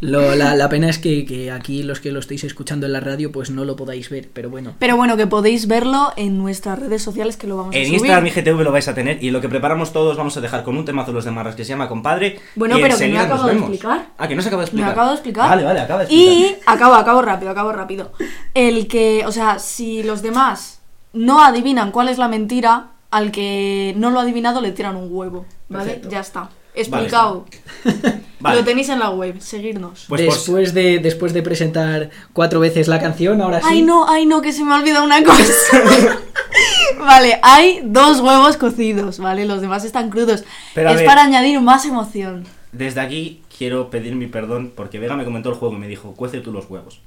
Lo- 0.00 0.34
la, 0.34 0.54
la 0.54 0.68
pena 0.68 0.88
es 0.88 0.98
que, 0.98 1.24
que 1.24 1.50
aquí 1.50 1.82
los 1.82 2.00
que 2.00 2.12
lo 2.12 2.20
estáis 2.20 2.44
escuchando 2.44 2.86
en 2.86 2.92
la 2.92 3.00
radio 3.00 3.32
pues 3.32 3.50
no 3.50 3.64
lo 3.64 3.76
podáis 3.76 4.10
ver, 4.10 4.28
pero 4.32 4.50
bueno. 4.50 4.74
Pero 4.78 4.96
bueno, 4.96 5.16
que 5.16 5.26
podéis 5.26 5.66
verlo 5.66 6.12
en 6.16 6.38
nuestras 6.38 6.78
redes 6.78 7.02
sociales 7.02 7.36
que 7.36 7.46
lo 7.46 7.56
vamos 7.56 7.74
a 7.74 7.78
En 7.78 7.86
subir. 7.86 7.98
Instagram 8.00 8.26
y 8.26 8.30
GTV 8.30 8.62
lo 8.62 8.72
vais 8.72 8.88
a 8.88 8.94
tener 8.94 9.22
y 9.22 9.30
lo 9.30 9.40
que 9.40 9.48
preparamos 9.48 9.92
todos 9.92 10.16
vamos 10.16 10.36
a 10.36 10.40
dejar 10.40 10.64
con 10.64 10.76
un 10.76 10.84
temazo 10.84 11.10
de 11.10 11.14
los 11.14 11.24
de 11.24 11.30
Marras 11.30 11.54
que 11.54 11.64
se 11.64 11.70
llama 11.70 11.88
Compadre. 11.88 12.38
Bueno, 12.56 12.78
y 12.78 12.82
pero 12.82 12.96
que 12.96 13.00
no 13.00 13.04
he 13.04 13.06
enseguida 13.08 13.22
nos 13.22 13.26
acabado 13.40 13.48
de 13.48 13.58
explicar. 13.58 14.06
Ah, 14.18 14.28
que 14.28 14.34
no 14.36 14.42
se 14.42 14.48
acaba 14.48 14.62
de 14.62 14.66
Me 14.66 14.68
explicar. 14.70 14.90
acabo 14.92 15.08
de 15.08 15.14
explicar. 15.14 15.48
Vale, 15.50 15.64
vale, 15.64 15.80
acaba 15.80 15.98
de 16.00 16.04
explicar. 16.06 16.32
Y 16.34 16.56
acabo, 16.66 16.94
acabo 16.94 17.22
rápido, 17.22 17.50
acabo 17.50 17.72
rápido. 17.72 18.12
El 18.54 18.86
que, 18.88 19.24
o 19.26 19.32
sea, 19.32 19.58
si 19.58 20.02
los 20.02 20.22
demás 20.22 20.80
no 21.12 21.42
adivinan 21.44 21.90
cuál 21.92 22.08
es 22.08 22.18
la 22.18 22.28
mentira, 22.28 22.88
al 23.10 23.30
que 23.30 23.94
no 23.96 24.10
lo 24.10 24.20
ha 24.20 24.22
adivinado 24.22 24.60
le 24.60 24.72
tiran 24.72 24.96
un 24.96 25.08
huevo, 25.10 25.44
¿vale? 25.68 25.84
Perfecto. 25.84 26.08
Ya 26.10 26.20
está. 26.20 26.48
Explicado. 26.74 27.46
Vale. 28.40 28.56
Lo 28.56 28.64
tenéis 28.64 28.88
en 28.88 28.98
la 28.98 29.10
web, 29.10 29.40
seguirnos. 29.40 30.06
Pues, 30.08 30.22
pues, 30.22 30.34
después, 30.34 30.74
de, 30.74 30.98
después 30.98 31.32
de 31.32 31.42
presentar 31.42 32.10
cuatro 32.32 32.58
veces 32.58 32.88
la 32.88 33.00
canción, 33.00 33.40
ahora 33.40 33.60
sí. 33.60 33.66
Ay, 33.68 33.82
no, 33.82 34.08
ay, 34.08 34.26
no, 34.26 34.42
que 34.42 34.52
se 34.52 34.64
me 34.64 34.72
ha 34.72 34.78
olvidado 34.78 35.04
una 35.04 35.22
cosa. 35.22 35.44
vale, 36.98 37.38
hay 37.42 37.82
dos 37.84 38.18
huevos 38.20 38.56
cocidos, 38.56 39.18
¿vale? 39.18 39.46
Los 39.46 39.60
demás 39.60 39.84
están 39.84 40.10
crudos. 40.10 40.42
Pero 40.74 40.90
es 40.90 40.96
ver. 40.96 41.06
para 41.06 41.22
añadir 41.22 41.60
más 41.60 41.84
emoción. 41.84 42.44
desde 42.72 43.00
aquí 43.00 43.42
quiero 43.56 43.90
pedir 43.90 44.16
mi 44.16 44.26
perdón 44.26 44.72
porque 44.74 44.98
Vega 44.98 45.14
me 45.14 45.24
comentó 45.24 45.50
el 45.50 45.54
juego 45.54 45.76
y 45.76 45.78
me 45.78 45.86
dijo, 45.86 46.14
cuece 46.14 46.40
tú 46.40 46.50
los 46.50 46.68
huevos. 46.68 47.00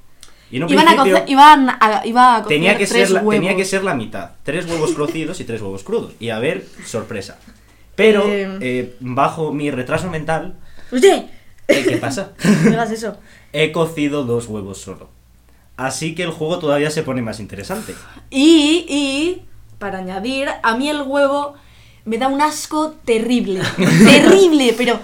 Y 0.52 0.58
Iban 0.58 0.72
a 0.72 0.92
principio 0.92 1.14
cocer, 1.14 1.24
iban 1.30 1.70
a, 1.70 2.02
iba 2.06 2.36
a 2.36 2.44
cocer 2.44 2.58
tenía, 2.58 2.78
que 2.78 2.86
tres 2.86 3.10
ser 3.10 3.12
la, 3.12 3.20
huevos. 3.20 3.34
tenía 3.36 3.56
que 3.58 3.66
ser 3.66 3.84
la 3.84 3.96
mitad. 3.96 4.30
Tres 4.44 4.66
huevos 4.70 4.92
cocidos 4.92 5.40
y 5.42 5.44
tres 5.44 5.62
huevos 5.62 5.84
crudos. 5.84 6.14
Y 6.20 6.30
a 6.30 6.40
ver, 6.40 6.66
sorpresa. 6.86 7.40
Pero, 7.96 8.24
Eh. 8.28 8.58
eh, 8.62 8.96
bajo 9.00 9.52
mi 9.54 9.72
retraso 9.72 10.10
mental, 10.10 10.56
Oye, 10.92 11.28
eh, 11.68 11.86
¿qué 11.88 11.98
pasa? 11.98 12.34
no 12.66 12.72
hagas 12.74 12.92
eso. 12.92 13.18
He 13.54 13.72
cocido 13.72 14.24
dos 14.24 14.48
huevos 14.48 14.78
solo. 14.80 15.10
Así 15.78 16.16
que 16.16 16.24
el 16.24 16.32
juego 16.32 16.60
todavía 16.60 16.90
se 16.90 17.04
pone 17.04 17.22
más 17.22 17.40
interesante. 17.40 17.94
Y, 18.30 18.86
y, 18.88 19.42
para 19.80 20.00
añadir, 20.00 20.48
a 20.64 20.78
mí 20.78 20.90
el 20.90 21.02
huevo 21.02 21.56
me 22.06 22.18
da 22.18 22.28
un 22.28 22.42
asco 22.42 22.92
terrible. 23.04 23.62
terrible, 23.78 24.74
pero 24.78 25.00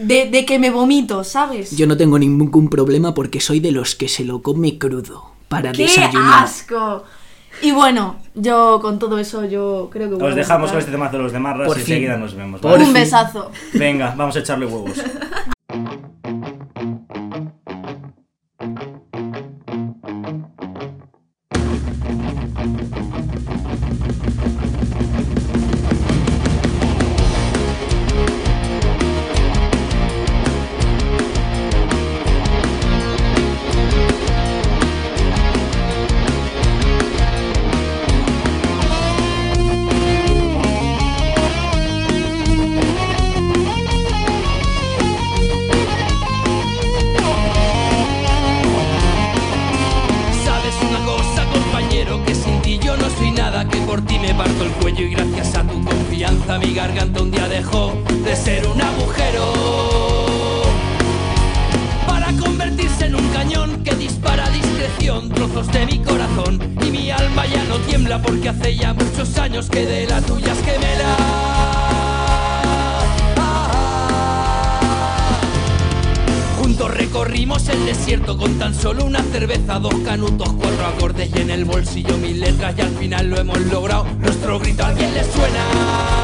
de, 0.00 0.28
de 0.30 0.44
que 0.44 0.58
me 0.58 0.70
vomito, 0.70 1.22
¿sabes? 1.24 1.76
Yo 1.76 1.86
no 1.86 1.96
tengo 1.96 2.18
ningún 2.18 2.68
problema 2.70 3.14
porque 3.14 3.40
soy 3.40 3.60
de 3.60 3.72
los 3.72 3.94
que 3.94 4.08
se 4.08 4.24
lo 4.24 4.42
come 4.42 4.78
crudo 4.78 5.30
para 5.48 5.70
¡Qué 5.72 5.82
desayunar. 5.84 6.44
asco! 6.44 7.04
Y 7.62 7.70
bueno, 7.72 8.16
yo 8.34 8.78
con 8.82 8.98
todo 8.98 9.18
eso, 9.18 9.44
yo 9.44 9.88
creo 9.90 10.08
que 10.10 10.22
Os 10.24 10.32
a 10.32 10.34
dejamos 10.34 10.70
con 10.70 10.78
este 10.78 10.90
temazo 10.90 11.16
de 11.16 11.22
los 11.22 11.32
de 11.32 11.38
Marras 11.38 11.66
Por 11.68 11.78
y 11.78 11.80
fin. 11.80 11.94
enseguida 11.94 12.16
nos 12.16 12.34
vemos. 12.34 12.60
Por 12.60 12.72
¿vale? 12.72 12.84
Un 12.84 12.90
fin. 12.92 12.94
besazo. 13.02 13.50
Venga, 13.72 14.14
vamos 14.16 14.36
a 14.36 14.40
echarle 14.40 14.66
huevos. 14.66 14.92
dejó 57.48 57.92
de 58.24 58.36
ser 58.36 58.66
un 58.66 58.80
agujero. 58.80 59.52
Para 62.06 62.32
convertirse 62.32 63.06
en 63.06 63.14
un 63.14 63.28
cañón 63.28 63.82
que 63.84 63.94
dispara 63.94 64.46
a 64.46 64.50
discreción 64.50 65.28
trozos 65.30 65.70
de 65.72 65.86
mi 65.86 65.98
corazón 66.00 66.58
y 66.84 66.90
mi 66.90 67.10
alma 67.10 67.46
ya 67.46 67.64
no 67.64 67.78
tiembla 67.80 68.20
porque 68.20 68.48
hace 68.48 68.76
ya 68.76 68.94
muchos 68.94 69.36
años 69.38 69.68
que 69.68 69.86
de 69.86 70.06
la 70.06 70.20
tuya 70.22 70.52
es 70.52 70.64
gemela. 70.64 71.16
Juntos 76.58 76.90
recorrimos 76.94 77.68
el 77.68 77.86
desierto 77.86 78.36
con 78.36 78.58
tan 78.58 78.74
solo 78.74 79.04
una 79.04 79.22
cerveza, 79.22 79.78
dos 79.78 79.94
canutos, 80.04 80.48
cuatro 80.58 80.86
acordes 80.86 81.30
y 81.34 81.40
en 81.40 81.50
el 81.50 81.64
bolsillo 81.64 82.16
mil 82.18 82.40
letras 82.40 82.74
y 82.76 82.80
al 82.80 82.96
final 82.96 83.30
lo 83.30 83.38
hemos 83.38 83.60
logrado. 83.60 84.06
Nuestro 84.18 84.58
grito 84.58 84.84
a 84.84 84.88
alguien 84.88 85.14
le 85.14 85.24
suena. 85.24 86.15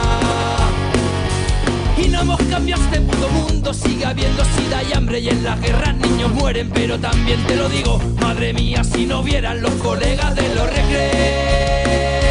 Y 2.03 2.09
no 2.09 2.21
hemos 2.21 2.43
cambiado 2.43 2.83
este 2.83 3.01
puto 3.01 3.29
mundo, 3.29 3.73
sigue 3.73 4.05
habiendo 4.05 4.45
sida 4.45 4.83
y 4.83 4.93
hambre 4.93 5.21
y 5.21 5.29
en 5.29 5.45
las 5.45 5.61
guerras 5.61 5.95
niños 5.97 6.33
mueren, 6.33 6.69
pero 6.71 6.99
también 6.99 7.41
te 7.47 7.55
lo 7.55 7.69
digo, 7.69 8.01
madre 8.21 8.53
mía, 8.53 8.83
si 8.83 9.07
no 9.07 9.23
vieran 9.23 9.63
los 9.63 9.73
colegas 9.75 10.35
de 10.35 10.55
los 10.55 10.67
recreos. 10.67 12.22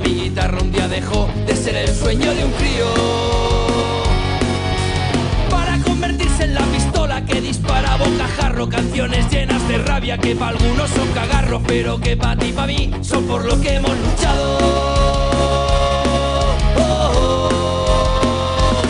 Mi 0.00 0.14
guitarra 0.14 0.58
un 0.60 0.70
día 0.70 0.86
dejó 0.88 1.28
de 1.46 1.56
ser 1.56 1.76
el 1.76 1.88
sueño 1.88 2.32
de 2.34 2.44
un 2.44 2.52
crío. 2.52 2.86
Para 5.50 5.78
convertirse 5.78 6.44
en 6.44 6.54
la 6.54 6.62
pistola 6.66 7.24
que 7.24 7.40
dispara 7.40 7.96
bocajarro 7.96 8.68
Canciones 8.68 9.30
llenas 9.30 9.66
de 9.68 9.78
rabia 9.78 10.18
que 10.18 10.36
para 10.36 10.58
algunos 10.58 10.90
son 10.90 11.08
cagarros 11.12 11.62
Pero 11.66 11.98
que 12.00 12.16
para 12.16 12.38
ti 12.38 12.52
para 12.52 12.66
mí 12.66 12.90
son 13.00 13.24
por 13.24 13.44
lo 13.44 13.60
que 13.60 13.76
hemos 13.76 13.90
luchado 13.90 14.58
Oh, 16.76 16.78
oh, 16.78 17.50
oh. 18.72 18.82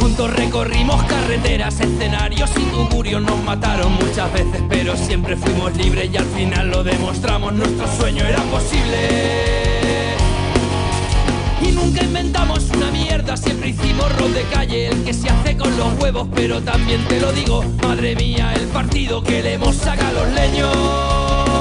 Juntos 0.00 0.34
recorrimos 0.34 1.02
carreteras, 1.04 1.80
escenarios 1.80 2.50
y 2.56 2.64
tugurios 2.64 3.22
Nos 3.22 3.42
mataron 3.44 3.92
muchas 3.92 4.32
veces 4.32 4.62
pero 4.68 4.96
siempre 4.96 5.36
fuimos 5.36 5.76
libres 5.76 6.10
Y 6.12 6.16
al 6.16 6.26
final 6.26 6.70
lo 6.70 6.82
demostramos, 6.82 7.52
nuestro 7.52 7.86
sueño 7.96 8.24
era 8.24 8.42
posible 8.44 9.73
y 11.66 11.72
nunca 11.72 12.02
inventamos 12.02 12.70
una 12.70 12.90
mierda, 12.90 13.36
siempre 13.36 13.70
hicimos 13.70 14.10
rock 14.18 14.30
de 14.30 14.42
calle, 14.44 14.88
el 14.88 15.04
que 15.04 15.14
se 15.14 15.28
hace 15.28 15.56
con 15.56 15.76
los 15.76 15.98
huevos, 16.00 16.28
pero 16.34 16.62
también 16.62 17.04
te 17.08 17.20
lo 17.20 17.32
digo, 17.32 17.64
madre 17.82 18.14
mía, 18.14 18.52
el 18.54 18.66
partido 18.68 19.22
que 19.22 19.42
le 19.42 19.54
hemos 19.54 19.74
sacado 19.76 20.20
a 20.20 20.24
los 20.24 20.34
leños. 20.34 21.53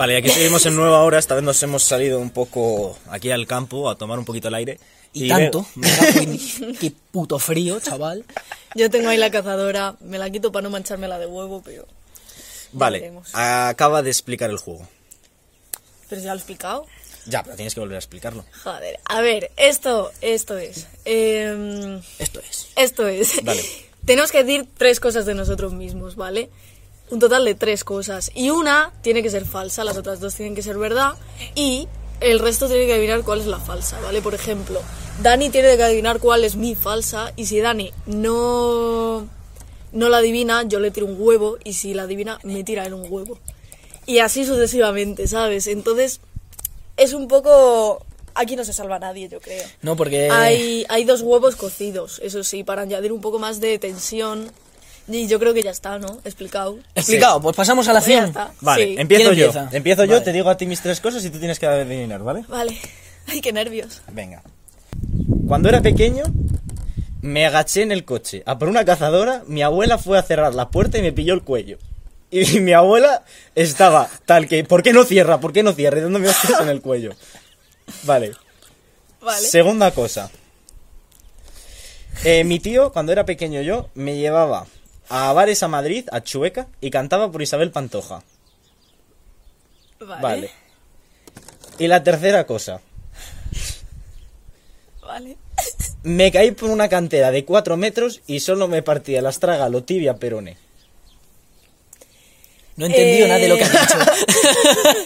Vale, 0.00 0.16
aquí 0.16 0.30
seguimos 0.30 0.64
en 0.64 0.76
nueva 0.76 1.02
hora. 1.02 1.18
Esta 1.18 1.34
vez 1.34 1.44
nos 1.44 1.62
hemos 1.62 1.82
salido 1.82 2.20
un 2.20 2.30
poco 2.30 2.98
aquí 3.10 3.30
al 3.30 3.46
campo 3.46 3.90
a 3.90 3.96
tomar 3.96 4.18
un 4.18 4.24
poquito 4.24 4.48
el 4.48 4.54
aire. 4.54 4.80
Y, 5.12 5.28
veo- 5.28 5.50
tanto. 5.50 5.66
me 5.74 6.74
Qué 6.80 6.90
puto 7.12 7.38
frío, 7.38 7.78
chaval. 7.80 8.24
Yo 8.74 8.88
tengo 8.88 9.10
ahí 9.10 9.18
la 9.18 9.30
cazadora, 9.30 9.96
me 10.00 10.16
la 10.18 10.30
quito 10.30 10.50
para 10.52 10.62
no 10.62 10.70
mancharme 10.70 11.06
la 11.06 11.18
de 11.18 11.26
huevo, 11.26 11.60
pero... 11.62 11.86
Vale, 12.72 13.12
acaba 13.34 14.00
de 14.00 14.08
explicar 14.08 14.48
el 14.48 14.56
juego. 14.56 14.88
Pero 16.08 16.22
ya 16.22 16.28
lo 16.28 16.34
he 16.34 16.38
explicado. 16.38 16.86
Ya, 17.26 17.42
pero 17.42 17.56
tienes 17.56 17.74
que 17.74 17.80
volver 17.80 17.96
a 17.96 17.98
explicarlo. 17.98 18.46
Joder, 18.64 18.98
a 19.04 19.20
ver, 19.20 19.50
esto, 19.58 20.12
esto 20.22 20.56
es. 20.56 20.86
em, 21.04 22.00
Esto 22.18 22.40
es. 22.40 22.68
esto 22.74 23.06
es. 23.06 23.44
Dale. 23.44 23.62
Tenemos 24.06 24.32
que 24.32 24.44
decir 24.44 24.66
tres 24.78 24.98
cosas 24.98 25.26
de 25.26 25.34
nosotros 25.34 25.74
mismos, 25.74 26.16
¿vale? 26.16 26.48
Un 27.10 27.18
total 27.18 27.44
de 27.44 27.54
tres 27.54 27.84
cosas. 27.84 28.30
Y 28.34 28.50
una 28.50 28.92
tiene 29.02 29.22
que 29.22 29.30
ser 29.30 29.44
falsa, 29.44 29.84
las 29.84 29.96
otras 29.96 30.20
dos 30.20 30.34
tienen 30.34 30.54
que 30.54 30.62
ser 30.62 30.78
verdad. 30.78 31.14
Y 31.54 31.88
el 32.20 32.38
resto 32.38 32.68
tiene 32.68 32.86
que 32.86 32.94
adivinar 32.94 33.22
cuál 33.22 33.40
es 33.40 33.46
la 33.46 33.58
falsa, 33.58 33.98
¿vale? 34.00 34.22
Por 34.22 34.34
ejemplo, 34.34 34.80
Dani 35.22 35.50
tiene 35.50 35.76
que 35.76 35.82
adivinar 35.82 36.20
cuál 36.20 36.44
es 36.44 36.56
mi 36.56 36.74
falsa. 36.74 37.32
Y 37.36 37.46
si 37.46 37.58
Dani 37.60 37.92
no, 38.06 39.26
no 39.92 40.08
la 40.08 40.18
adivina, 40.18 40.62
yo 40.64 40.78
le 40.78 40.90
tiro 40.90 41.06
un 41.06 41.16
huevo. 41.18 41.58
Y 41.64 41.72
si 41.72 41.94
la 41.94 42.02
adivina, 42.02 42.38
me 42.44 42.62
tira 42.62 42.86
él 42.86 42.94
un 42.94 43.06
huevo. 43.10 43.38
Y 44.06 44.18
así 44.18 44.44
sucesivamente, 44.44 45.26
¿sabes? 45.26 45.66
Entonces, 45.66 46.20
es 46.96 47.12
un 47.12 47.28
poco... 47.28 48.04
Aquí 48.34 48.54
no 48.54 48.64
se 48.64 48.72
salva 48.72 49.00
nadie, 49.00 49.28
yo 49.28 49.40
creo. 49.40 49.66
No, 49.82 49.96
porque. 49.96 50.30
Hay, 50.30 50.86
hay 50.88 51.04
dos 51.04 51.20
huevos 51.20 51.56
cocidos, 51.56 52.20
eso 52.22 52.44
sí, 52.44 52.62
para 52.62 52.82
añadir 52.82 53.12
un 53.12 53.20
poco 53.20 53.40
más 53.40 53.60
de 53.60 53.76
tensión. 53.80 54.52
Y 55.10 55.26
yo 55.26 55.38
creo 55.38 55.52
que 55.52 55.62
ya 55.62 55.70
está, 55.70 55.98
¿no? 55.98 56.18
Explicado. 56.24 56.78
Explicado, 56.94 57.40
pues 57.40 57.56
pasamos 57.56 57.88
a 57.88 57.92
la 57.92 58.00
Pues 58.00 58.06
100. 58.06 58.24
está. 58.26 58.52
Vale, 58.60 58.84
Sí. 58.84 58.94
empiezo 58.98 59.24
¿Quién 59.30 59.34
yo. 59.38 59.46
empieza? 59.46 59.68
Empiezo 59.76 60.04
yo, 60.04 60.22
te 60.22 60.32
digo 60.32 60.48
a 60.50 60.56
ti 60.56 60.66
mis 60.66 60.80
tres 60.80 61.00
cosas 61.00 61.24
y 61.24 61.30
tú 61.30 61.38
tienes 61.38 61.58
que 61.58 61.66
adivinar, 61.66 62.22
¿vale? 62.22 62.44
Vale. 62.48 62.76
Ay, 63.26 63.40
qué 63.40 63.52
nervios. 63.52 64.02
Venga. 64.12 64.42
Cuando 65.48 65.68
era 65.68 65.80
pequeño, 65.82 66.22
me 67.22 67.44
agaché 67.46 67.82
en 67.82 67.92
el 67.92 68.04
coche 68.04 68.42
a 68.46 68.58
por 68.58 68.68
una 68.68 68.84
cazadora. 68.84 69.42
Mi 69.46 69.62
abuela 69.62 69.98
fue 69.98 70.18
a 70.18 70.22
cerrar 70.22 70.54
la 70.54 70.68
puerta 70.70 70.98
y 70.98 71.02
me 71.02 71.12
pilló 71.12 71.34
el 71.34 71.42
cuello. 71.42 71.78
Y 72.30 72.44
mi 72.60 72.72
abuela 72.72 73.24
estaba 73.54 74.08
tal 74.26 74.46
que, 74.48 74.62
¿por 74.64 74.82
qué 74.82 74.92
no 74.92 75.04
cierra? 75.04 75.40
¿Por 75.40 75.52
qué 75.52 75.62
no 75.62 75.72
cierra? 75.72 75.98
Y 75.98 76.02
dándome 76.02 76.28
hostias 76.28 76.60
en 76.60 76.68
el 76.68 76.80
cuello. 76.80 77.12
Vale. 78.04 78.32
Vale. 79.20 79.46
Segunda 79.48 79.90
cosa. 79.90 80.30
Eh, 82.24 82.44
mi 82.44 82.58
tío, 82.60 82.92
cuando 82.92 83.12
era 83.12 83.24
pequeño 83.24 83.62
yo, 83.62 83.88
me 83.94 84.16
llevaba 84.16 84.66
a 85.10 85.32
bares 85.32 85.62
a 85.62 85.68
Madrid, 85.68 86.08
a 86.12 86.22
Chueca, 86.22 86.68
y 86.80 86.90
cantaba 86.90 87.30
por 87.30 87.42
Isabel 87.42 87.70
Pantoja. 87.72 88.22
Vale. 90.00 90.20
Vale. 90.22 90.50
Y 91.78 91.86
la 91.88 92.02
tercera 92.02 92.46
cosa. 92.46 92.80
Vale. 95.02 95.36
Me 96.04 96.30
caí 96.32 96.52
por 96.52 96.70
una 96.70 96.88
cantera 96.88 97.30
de 97.30 97.44
4 97.44 97.76
metros 97.76 98.22
y 98.26 98.40
solo 98.40 98.68
me 98.68 98.82
partía 98.82 99.18
el 99.18 99.26
astrágalo, 99.26 99.82
tibia, 99.82 100.16
perone. 100.16 100.56
No 102.76 102.86
he 102.86 102.88
entendido 102.88 103.26
Eh, 103.26 103.28
nada 103.28 103.40
de 103.40 103.48
lo 103.48 103.56
que 103.56 103.64
has 103.64 103.72
dicho. 103.72 103.98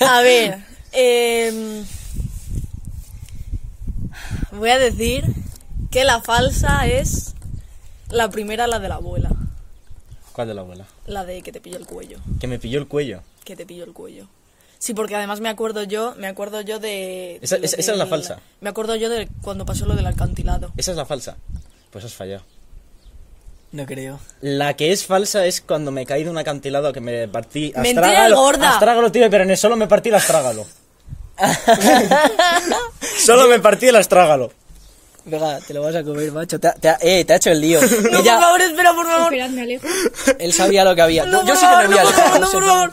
A 0.07 0.21
ver. 0.21 0.59
em, 0.93 1.85
voy 4.53 4.71
a 4.71 4.79
decir 4.79 5.25
que 5.91 6.05
la 6.05 6.21
falsa 6.21 6.87
es 6.87 7.35
la 8.11 8.31
primera, 8.31 8.67
la 8.69 8.79
de 8.79 8.89
la 8.89 8.97
abuela. 8.97 9.31
¿Cuál 10.35 10.49
de 10.49 10.55
la 10.55 10.63
abuela? 10.63 10.85
La 11.07 11.25
de 11.25 11.43
que 11.43 11.53
te 11.53 11.61
pilló 11.61 11.77
el 11.79 11.87
cuello. 11.87 12.19
Que 12.41 12.49
me 12.49 12.59
pilló 12.59 12.81
el 12.81 12.89
cuello. 12.89 13.23
Que 13.45 13.55
te 13.55 13.65
pilló 13.65 13.85
el 13.85 13.93
cuello. 13.93 14.27
Sí, 14.79 14.93
porque 14.93 15.15
además 15.15 15.39
me 15.39 15.49
acuerdo 15.49 15.85
yo, 15.85 16.17
me 16.19 16.27
acuerdo 16.27 16.61
yo 16.61 16.81
de... 16.81 17.39
Esa- 17.41 17.57
de 17.59 17.67
es 17.67 17.87
la 17.87 18.07
falsa. 18.07 18.41
Me 18.61 18.69
acuerdo 18.69 18.97
yo 18.97 19.09
de 19.09 19.29
cuando 19.43 19.65
pasó 19.65 19.87
lo 19.87 19.95
del 19.95 20.09
acantilado. 20.09 20.73
Esa 20.77 20.91
es 20.91 20.97
la 20.97 21.07
falsa. 21.07 21.37
Pues 21.93 22.05
has 22.05 22.15
fallado. 22.15 22.43
No 23.71 23.87
creo. 23.87 24.19
La 24.41 24.75
que 24.75 24.91
es 24.91 25.07
falsa 25.07 25.47
es 25.47 25.61
cuando 25.61 25.93
me 25.93 26.05
caí 26.05 26.25
de 26.25 26.31
un 26.31 26.39
acantilado 26.39 26.93
que 26.93 27.01
me 27.01 27.29
partí. 27.29 27.73
Mentira 27.77 28.09
astrágalo, 28.09 28.37
gorda. 28.37 28.71
Astrágalo, 28.73 29.13
tibia, 29.13 29.31
perone. 29.31 29.57
Solo 29.57 29.77
me 29.77 29.87
partí 29.87 30.09
el 30.09 30.17
astrágalo. 30.17 30.67
solo 33.25 33.47
me 33.47 33.61
partí 33.61 33.87
el 33.87 33.97
astrágalo. 33.97 34.51
Venga, 35.27 35.59
te 35.61 35.73
lo 35.73 35.83
vas 35.83 35.95
a 35.95 36.03
comer, 36.05 36.31
macho. 36.33 36.61
Te 36.61 36.69
ha, 36.69 36.73
te 36.75 36.89
ha- 36.89 36.99
eh, 37.01 37.25
te 37.25 37.33
ha 37.33 37.37
hecho 37.37 37.51
el 37.51 37.61
lío. 37.61 37.81
No, 38.11 38.19
Ella- 38.19 38.35
por 38.35 38.43
favor, 38.45 38.61
espera, 38.61 38.95
por 38.95 39.07
favor. 39.07 39.33
Esperad, 39.35 39.51
me 39.51 39.63
alejo. 39.63 39.87
él 40.39 40.53
sabía 40.53 40.85
lo 40.85 40.95
que 40.95 41.03
había. 41.03 41.25
No, 41.25 41.41
yo 41.43 41.47
por 41.49 41.57
sí 41.57 41.61
que 41.63 41.73
favor, 41.73 41.89
me 41.89 41.97
voy 41.97 42.05
no, 42.05 42.11
por 42.11 42.15
favor, 42.15 42.41
lo 42.41 42.47
no, 42.47 42.53
por 42.53 42.65
favor. 42.67 42.93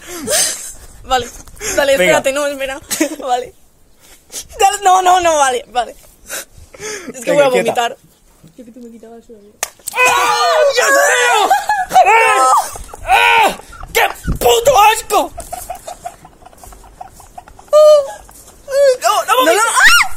Vale, 1.04 1.28
dale, 1.76 1.98
Venga. 1.98 2.18
espérate, 2.20 2.32
no, 2.34 2.48
espera. 2.48 2.80
Vale. 3.20 3.54
Dale, 4.60 4.78
No, 4.84 5.02
no, 5.02 5.20
no, 5.20 5.36
vale, 5.36 5.66
vale. 5.70 5.96
Es 7.14 7.20
que 7.26 7.32
Venga, 7.32 7.50
voy 7.50 7.60
a 7.60 7.64
quieta. 7.64 7.90
vomitar. 7.90 7.98
¡Qué 13.94 14.08
puto 14.40 14.82
asco! 14.82 15.32
No, 19.02 19.24
no 19.26 19.36
vomites. 19.38 19.64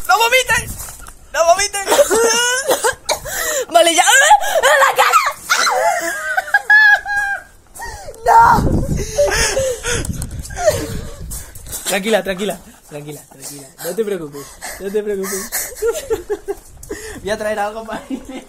No, 0.09 0.15
vomites. 0.19 0.94
No 1.35 1.45
vomites. 1.47 1.85
Vale, 3.73 3.95
ya. 3.95 4.03
¡Ah! 4.03 4.13
¡En 4.63 4.79
la 4.81 4.91
cara! 4.97 5.21
¡No! 8.27 8.85
Tranquila, 11.85 12.23
tranquila, 12.23 12.59
tranquila, 12.89 13.21
tranquila. 13.31 13.69
No 13.85 13.95
te 13.95 14.05
preocupes, 14.05 14.47
no 14.81 14.91
te 14.91 15.03
preocupes. 15.03 15.73
Voy 17.21 17.31
a 17.31 17.39
traer 17.39 17.59
algo 17.59 17.85
para 17.85 18.03
irme. 18.09 18.45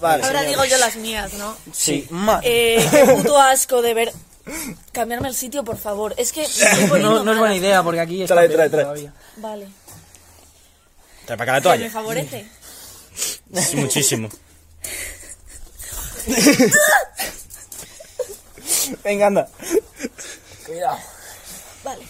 Vale, 0.00 0.24
Ahora 0.24 0.42
digo 0.42 0.64
yo 0.64 0.76
las 0.78 0.96
mías, 0.96 1.32
¿no? 1.34 1.56
Sí, 1.72 2.06
madre. 2.10 2.76
Eh, 2.76 2.88
qué 2.90 3.04
puto 3.04 3.38
asco 3.40 3.82
de 3.82 3.94
ver. 3.94 4.12
Cambiarme 4.90 5.28
el 5.28 5.36
sitio, 5.36 5.62
por 5.62 5.76
favor. 5.78 6.12
Es 6.16 6.32
que. 6.32 6.40
me 6.40 6.46
estoy 6.46 6.86
poniendo 6.88 7.10
No, 7.10 7.14
no 7.16 7.20
es 7.20 7.24
mala. 7.26 7.38
buena 7.38 7.54
idea 7.54 7.82
porque 7.84 8.00
aquí 8.00 8.22
está 8.22 8.34
Trae, 8.34 8.48
trae, 8.48 8.68
trae. 8.68 8.82
todavía. 8.82 9.12
Vale. 9.36 9.68
Trae 11.26 11.36
para 11.38 11.42
acá 11.42 11.52
la 11.52 11.58
¿Me 11.58 11.62
toalla. 11.62 11.90
favorece? 11.90 12.46
Sí, 13.54 13.76
muchísimo. 13.76 14.28
Venga, 19.04 19.26
anda. 19.26 19.48
Cuidado. 20.66 20.98
Vale. 21.84 22.04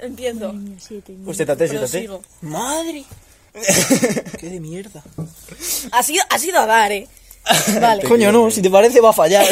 Empiezo. 0.00 0.54
Usted 1.26 1.46
tate, 1.46 1.68
siéntate. 1.68 1.92
Prosigo. 1.92 2.22
Madre. 2.42 3.04
Qué 4.38 4.50
de 4.50 4.60
mierda. 4.60 5.02
Ha 5.92 6.02
sido, 6.02 6.22
ha 6.28 6.38
sido 6.38 6.58
a 6.60 6.66
dar, 6.66 6.92
eh. 6.92 7.08
Vale. 7.80 8.02
Coño, 8.04 8.32
no, 8.32 8.50
si 8.50 8.60
te 8.60 8.70
parece 8.70 9.00
va 9.00 9.10
a 9.10 9.14
fallar. 9.14 9.46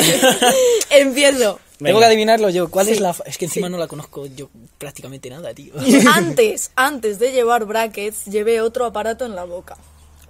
Empiezo. 0.90 1.60
Tengo 1.78 1.98
que 1.98 2.04
adivinarlo 2.04 2.50
yo. 2.50 2.70
¿Cuál 2.70 2.88
es 2.88 3.00
la.? 3.00 3.14
Es 3.26 3.38
que 3.38 3.46
encima 3.46 3.68
no 3.68 3.78
la 3.78 3.88
conozco 3.88 4.26
yo 4.26 4.48
prácticamente 4.78 5.28
nada, 5.30 5.52
tío. 5.54 5.74
Antes, 6.14 6.70
antes 6.76 7.18
de 7.18 7.32
llevar 7.32 7.64
brackets, 7.64 8.26
llevé 8.26 8.60
otro 8.60 8.86
aparato 8.86 9.24
en 9.24 9.34
la 9.34 9.44
boca. 9.44 9.76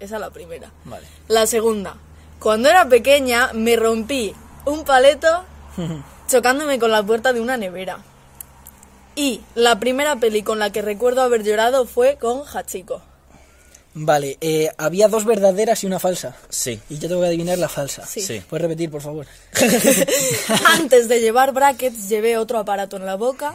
Esa 0.01 0.17
es 0.17 0.21
la 0.21 0.31
primera. 0.31 0.71
Vale. 0.85 1.07
La 1.29 1.47
segunda. 1.47 1.97
Cuando 2.39 2.69
era 2.69 2.89
pequeña, 2.89 3.53
me 3.53 3.77
rompí 3.77 4.35
un 4.67 4.85
paleto 4.85 5.45
chocándome 6.29 6.79
con 6.79 6.91
la 6.91 7.03
puerta 7.03 7.33
de 7.33 7.41
una 7.41 7.57
nevera. 7.57 7.99
Y 9.17 9.43
la 9.55 9.79
primera 9.79 10.17
peli 10.17 10.43
con 10.43 10.59
la 10.59 10.73
que 10.73 10.83
recuerdo 10.83 11.23
haber 11.23 11.45
llorado 11.45 11.87
fue 11.87 12.17
con 12.17 12.43
Hachiko. 12.47 13.03
Vale, 13.97 14.39
eh, 14.41 14.71
había 14.77 15.07
dos 15.09 15.25
verdaderas 15.25 15.85
y 15.85 15.87
una 15.87 16.01
falsa. 16.01 16.35
Sí. 16.49 16.81
Y 16.91 16.99
yo 16.99 17.09
tengo 17.09 17.21
que 17.21 17.29
adivinar 17.29 17.59
la 17.59 17.69
falsa. 17.69 18.05
Sí. 18.07 18.21
Sí. 18.21 18.43
¿Puedes 18.49 18.63
repetir, 18.63 18.91
por 18.91 19.03
favor? 19.03 19.27
Antes 20.75 21.09
de 21.09 21.21
llevar 21.21 21.53
brackets, 21.53 22.09
llevé 22.09 22.37
otro 22.37 22.59
aparato 22.59 22.97
en 22.97 23.07
la 23.07 23.15
boca. 23.17 23.55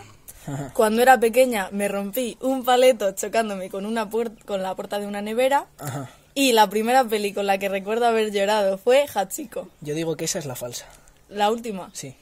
Cuando 0.73 1.03
era 1.03 1.19
pequeña, 1.19 1.69
me 1.71 1.87
rompí 1.87 2.35
un 2.41 2.63
paleto 2.65 3.11
chocándome 3.11 3.69
con, 3.69 3.85
una 3.85 4.09
puer- 4.09 4.43
con 4.45 4.63
la 4.63 4.73
puerta 4.75 4.97
de 4.97 5.05
una 5.05 5.21
nevera. 5.21 5.67
Ajá. 5.77 6.09
Y 6.33 6.53
la 6.53 6.67
primera 6.69 7.03
peli 7.03 7.33
con 7.33 7.45
la 7.45 7.59
que 7.59 7.69
recuerdo 7.69 8.07
haber 8.07 8.31
llorado 8.31 8.77
fue 8.79 9.05
Hachiko. 9.13 9.67
Yo 9.81 9.93
digo 9.93 10.15
que 10.17 10.25
esa 10.25 10.39
es 10.39 10.45
la 10.45 10.55
falsa. 10.55 10.85
La 11.27 11.51
última. 11.51 11.91
Sí. 11.93 12.15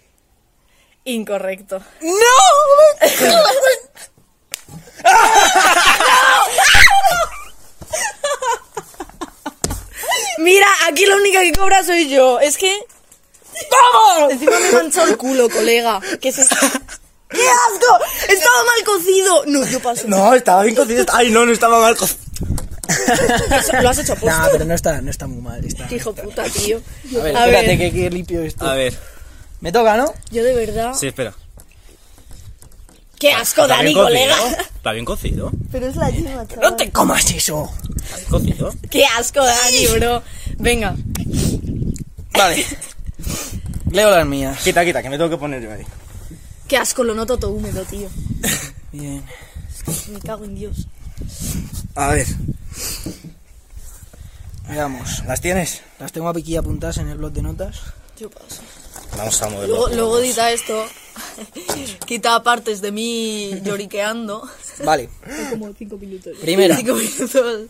Incorrecto. 1.05 1.82
Mira, 10.38 10.67
aquí 10.88 11.05
la 11.05 11.15
única 11.15 11.41
que 11.41 11.51
cobra 11.53 11.83
soy 11.83 12.09
yo. 12.09 12.39
Es 12.39 12.57
que. 12.57 12.71
¡Vamos! 13.71 14.31
Encima 14.33 14.59
me 14.59 14.71
manchó 14.71 15.03
el 15.05 15.17
culo, 15.17 15.49
colega. 15.49 15.99
¿Qué 16.21 16.29
es 16.29 16.38
esto? 16.39 16.55
¡Qué 17.29 17.39
asco! 17.41 17.99
¡Estaba 18.29 18.63
mal 18.63 18.83
cocido! 18.85 19.43
No, 19.47 19.65
yo 19.67 19.79
paso. 19.79 20.03
No, 20.07 20.33
estaba 20.33 20.63
bien 20.63 20.75
cocido. 20.75 21.05
Ay, 21.11 21.31
no, 21.31 21.45
no 21.45 21.51
estaba 21.51 21.79
mal 21.79 21.97
cocido. 21.97 22.19
Eso- 23.59 23.81
Lo 23.81 23.89
has 23.89 23.97
hecho 23.97 24.13
a 24.13 24.15
posto. 24.19 24.38
No, 24.38 24.47
pero 24.51 24.65
no 24.65 24.73
está, 24.75 25.01
no 25.01 25.09
está 25.11 25.27
muy 25.27 25.41
mal. 25.41 25.63
Está... 25.65 25.88
Qué 25.88 25.95
hijo 25.95 26.13
puta, 26.13 26.43
tío. 26.45 26.81
A 27.19 27.23
ver, 27.23 27.35
A 27.35 27.39
espérate 27.45 27.67
ver. 27.67 27.77
que, 27.77 27.91
que 27.91 28.09
limpio 28.09 28.43
esto. 28.43 28.65
A 28.65 28.75
ver. 28.75 28.93
Me 29.59 29.71
toca, 29.71 29.97
¿no? 29.97 30.13
Yo 30.31 30.43
de 30.43 30.53
verdad. 30.53 30.93
Sí, 30.93 31.07
espera. 31.07 31.33
¡Qué 33.20 33.34
asco, 33.34 33.63
¿Está 33.63 33.78
Dani, 33.78 33.93
colega! 33.93 34.36
¿Está 34.59 34.91
bien 34.91 35.05
cocido? 35.05 35.51
Pero 35.72 35.88
es 35.88 35.95
la 35.95 36.09
yema, 36.09 36.45
¡No 36.61 36.76
te 36.76 36.91
comas 36.91 37.30
eso! 37.32 37.72
¿Está 38.03 38.18
bien 38.18 38.30
cocido? 38.30 38.74
¡Qué 38.89 39.05
asco, 39.05 39.43
Dani, 39.43 39.88
bro! 39.97 40.24
Venga. 40.57 40.95
Vale. 42.34 42.65
Leo 43.91 44.11
las 44.11 44.26
mías. 44.26 44.61
Quita, 44.63 44.86
quita, 44.86 45.01
que 45.01 45.09
me 45.09 45.18
tengo 45.18 45.30
que 45.30 45.38
poner 45.38 45.61
yo 45.61 45.72
ahí. 45.72 45.84
Qué 46.68 46.78
asco, 46.78 47.03
lo 47.03 47.15
noto 47.15 47.38
todo 47.38 47.51
húmedo, 47.51 47.84
tío. 47.86 48.09
Bien. 48.91 49.24
Me 50.11 50.20
cago 50.20 50.45
en 50.45 50.55
Dios. 50.55 50.88
A 51.95 52.09
ver, 52.09 52.28
Veamos. 54.68 55.24
¿las 55.26 55.39
tienes? 55.41 55.82
Las 55.99 56.11
tengo 56.11 56.30
aquí 56.30 56.55
apuntadas 56.57 56.97
en 56.97 57.07
el 57.07 57.18
blog 57.18 57.32
de 57.32 57.41
notas. 57.41 57.82
Yo 58.20 58.30
paso. 58.30 58.61
Vamos 59.16 59.41
a 59.41 59.49
moverlo. 59.49 59.76
Luego, 59.76 59.95
luego 59.95 60.20
edita 60.20 60.51
esto. 60.51 60.86
Quita 62.05 62.41
partes 62.43 62.82
de 62.82 62.91
mí 62.91 63.62
lloriqueando. 63.64 64.47
Vale. 64.84 65.10
Como 65.49 65.74
cinco 65.74 65.97
minutos. 65.97 66.38
Primera. 66.41 66.76
Cinco 66.76 66.95
minutos. 66.95 67.68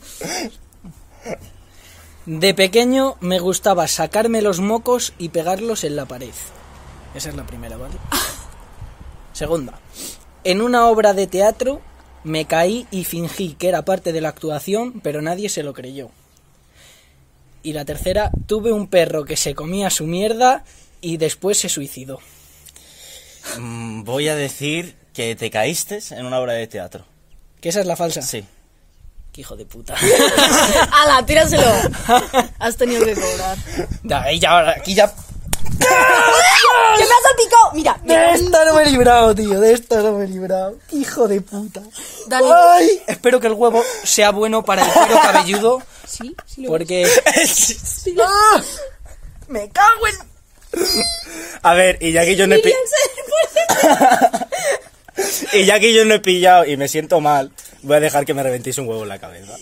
De 2.25 2.53
pequeño 2.53 3.15
me 3.21 3.39
gustaba 3.39 3.87
sacarme 3.87 4.41
los 4.41 4.59
mocos 4.59 5.13
y 5.17 5.29
pegarlos 5.29 5.83
en 5.83 5.95
la 5.95 6.05
pared. 6.05 6.33
Esa 7.15 7.29
es 7.29 7.35
la 7.35 7.45
primera, 7.45 7.77
¿vale? 7.77 7.95
Segunda. 9.33 9.79
En 10.43 10.61
una 10.61 10.87
obra 10.87 11.13
de 11.13 11.27
teatro 11.27 11.81
me 12.23 12.45
caí 12.45 12.85
y 12.91 13.05
fingí 13.05 13.53
que 13.53 13.69
era 13.69 13.85
parte 13.85 14.11
de 14.11 14.21
la 14.21 14.29
actuación, 14.29 14.99
pero 15.01 15.21
nadie 15.21 15.49
se 15.49 15.63
lo 15.63 15.73
creyó. 15.73 16.09
Y 17.63 17.73
la 17.73 17.85
tercera, 17.85 18.31
tuve 18.45 18.71
un 18.71 18.87
perro 18.87 19.25
que 19.25 19.37
se 19.37 19.55
comía 19.55 19.89
su 19.89 20.05
mierda 20.05 20.63
y 21.01 21.17
después 21.17 21.57
se 21.59 21.69
suicidó. 21.69 22.19
Mm, 23.57 24.03
Voy 24.03 24.27
a 24.27 24.35
decir 24.35 24.95
que 25.13 25.35
te 25.35 25.49
caíste 25.49 25.99
en 26.11 26.25
una 26.25 26.39
obra 26.39 26.53
de 26.53 26.67
teatro. 26.67 27.05
¿Que 27.61 27.69
esa 27.69 27.79
es 27.79 27.85
la 27.85 27.95
falsa? 27.95 28.21
Sí. 28.21 28.43
Qué 29.31 29.41
hijo 29.41 29.55
de 29.55 29.65
puta. 29.65 29.95
¡Hala, 30.91 31.25
tíraselo! 31.25 31.63
Has 32.59 32.75
tenido 32.75 33.05
que 33.05 33.13
cobrar. 33.15 33.57
Ya, 34.03 34.21
ahí 34.23 34.39
ya, 34.39 34.51
ahora, 34.51 34.71
aquí 34.71 34.93
ya. 34.95 35.07
¡Que 35.09 37.03
me 37.03 37.13
has 37.13 37.23
salpicado! 37.23 37.71
Mira, 37.73 37.99
De 38.03 38.33
esta 38.33 38.65
no 38.65 38.73
me 38.73 38.83
he 38.83 38.85
librado, 38.89 39.35
tío. 39.35 39.59
De 39.59 39.73
esta 39.73 40.01
no 40.01 40.13
me 40.13 40.25
he 40.25 40.27
librado. 40.27 40.77
Qué 40.89 40.97
Hijo 40.97 41.27
de 41.27 41.41
puta. 41.41 41.81
Dani. 42.27 42.47
Ay, 42.51 43.01
espero 43.07 43.39
que 43.39 43.47
el 43.47 43.53
huevo 43.53 43.83
sea 44.03 44.31
bueno 44.31 44.63
para 44.63 44.85
el 44.85 44.91
cuero 44.91 45.19
cabelludo. 45.21 45.81
Sí, 46.07 46.35
sí 46.45 46.63
lo 46.63 46.69
Porque. 46.69 47.05
¡Ah! 48.23 48.61
¡Me 49.49 49.69
cago 49.69 50.07
en! 50.07 50.36
A 51.63 51.73
ver, 51.73 51.97
y 52.01 52.11
ya 52.11 52.25
que 52.25 52.35
yo 52.35 52.45
no 52.47 52.55
he 52.55 52.59
pi- 52.59 52.73
y 55.53 55.65
ya 55.65 55.79
que 55.79 55.93
yo 55.93 56.05
no 56.05 56.13
he 56.15 56.19
pillado 56.19 56.65
y 56.65 56.77
me 56.77 56.87
siento 56.87 57.19
mal, 57.19 57.51
voy 57.81 57.97
a 57.97 57.99
dejar 57.99 58.25
que 58.25 58.33
me 58.33 58.43
reventéis 58.43 58.77
un 58.77 58.87
huevo 58.87 59.03
en 59.03 59.09
la 59.09 59.19
cabeza. 59.19 59.53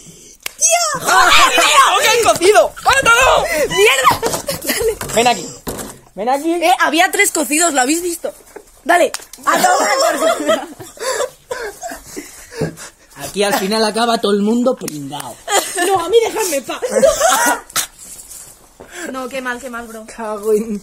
¡Oh, 0.96 2.00
que 2.02 2.08
han 2.08 2.24
cocido! 2.34 2.74
¡Mátalo! 2.84 3.46
¡Mierda! 3.70 5.08
Ven 5.14 5.28
aquí. 5.28 5.46
Ven 6.16 6.30
aquí. 6.30 6.54
Eh, 6.54 6.72
había 6.80 7.12
tres 7.12 7.32
cocidos, 7.32 7.74
¿lo 7.74 7.82
habéis 7.82 8.02
visto? 8.02 8.34
Dale. 8.84 9.12
A 9.46 9.62
tomar 9.62 10.68
Aquí 13.18 13.44
al 13.44 13.54
final 13.56 13.84
acaba 13.84 14.18
todo 14.20 14.32
el 14.34 14.42
mundo 14.42 14.76
pringao. 14.76 15.36
No, 15.88 16.06
a 16.06 16.10
mí 16.10 16.18
déjame 16.26 16.62
pa. 16.62 16.80
No, 19.12 19.30
qué 19.30 19.42
mal, 19.42 19.60
qué 19.60 19.70
mal, 19.70 19.88
bro. 19.88 20.06
Cago 20.06 20.54
en. 20.54 20.82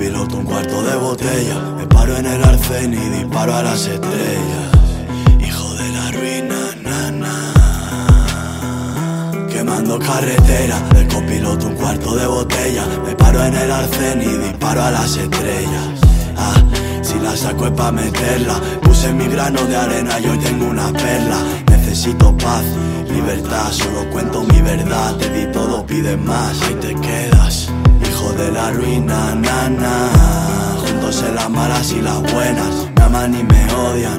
De 0.00 0.06
copiloto 0.06 0.36
un 0.38 0.44
cuarto 0.44 0.82
de 0.82 0.96
botella. 0.96 1.60
Me 1.76 1.86
paro 1.86 2.16
en 2.16 2.24
el 2.24 2.42
arcén 2.42 2.94
y 2.94 3.08
disparo 3.18 3.54
a 3.54 3.62
las 3.62 3.86
estrellas. 3.86 4.70
Hijo 5.46 5.74
de 5.74 5.88
la 5.92 6.10
ruina, 6.10 6.56
nana. 6.82 7.52
Quemando 9.52 9.98
carretera, 9.98 10.80
de 10.94 11.06
copiloto 11.06 11.66
un 11.66 11.74
cuarto 11.74 12.16
de 12.16 12.26
botella. 12.26 12.86
Me 13.04 13.14
paro 13.14 13.44
en 13.44 13.54
el 13.54 13.70
arcén 13.70 14.22
y 14.22 14.48
disparo 14.48 14.82
a 14.82 14.90
las 14.90 15.16
estrellas. 15.16 16.00
Ah, 16.34 16.62
si 17.02 17.18
la 17.20 17.36
saco 17.36 17.66
es 17.66 17.72
pa' 17.72 17.92
meterla. 17.92 18.58
Puse 18.80 19.12
mi 19.12 19.26
grano 19.26 19.62
de 19.66 19.76
arena 19.76 20.18
y 20.18 20.28
hoy 20.28 20.38
tengo 20.38 20.64
una 20.66 20.90
perla. 20.92 21.36
Necesito 21.68 22.34
paz, 22.38 22.64
libertad, 23.12 23.70
solo 23.70 24.08
cuento 24.10 24.44
mi 24.44 24.62
verdad. 24.62 25.14
Te 25.16 25.28
di 25.28 25.52
todo, 25.52 25.84
pides 25.84 26.18
más, 26.18 26.58
ahí 26.62 26.74
te 26.76 26.94
quedas. 26.94 27.70
De 28.40 28.50
la 28.52 28.70
ruina, 28.70 29.34
nana. 29.34 30.08
Juntos 30.80 31.22
en 31.28 31.34
las 31.34 31.50
malas 31.50 31.92
y 31.92 32.00
las 32.00 32.22
buenas, 32.32 32.88
me 32.96 33.02
aman 33.02 33.34
y 33.34 33.44
me 33.44 33.74
odian. 33.74 34.18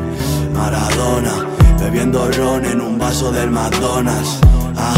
Maradona, 0.54 1.48
bebiendo 1.80 2.30
ron 2.30 2.64
en 2.66 2.82
un 2.82 3.00
vaso 3.00 3.32
del 3.32 3.50
McDonald's. 3.50 4.38
Ah, 4.78 4.94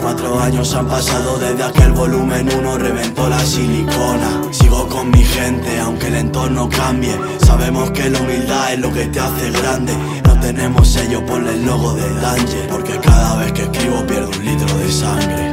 cuatro 0.00 0.40
años 0.40 0.74
han 0.74 0.88
pasado 0.88 1.38
desde 1.38 1.62
aquel 1.62 1.92
volumen 1.92 2.48
uno 2.58 2.76
reventó 2.76 3.28
la 3.28 3.38
silicona. 3.38 4.42
Sigo 4.50 4.88
con 4.88 5.08
mi 5.12 5.22
gente, 5.22 5.78
aunque 5.78 6.08
el 6.08 6.16
entorno 6.16 6.68
cambie. 6.68 7.16
Sabemos 7.46 7.92
que 7.92 8.10
la 8.10 8.18
humildad 8.18 8.72
es 8.72 8.80
lo 8.80 8.92
que 8.92 9.06
te 9.06 9.20
hace 9.20 9.52
grande. 9.52 9.96
No 10.26 10.40
tenemos 10.40 10.88
sello, 10.88 11.24
ponle 11.24 11.52
el 11.52 11.64
logo 11.64 11.92
de 11.94 12.12
Danger. 12.20 12.68
Porque 12.68 12.98
cada 12.98 13.36
vez 13.36 13.52
que 13.52 13.62
escribo 13.62 14.04
pierdo 14.04 14.30
un 14.36 14.44
litro 14.44 14.78
de 14.78 14.90
sangre. 14.90 15.52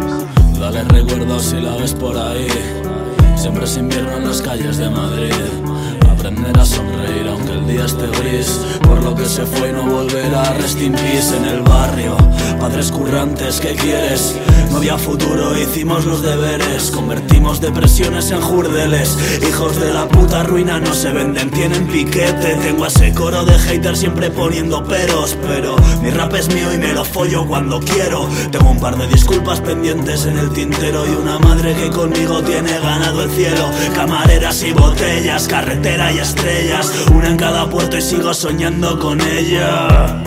Dale 0.59 0.83
recuerdos 0.85 1.45
si 1.45 1.61
la 1.61 1.75
ves 1.75 1.93
por 1.93 2.17
ahí. 2.17 2.80
Siempre 3.41 3.65
es 3.65 3.75
invierno 3.75 4.17
en 4.17 4.27
las 4.27 4.39
calles 4.39 4.77
de 4.77 4.87
Madrid. 4.87 5.33
Aprender 6.07 6.55
a 6.59 6.63
sonreír 6.63 7.00
el 7.61 7.67
día 7.67 7.85
esté 7.85 8.07
gris. 8.07 8.59
Por 8.81 9.03
lo 9.03 9.15
que 9.15 9.25
se 9.25 9.45
fue 9.45 9.69
y 9.69 9.73
no 9.73 9.83
volverá. 9.83 10.53
Rest 10.53 10.81
in 10.81 10.95
en 10.95 11.45
el 11.45 11.61
barrio. 11.61 12.17
Padres 12.59 12.91
currantes, 12.91 13.59
¿qué 13.59 13.75
quieres? 13.75 14.35
No 14.69 14.77
había 14.77 14.97
futuro, 14.97 15.57
hicimos 15.57 16.05
los 16.05 16.21
deberes. 16.21 16.91
Convertimos 16.91 17.59
depresiones 17.59 18.31
en 18.31 18.41
jurdeles. 18.41 19.17
Hijos 19.47 19.79
de 19.79 19.93
la 19.93 20.07
puta 20.07 20.43
ruina 20.43 20.79
no 20.79 20.93
se 20.93 21.11
venden, 21.11 21.49
tienen 21.51 21.87
piquete. 21.87 22.55
Tengo 22.61 22.85
ese 22.85 23.13
coro 23.13 23.43
de 23.45 23.57
haters 23.59 23.99
siempre 23.99 24.29
poniendo 24.31 24.83
peros. 24.83 25.37
Pero 25.47 25.75
mi 26.01 26.09
rap 26.09 26.33
es 26.35 26.53
mío 26.53 26.73
y 26.73 26.77
me 26.77 26.93
lo 26.93 27.03
follo 27.03 27.45
cuando 27.45 27.79
quiero. 27.79 28.29
Tengo 28.51 28.71
un 28.71 28.79
par 28.79 28.97
de 28.97 29.07
disculpas 29.07 29.59
pendientes 29.59 30.25
en 30.25 30.37
el 30.37 30.49
tintero 30.51 31.05
y 31.05 31.11
una 31.21 31.37
madre 31.39 31.73
que 31.75 31.89
conmigo 31.89 32.41
tiene 32.41 32.79
ganado 32.79 33.23
el 33.23 33.31
cielo. 33.31 33.69
Camareras 33.93 34.63
y 34.63 34.71
botellas, 34.71 35.47
carretera 35.47 36.11
y 36.11 36.19
estrellas. 36.19 36.91
Una 37.13 37.27
en 37.27 37.37
cada 37.37 37.50
puerto 37.69 37.97
y 37.97 38.01
sigo 38.01 38.33
soñando 38.33 38.99
con 38.99 39.19
ella. 39.21 40.21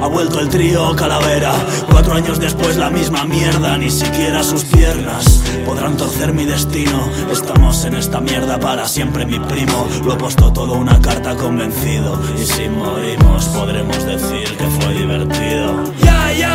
Ha 0.00 0.06
vuelto 0.06 0.40
el 0.40 0.48
trío 0.48 0.96
Calavera 0.96 1.52
Cuatro 1.90 2.14
años 2.14 2.40
después 2.40 2.78
la 2.78 2.88
misma 2.88 3.26
mierda 3.26 3.76
Ni 3.76 3.90
siquiera 3.90 4.42
sus 4.42 4.64
piernas 4.64 5.42
podrán 5.66 5.96
torcer 5.96 6.32
mi 6.32 6.46
destino. 6.46 7.10
Estamos 7.30 7.84
en 7.84 7.94
esta 7.94 8.20
mierda 8.20 8.58
para 8.58 8.88
siempre 8.88 9.26
mi 9.26 9.38
primo. 9.38 9.86
Lo 10.04 10.16
puesto 10.16 10.52
todo 10.52 10.72
una 10.72 11.00
carta 11.00 11.36
convencido 11.36 12.18
Y 12.40 12.44
si 12.44 12.68
morimos 12.68 13.44
podremos 13.48 14.04
decir 14.06 14.56
que 14.56 14.66
fue 14.66 14.94
divertido. 14.94 15.84
Ya, 16.02 16.32
ya, 16.32 16.54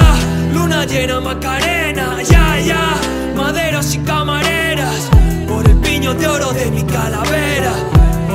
luna 0.54 0.86
llena 0.86 1.20
Macarena, 1.20 2.22
ya, 2.24 2.60
ya, 2.60 2.96
maderos 3.36 3.94
y 3.94 4.00
camareras, 4.00 5.10
por 5.48 5.68
el 5.68 5.78
piño 5.78 6.14
de 6.14 6.28
oro 6.28 6.52
de 6.52 6.72
mi 6.72 6.84
calavera, 6.84 7.74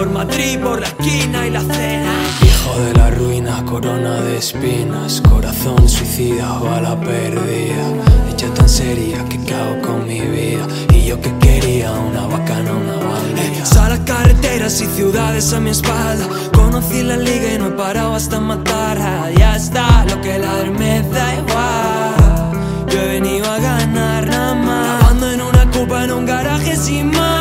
por 0.00 0.10
Madrid, 0.12 0.58
por 0.60 0.80
la 0.80 0.86
esquina 0.86 1.46
y 1.46 1.50
la 1.50 1.60
cena. 1.60 2.14
Hijo 2.42 2.80
de 2.80 2.92
la 2.94 3.10
ruina, 3.10 3.62
corona 3.66 4.22
de 4.22 4.38
espinas, 4.38 5.20
corazón 5.28 5.86
suicida, 5.86 6.58
bala 6.58 6.98
perdida. 6.98 7.84
Hecha 8.30 8.48
tan 8.54 8.66
seria 8.66 9.22
que 9.26 9.38
cago 9.44 9.82
con 9.82 10.06
mi 10.06 10.20
vida. 10.20 10.66
Y 10.94 11.04
yo 11.04 11.20
que 11.20 11.30
quería 11.36 11.92
una 11.92 12.26
bacana, 12.26 12.72
una 12.72 12.96
bandera. 12.96 13.66
Salas, 13.66 14.00
carreteras 14.06 14.80
y 14.80 14.86
ciudades 14.86 15.52
a 15.52 15.60
mi 15.60 15.68
espalda. 15.68 16.26
Conocí 16.54 17.02
la 17.02 17.18
liga 17.18 17.52
y 17.54 17.58
no 17.58 17.66
he 17.66 17.72
parado 17.72 18.14
hasta 18.14 18.40
matarla. 18.40 19.30
Ya 19.36 19.56
está, 19.56 20.06
lo 20.06 20.18
que 20.22 20.38
la 20.38 20.54
me 20.78 21.02
da 21.02 21.34
igual. 21.34 22.86
Yo 22.90 22.98
he 23.02 23.06
venido 23.20 23.44
a 23.50 23.58
ganar 23.58 24.26
nada 24.26 24.54
más. 24.54 24.98
Grabando 24.98 25.30
en 25.30 25.42
una 25.42 25.70
copa 25.70 26.04
en 26.04 26.12
un 26.12 26.24
garaje 26.24 26.74
sin 26.74 27.10
más. 27.10 27.39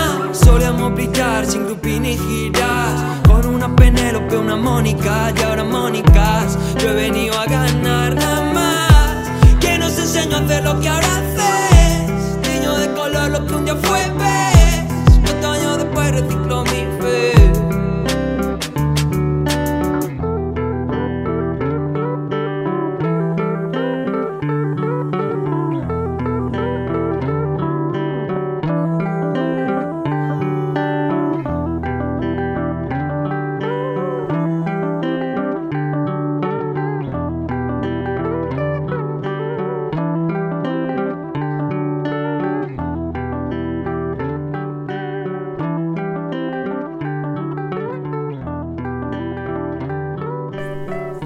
Solíamos 0.60 0.94
brillar 0.94 1.46
sin 1.46 1.66
grupín 1.68 2.04
ni 2.04 2.18
girar. 2.18 3.22
Con 3.26 3.46
una 3.46 3.74
Penélope, 3.78 4.36
una 4.36 4.58
Mónica 4.58 5.32
y 5.34 5.42
ahora 5.44 5.64
Mónicas. 5.64 6.58
Yo 6.84 6.90
he 6.90 6.96
venido 6.96 7.40
a 7.40 7.46
ganar 7.46 8.14
nada 8.14 8.42
más. 8.54 9.30
Que 9.62 9.78
nos 9.78 9.98
enseñó 9.98 10.36
a 10.36 10.40
hacer 10.42 10.66
lo 10.66 10.78
que 10.82 10.90
ahora 10.90 11.08
haces. 11.16 12.12
Niño 12.46 12.76
de 12.76 12.92
color, 12.92 13.30
lo 13.30 13.46
que 13.46 13.54
un 13.54 13.64
día 13.64 13.76
fue, 13.78 14.02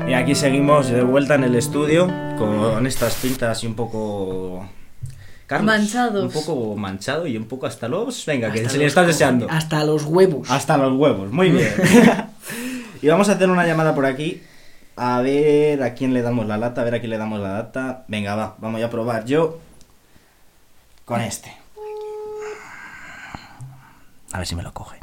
Y 0.08 0.14
aquí 0.14 0.36
seguimos 0.36 0.90
de 0.90 1.02
vuelta 1.04 1.36
en 1.36 1.44
el 1.46 1.56
estudio 1.56 2.08
con 2.38 2.86
estas 2.86 3.16
pintas 3.16 3.64
y 3.64 3.68
un 3.68 3.76
poco. 3.76 4.68
Manchados. 5.62 6.24
Un 6.24 6.32
poco 6.32 6.76
manchado 6.76 7.28
y 7.28 7.38
un 7.38 7.46
poco 7.46 7.68
hasta 7.68 7.88
los. 7.88 8.26
Venga, 8.26 8.52
que 8.52 8.68
se 8.68 8.78
le 8.78 8.92
co- 8.92 9.04
deseando. 9.04 9.48
Hasta 9.50 9.84
los 9.86 10.04
huevos. 10.06 10.50
Hasta 10.50 10.78
los 10.78 10.94
huevos, 10.98 11.32
muy 11.32 11.52
bien. 11.52 11.72
y 13.02 13.08
vamos 13.08 13.30
a 13.30 13.34
hacer 13.34 13.50
una 13.50 13.66
llamada 13.66 13.94
por 13.94 14.06
aquí. 14.06 14.42
A 14.96 15.22
ver 15.22 15.82
a 15.84 15.94
quién 15.94 16.14
le 16.14 16.22
damos 16.22 16.46
la 16.48 16.58
lata, 16.58 16.82
a 16.82 16.84
ver 16.84 16.96
a 16.96 17.00
quién 17.00 17.10
le 17.12 17.18
damos 17.18 17.40
la 17.40 17.54
lata. 17.54 18.04
Venga, 18.08 18.36
va, 18.36 18.56
vamos 18.60 18.82
a 18.84 18.90
probar 18.90 19.26
yo 19.26 19.60
con 21.06 21.22
este. 21.22 21.56
A 24.32 24.38
ver 24.40 24.48
si 24.48 24.56
me 24.56 24.64
lo 24.64 24.74
coge. 24.74 24.98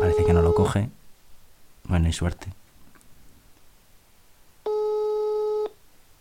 Parece 0.00 0.24
que 0.24 0.32
no 0.32 0.42
lo 0.42 0.45
coge. 0.56 0.88
Bueno, 1.84 2.06
hay 2.06 2.12
suerte. 2.14 2.48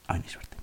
Ay, 0.07 0.19
ni 0.19 0.29
suerte. 0.29 0.57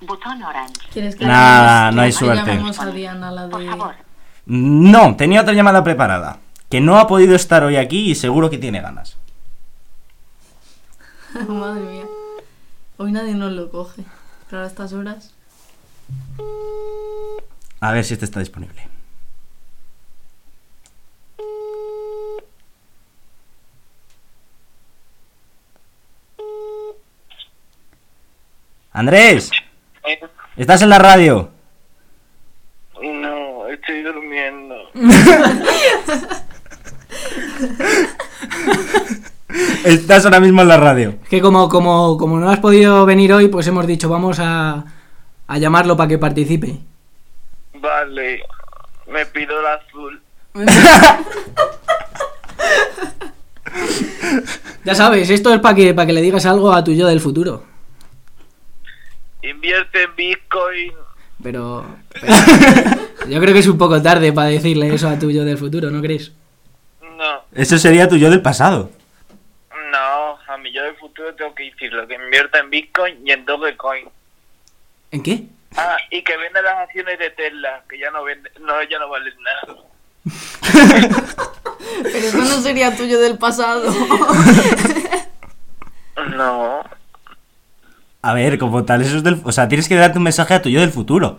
Botón 0.00 0.42
orange. 0.42 0.72
¿Quieres 0.92 1.16
que 1.16 1.26
Nada, 1.26 1.90
no 1.90 2.02
hay 2.02 2.12
suerte. 2.12 2.46
llamemos 2.46 2.78
a 2.78 2.86
Diana, 2.86 3.30
la 3.32 3.48
de... 3.48 3.70
No, 4.46 5.16
tenía 5.16 5.42
otra 5.42 5.52
llamada 5.54 5.82
preparada. 5.82 6.38
Que 6.68 6.80
no 6.80 6.98
ha 6.98 7.06
podido 7.08 7.34
estar 7.34 7.64
hoy 7.64 7.76
aquí 7.76 8.10
y 8.10 8.14
seguro 8.14 8.48
que 8.48 8.58
tiene 8.58 8.80
ganas. 8.80 9.18
Madre 11.48 11.80
mía. 11.80 12.04
Hoy 12.98 13.12
nadie 13.12 13.34
nos 13.34 13.52
lo 13.52 13.70
coge. 13.70 14.02
Claro, 14.48 14.64
a 14.64 14.68
estas 14.68 14.92
horas. 14.92 15.32
A 17.80 17.92
ver 17.92 18.04
si 18.04 18.12
este 18.14 18.26
está 18.26 18.40
disponible. 18.40 18.88
Andrés, 28.92 29.50
estás 30.56 30.82
en 30.82 30.90
la 30.90 30.98
radio. 30.98 31.50
No, 33.02 33.66
estoy 33.68 34.02
durmiendo. 34.02 34.76
Estás 39.84 40.24
ahora 40.24 40.40
mismo 40.40 40.62
en 40.62 40.68
la 40.68 40.76
radio. 40.76 41.14
Es 41.22 41.28
que 41.28 41.40
como, 41.40 41.68
como, 41.68 42.16
como 42.16 42.38
no 42.38 42.50
has 42.50 42.60
podido 42.60 43.04
venir 43.06 43.32
hoy, 43.32 43.48
pues 43.48 43.66
hemos 43.66 43.86
dicho, 43.86 44.08
vamos 44.08 44.38
a, 44.38 44.84
a 45.46 45.58
llamarlo 45.58 45.96
para 45.96 46.08
que 46.08 46.18
participe. 46.18 46.78
Vale, 47.74 48.42
me 49.08 49.26
pido 49.26 49.60
el 49.60 49.66
azul. 49.66 50.22
Ya 54.84 54.94
sabes, 54.96 55.30
esto 55.30 55.54
es 55.54 55.60
para 55.60 55.74
que, 55.76 55.94
para 55.94 56.06
que 56.06 56.12
le 56.12 56.20
digas 56.22 56.44
algo 56.44 56.72
a 56.72 56.82
tu 56.82 56.92
yo 56.92 57.06
del 57.06 57.20
futuro. 57.20 57.62
Invierte 59.42 60.02
en 60.02 60.16
Bitcoin. 60.16 60.92
Pero, 61.42 61.84
pero 62.20 62.34
yo 63.28 63.40
creo 63.40 63.54
que 63.54 63.60
es 63.60 63.68
un 63.68 63.78
poco 63.78 64.02
tarde 64.02 64.32
para 64.32 64.48
decirle 64.48 64.92
eso 64.92 65.08
a 65.08 65.18
tu 65.18 65.30
yo 65.30 65.44
del 65.44 65.58
futuro, 65.58 65.90
¿no 65.90 66.00
crees? 66.00 66.32
No, 67.00 67.42
Eso 67.52 67.78
sería 67.78 68.08
tu 68.08 68.16
yo 68.16 68.30
del 68.30 68.42
pasado. 68.42 68.90
No, 70.72 70.80
yo 70.80 70.84
del 70.84 70.96
futuro 70.96 71.34
tengo 71.34 71.54
que 71.54 71.64
decirlo, 71.64 72.06
que 72.06 72.14
invierta 72.14 72.58
en 72.58 72.70
Bitcoin 72.70 73.26
y 73.26 73.32
en 73.32 73.44
Dogecoin. 73.44 74.08
¿En 75.10 75.22
qué? 75.22 75.44
Ah, 75.76 75.96
y 76.10 76.22
que 76.22 76.36
vende 76.36 76.62
las 76.62 76.78
acciones 76.80 77.18
de 77.18 77.30
Tesla, 77.30 77.82
que 77.88 77.98
ya 77.98 78.10
no 78.10 78.24
vende, 78.24 78.50
no, 78.60 78.82
ya 78.82 78.98
no 78.98 79.08
valen 79.08 79.34
nada. 79.42 79.78
Pero 82.02 82.18
eso 82.18 82.38
no 82.38 82.60
sería 82.62 82.96
tuyo 82.96 83.20
del 83.20 83.38
pasado. 83.38 83.92
No. 86.36 86.84
A 88.20 88.34
ver, 88.34 88.58
como 88.58 88.84
tal, 88.84 89.00
eso 89.02 89.16
es 89.16 89.24
del... 89.24 89.40
O 89.44 89.50
sea, 89.50 89.66
tienes 89.66 89.88
que 89.88 89.96
darte 89.96 90.18
un 90.18 90.24
mensaje 90.24 90.54
a 90.54 90.62
tu 90.62 90.68
yo 90.68 90.80
del 90.80 90.92
futuro. 90.92 91.38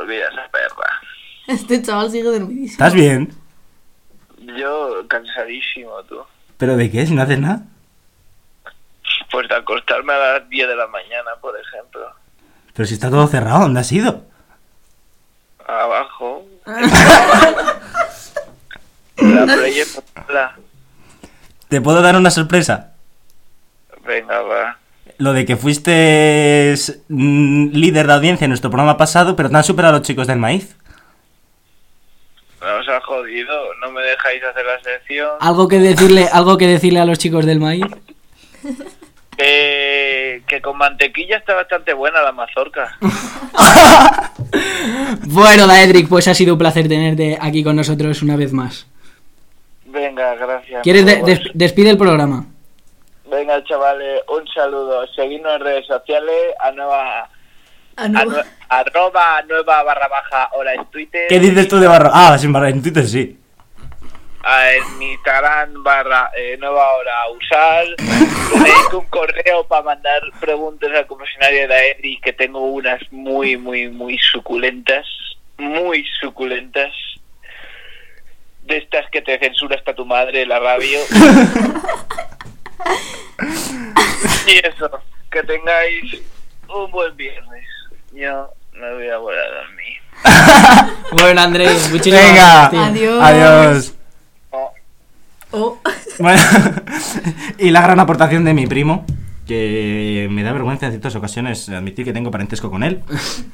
Olvida 0.00 0.28
esa 0.28 0.48
perra. 0.50 1.00
Este 1.46 1.80
chaval 1.80 2.10
sigue 2.10 2.24
dormidísimo. 2.24 2.72
¿Estás 2.72 2.92
bien? 2.92 3.32
Yo 4.58 5.06
cansadísimo, 5.08 6.02
tú. 6.08 6.22
¿Pero 6.58 6.76
de 6.76 6.90
qué? 6.90 7.06
Si 7.06 7.14
no 7.14 7.22
haces 7.22 7.38
nada. 7.38 7.62
Pues 9.30 9.48
de 9.48 9.54
acostarme 9.54 10.12
a 10.12 10.18
las 10.18 10.48
10 10.48 10.68
de 10.68 10.76
la 10.76 10.88
mañana, 10.88 11.30
por 11.40 11.54
ejemplo. 11.58 12.00
Pero 12.74 12.86
si 12.86 12.94
está 12.94 13.08
todo 13.10 13.26
cerrado, 13.28 13.60
¿dónde 13.60 13.80
has 13.80 13.90
ido? 13.92 14.24
Abajo. 15.66 16.44
la 19.16 19.44
playa 19.44 19.84
la... 20.28 20.56
¿Te 21.68 21.80
puedo 21.80 22.02
dar 22.02 22.16
una 22.16 22.30
sorpresa? 22.30 22.94
Venga, 24.06 24.40
va. 24.42 24.78
Lo 25.18 25.32
de 25.32 25.44
que 25.44 25.56
fuiste 25.56 26.74
mm, 27.08 27.70
líder 27.72 28.06
de 28.06 28.12
audiencia 28.12 28.44
en 28.46 28.50
nuestro 28.50 28.70
programa 28.70 28.96
pasado, 28.96 29.36
pero 29.36 29.50
te 29.50 29.56
han 29.56 29.64
superado 29.64 29.98
los 29.98 30.06
chicos 30.06 30.26
del 30.26 30.38
maíz. 30.38 30.76
Nos 32.60 32.88
ha 32.88 33.00
jodido. 33.02 33.74
No 33.80 33.90
me 33.92 34.02
dejáis 34.02 34.42
hacer 34.44 34.64
la 34.66 34.80
sección. 34.82 35.30
¿Algo 35.40 35.68
que 35.68 35.78
decirle, 35.78 36.28
algo 36.32 36.56
que 36.58 36.66
decirle 36.66 37.00
a 37.00 37.04
los 37.04 37.18
chicos 37.18 37.46
del 37.46 37.60
maíz? 37.60 37.84
Eh, 39.40 40.42
que 40.48 40.60
con 40.60 40.76
mantequilla 40.76 41.36
está 41.36 41.54
bastante 41.54 41.92
buena 41.92 42.20
la 42.22 42.32
mazorca. 42.32 42.98
Bueno, 45.26 45.66
Daedric, 45.66 46.08
pues 46.08 46.26
ha 46.26 46.34
sido 46.34 46.54
un 46.54 46.58
placer 46.58 46.88
tenerte 46.88 47.38
aquí 47.40 47.62
con 47.62 47.76
nosotros 47.76 48.20
una 48.22 48.34
vez 48.36 48.52
más. 48.52 48.86
Venga, 49.86 50.34
gracias. 50.34 50.82
¿Quieres 50.82 51.06
de- 51.06 51.22
des- 51.22 51.50
despide 51.54 51.90
el 51.90 51.98
programa? 51.98 52.46
Venga, 53.30 53.62
chavales, 53.64 54.22
un 54.28 54.46
saludo. 54.48 55.06
Seguidnos 55.14 55.54
en 55.54 55.60
redes 55.60 55.86
sociales 55.86 56.34
a 56.60 56.72
nueva... 56.72 57.28
Ah, 58.00 58.12
a 58.68 58.78
arroba 58.78 59.42
nueva 59.42 59.82
barra 59.82 60.06
baja 60.06 60.50
hora 60.52 60.72
en 60.72 60.86
Twitter. 60.86 61.26
¿Qué 61.28 61.40
dices 61.40 61.66
tú 61.66 61.80
de 61.80 61.88
barra? 61.88 62.10
Ah, 62.12 62.38
sin 62.38 62.52
barra, 62.52 62.68
en 62.68 62.80
Twitter 62.80 63.04
sí. 63.04 63.36
Ah, 64.44 64.70
en 64.70 64.98
mi 64.98 65.14
Instagram 65.14 65.82
barra 65.82 66.30
eh, 66.36 66.56
nueva 66.60 66.94
hora 66.94 67.22
a 67.22 67.30
usar. 67.30 67.86
Tenéis 67.96 68.92
un 68.92 69.04
correo 69.06 69.66
para 69.66 69.82
mandar 69.82 70.22
preguntas 70.38 70.92
al 70.94 71.08
confesionario 71.08 71.66
de 71.66 71.90
Edri 71.90 72.20
que 72.20 72.32
tengo 72.32 72.60
unas 72.60 73.00
muy, 73.10 73.56
muy, 73.56 73.88
muy 73.88 74.16
suculentas. 74.18 75.04
Muy 75.56 76.06
suculentas. 76.20 76.94
De 78.62 78.76
estas 78.76 79.10
que 79.10 79.22
te 79.22 79.40
censura 79.40 79.74
hasta 79.74 79.92
tu 79.92 80.06
madre 80.06 80.46
la 80.46 80.60
radio. 80.60 81.00
y 84.46 84.64
eso, 84.64 84.88
que 85.32 85.42
tengáis 85.42 86.22
un 86.68 86.92
buen 86.92 87.16
viernes. 87.16 87.77
Yo 88.12 88.50
me 88.74 88.94
voy 88.94 89.08
a 89.08 89.18
volver 89.18 89.38
a 89.40 89.54
dormir. 89.62 90.94
Bueno, 91.12 91.40
Andrés, 91.40 91.90
muchísimas 91.90 92.26
Venga. 92.26 92.68
gracias. 92.70 92.94
tío. 92.94 93.22
Adiós. 93.22 93.94
Oh. 95.50 95.78
Bueno, 96.18 96.40
y 97.58 97.70
la 97.70 97.80
gran 97.80 98.00
aportación 98.00 98.44
de 98.44 98.52
mi 98.52 98.66
primo, 98.66 99.06
que 99.46 100.26
me 100.32 100.42
da 100.42 100.52
vergüenza 100.52 100.86
en 100.86 100.92
ciertas 100.92 101.14
ocasiones 101.14 101.68
admitir 101.68 102.04
que 102.04 102.12
tengo 102.12 102.32
parentesco 102.32 102.70
con 102.70 102.82
él. 102.82 103.02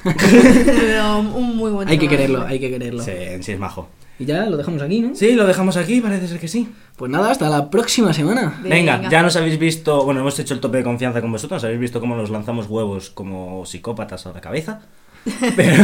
Pero 0.03 1.19
un 1.19 1.55
muy 1.57 1.69
buen 1.71 1.87
Hay 1.87 1.99
que 1.99 2.09
quererlo, 2.09 2.43
hay 2.43 2.59
que 2.59 2.71
quererlo. 2.71 3.03
Sí, 3.03 3.11
sí 3.41 3.51
es 3.51 3.59
majo. 3.59 3.87
Y 4.17 4.25
ya 4.25 4.45
lo 4.45 4.55
dejamos 4.55 4.81
aquí, 4.81 5.01
¿no? 5.01 5.13
Sí, 5.13 5.33
lo 5.33 5.45
dejamos 5.45 5.75
aquí, 5.75 5.99
parece 5.99 6.27
ser 6.27 6.39
que 6.39 6.47
sí. 6.47 6.69
Pues 6.95 7.11
nada, 7.11 7.31
hasta 7.31 7.49
la 7.49 7.69
próxima 7.69 8.13
semana. 8.13 8.59
Venga, 8.63 9.09
ya 9.09 9.21
nos 9.21 9.35
habéis 9.35 9.59
visto, 9.59 10.05
bueno, 10.05 10.21
hemos 10.21 10.39
hecho 10.39 10.53
el 10.53 10.61
tope 10.61 10.77
de 10.77 10.83
confianza 10.83 11.21
con 11.21 11.31
vosotros, 11.31 11.63
habéis 11.63 11.79
visto 11.79 11.99
cómo 11.99 12.15
nos 12.15 12.29
lanzamos 12.29 12.67
huevos 12.67 13.09
como 13.09 13.65
psicópatas 13.65 14.25
a 14.25 14.31
la 14.31 14.41
cabeza. 14.41 14.81
Pero, 15.55 15.83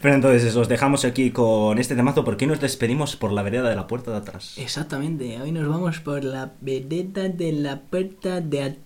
pero 0.00 0.14
entonces 0.14 0.44
eso, 0.44 0.60
os 0.60 0.68
dejamos 0.68 1.04
aquí 1.04 1.30
con 1.30 1.78
este 1.78 1.94
temazo 1.94 2.24
porque 2.24 2.46
hoy 2.46 2.52
nos 2.52 2.60
despedimos 2.60 3.16
por 3.16 3.32
la 3.32 3.42
vereda 3.42 3.68
de 3.68 3.76
la 3.76 3.86
puerta 3.86 4.12
de 4.12 4.16
atrás. 4.16 4.54
Exactamente, 4.56 5.38
hoy 5.42 5.52
nos 5.52 5.68
vamos 5.68 6.00
por 6.00 6.24
la 6.24 6.52
vereda 6.62 7.28
de 7.28 7.52
la 7.52 7.80
puerta 7.82 8.40
de 8.40 8.62
atrás. 8.62 8.76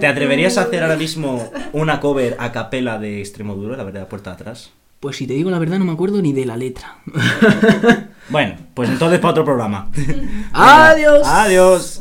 ¿Te 0.00 0.06
atreverías 0.06 0.58
a 0.58 0.62
hacer 0.62 0.82
ahora 0.82 0.96
mismo 0.96 1.50
una 1.72 2.00
cover 2.00 2.36
a 2.38 2.52
capela 2.52 2.98
de 2.98 3.20
Extremo 3.20 3.54
Duro, 3.54 3.74
la 3.74 3.84
vereda 3.84 4.00
de 4.00 4.04
la 4.04 4.10
puerta 4.10 4.30
de 4.30 4.34
atrás? 4.34 4.70
Pues 5.04 5.16
si 5.16 5.26
te 5.26 5.34
digo 5.34 5.50
la 5.50 5.58
verdad 5.58 5.78
no 5.78 5.84
me 5.84 5.92
acuerdo 5.92 6.22
ni 6.22 6.32
de 6.32 6.46
la 6.46 6.56
letra. 6.56 6.96
Bueno, 8.30 8.56
pues 8.72 8.88
entonces 8.88 9.20
para 9.20 9.32
otro 9.32 9.44
programa. 9.44 9.90
Adiós. 10.54 11.26
Adiós. 11.26 12.00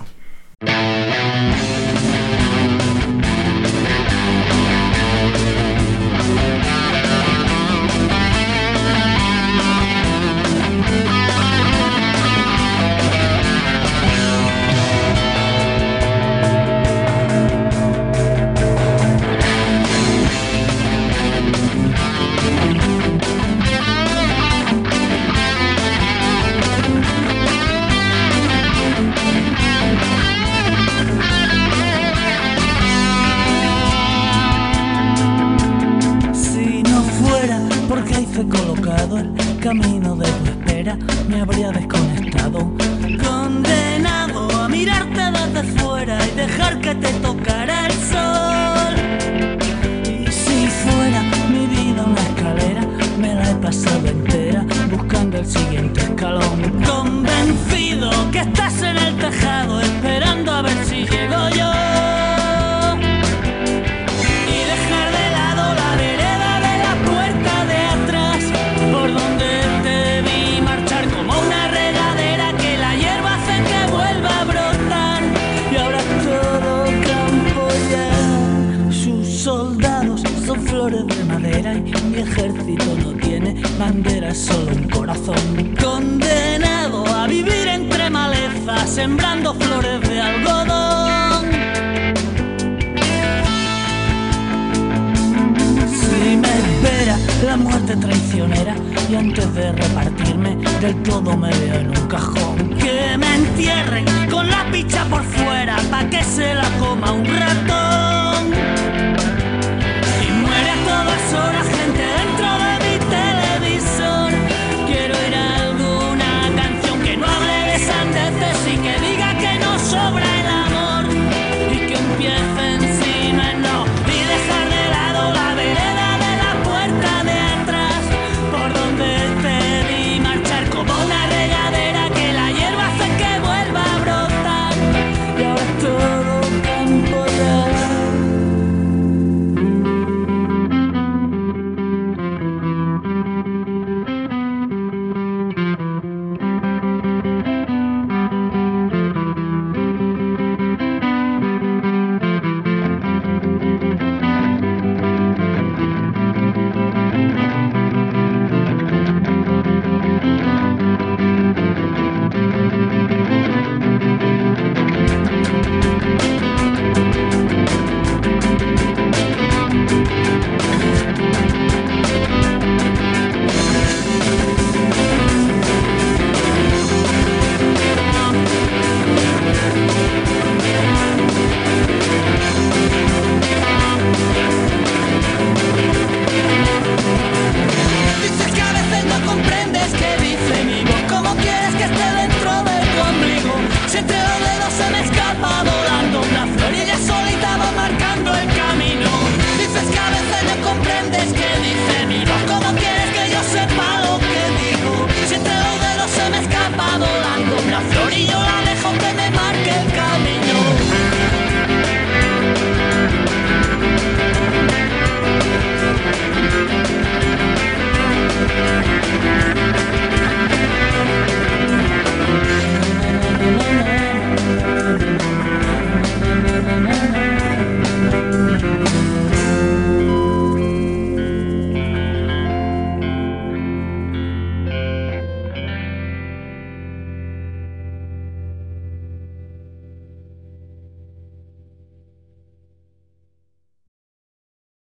Camino 39.73 40.15
de 40.15 40.32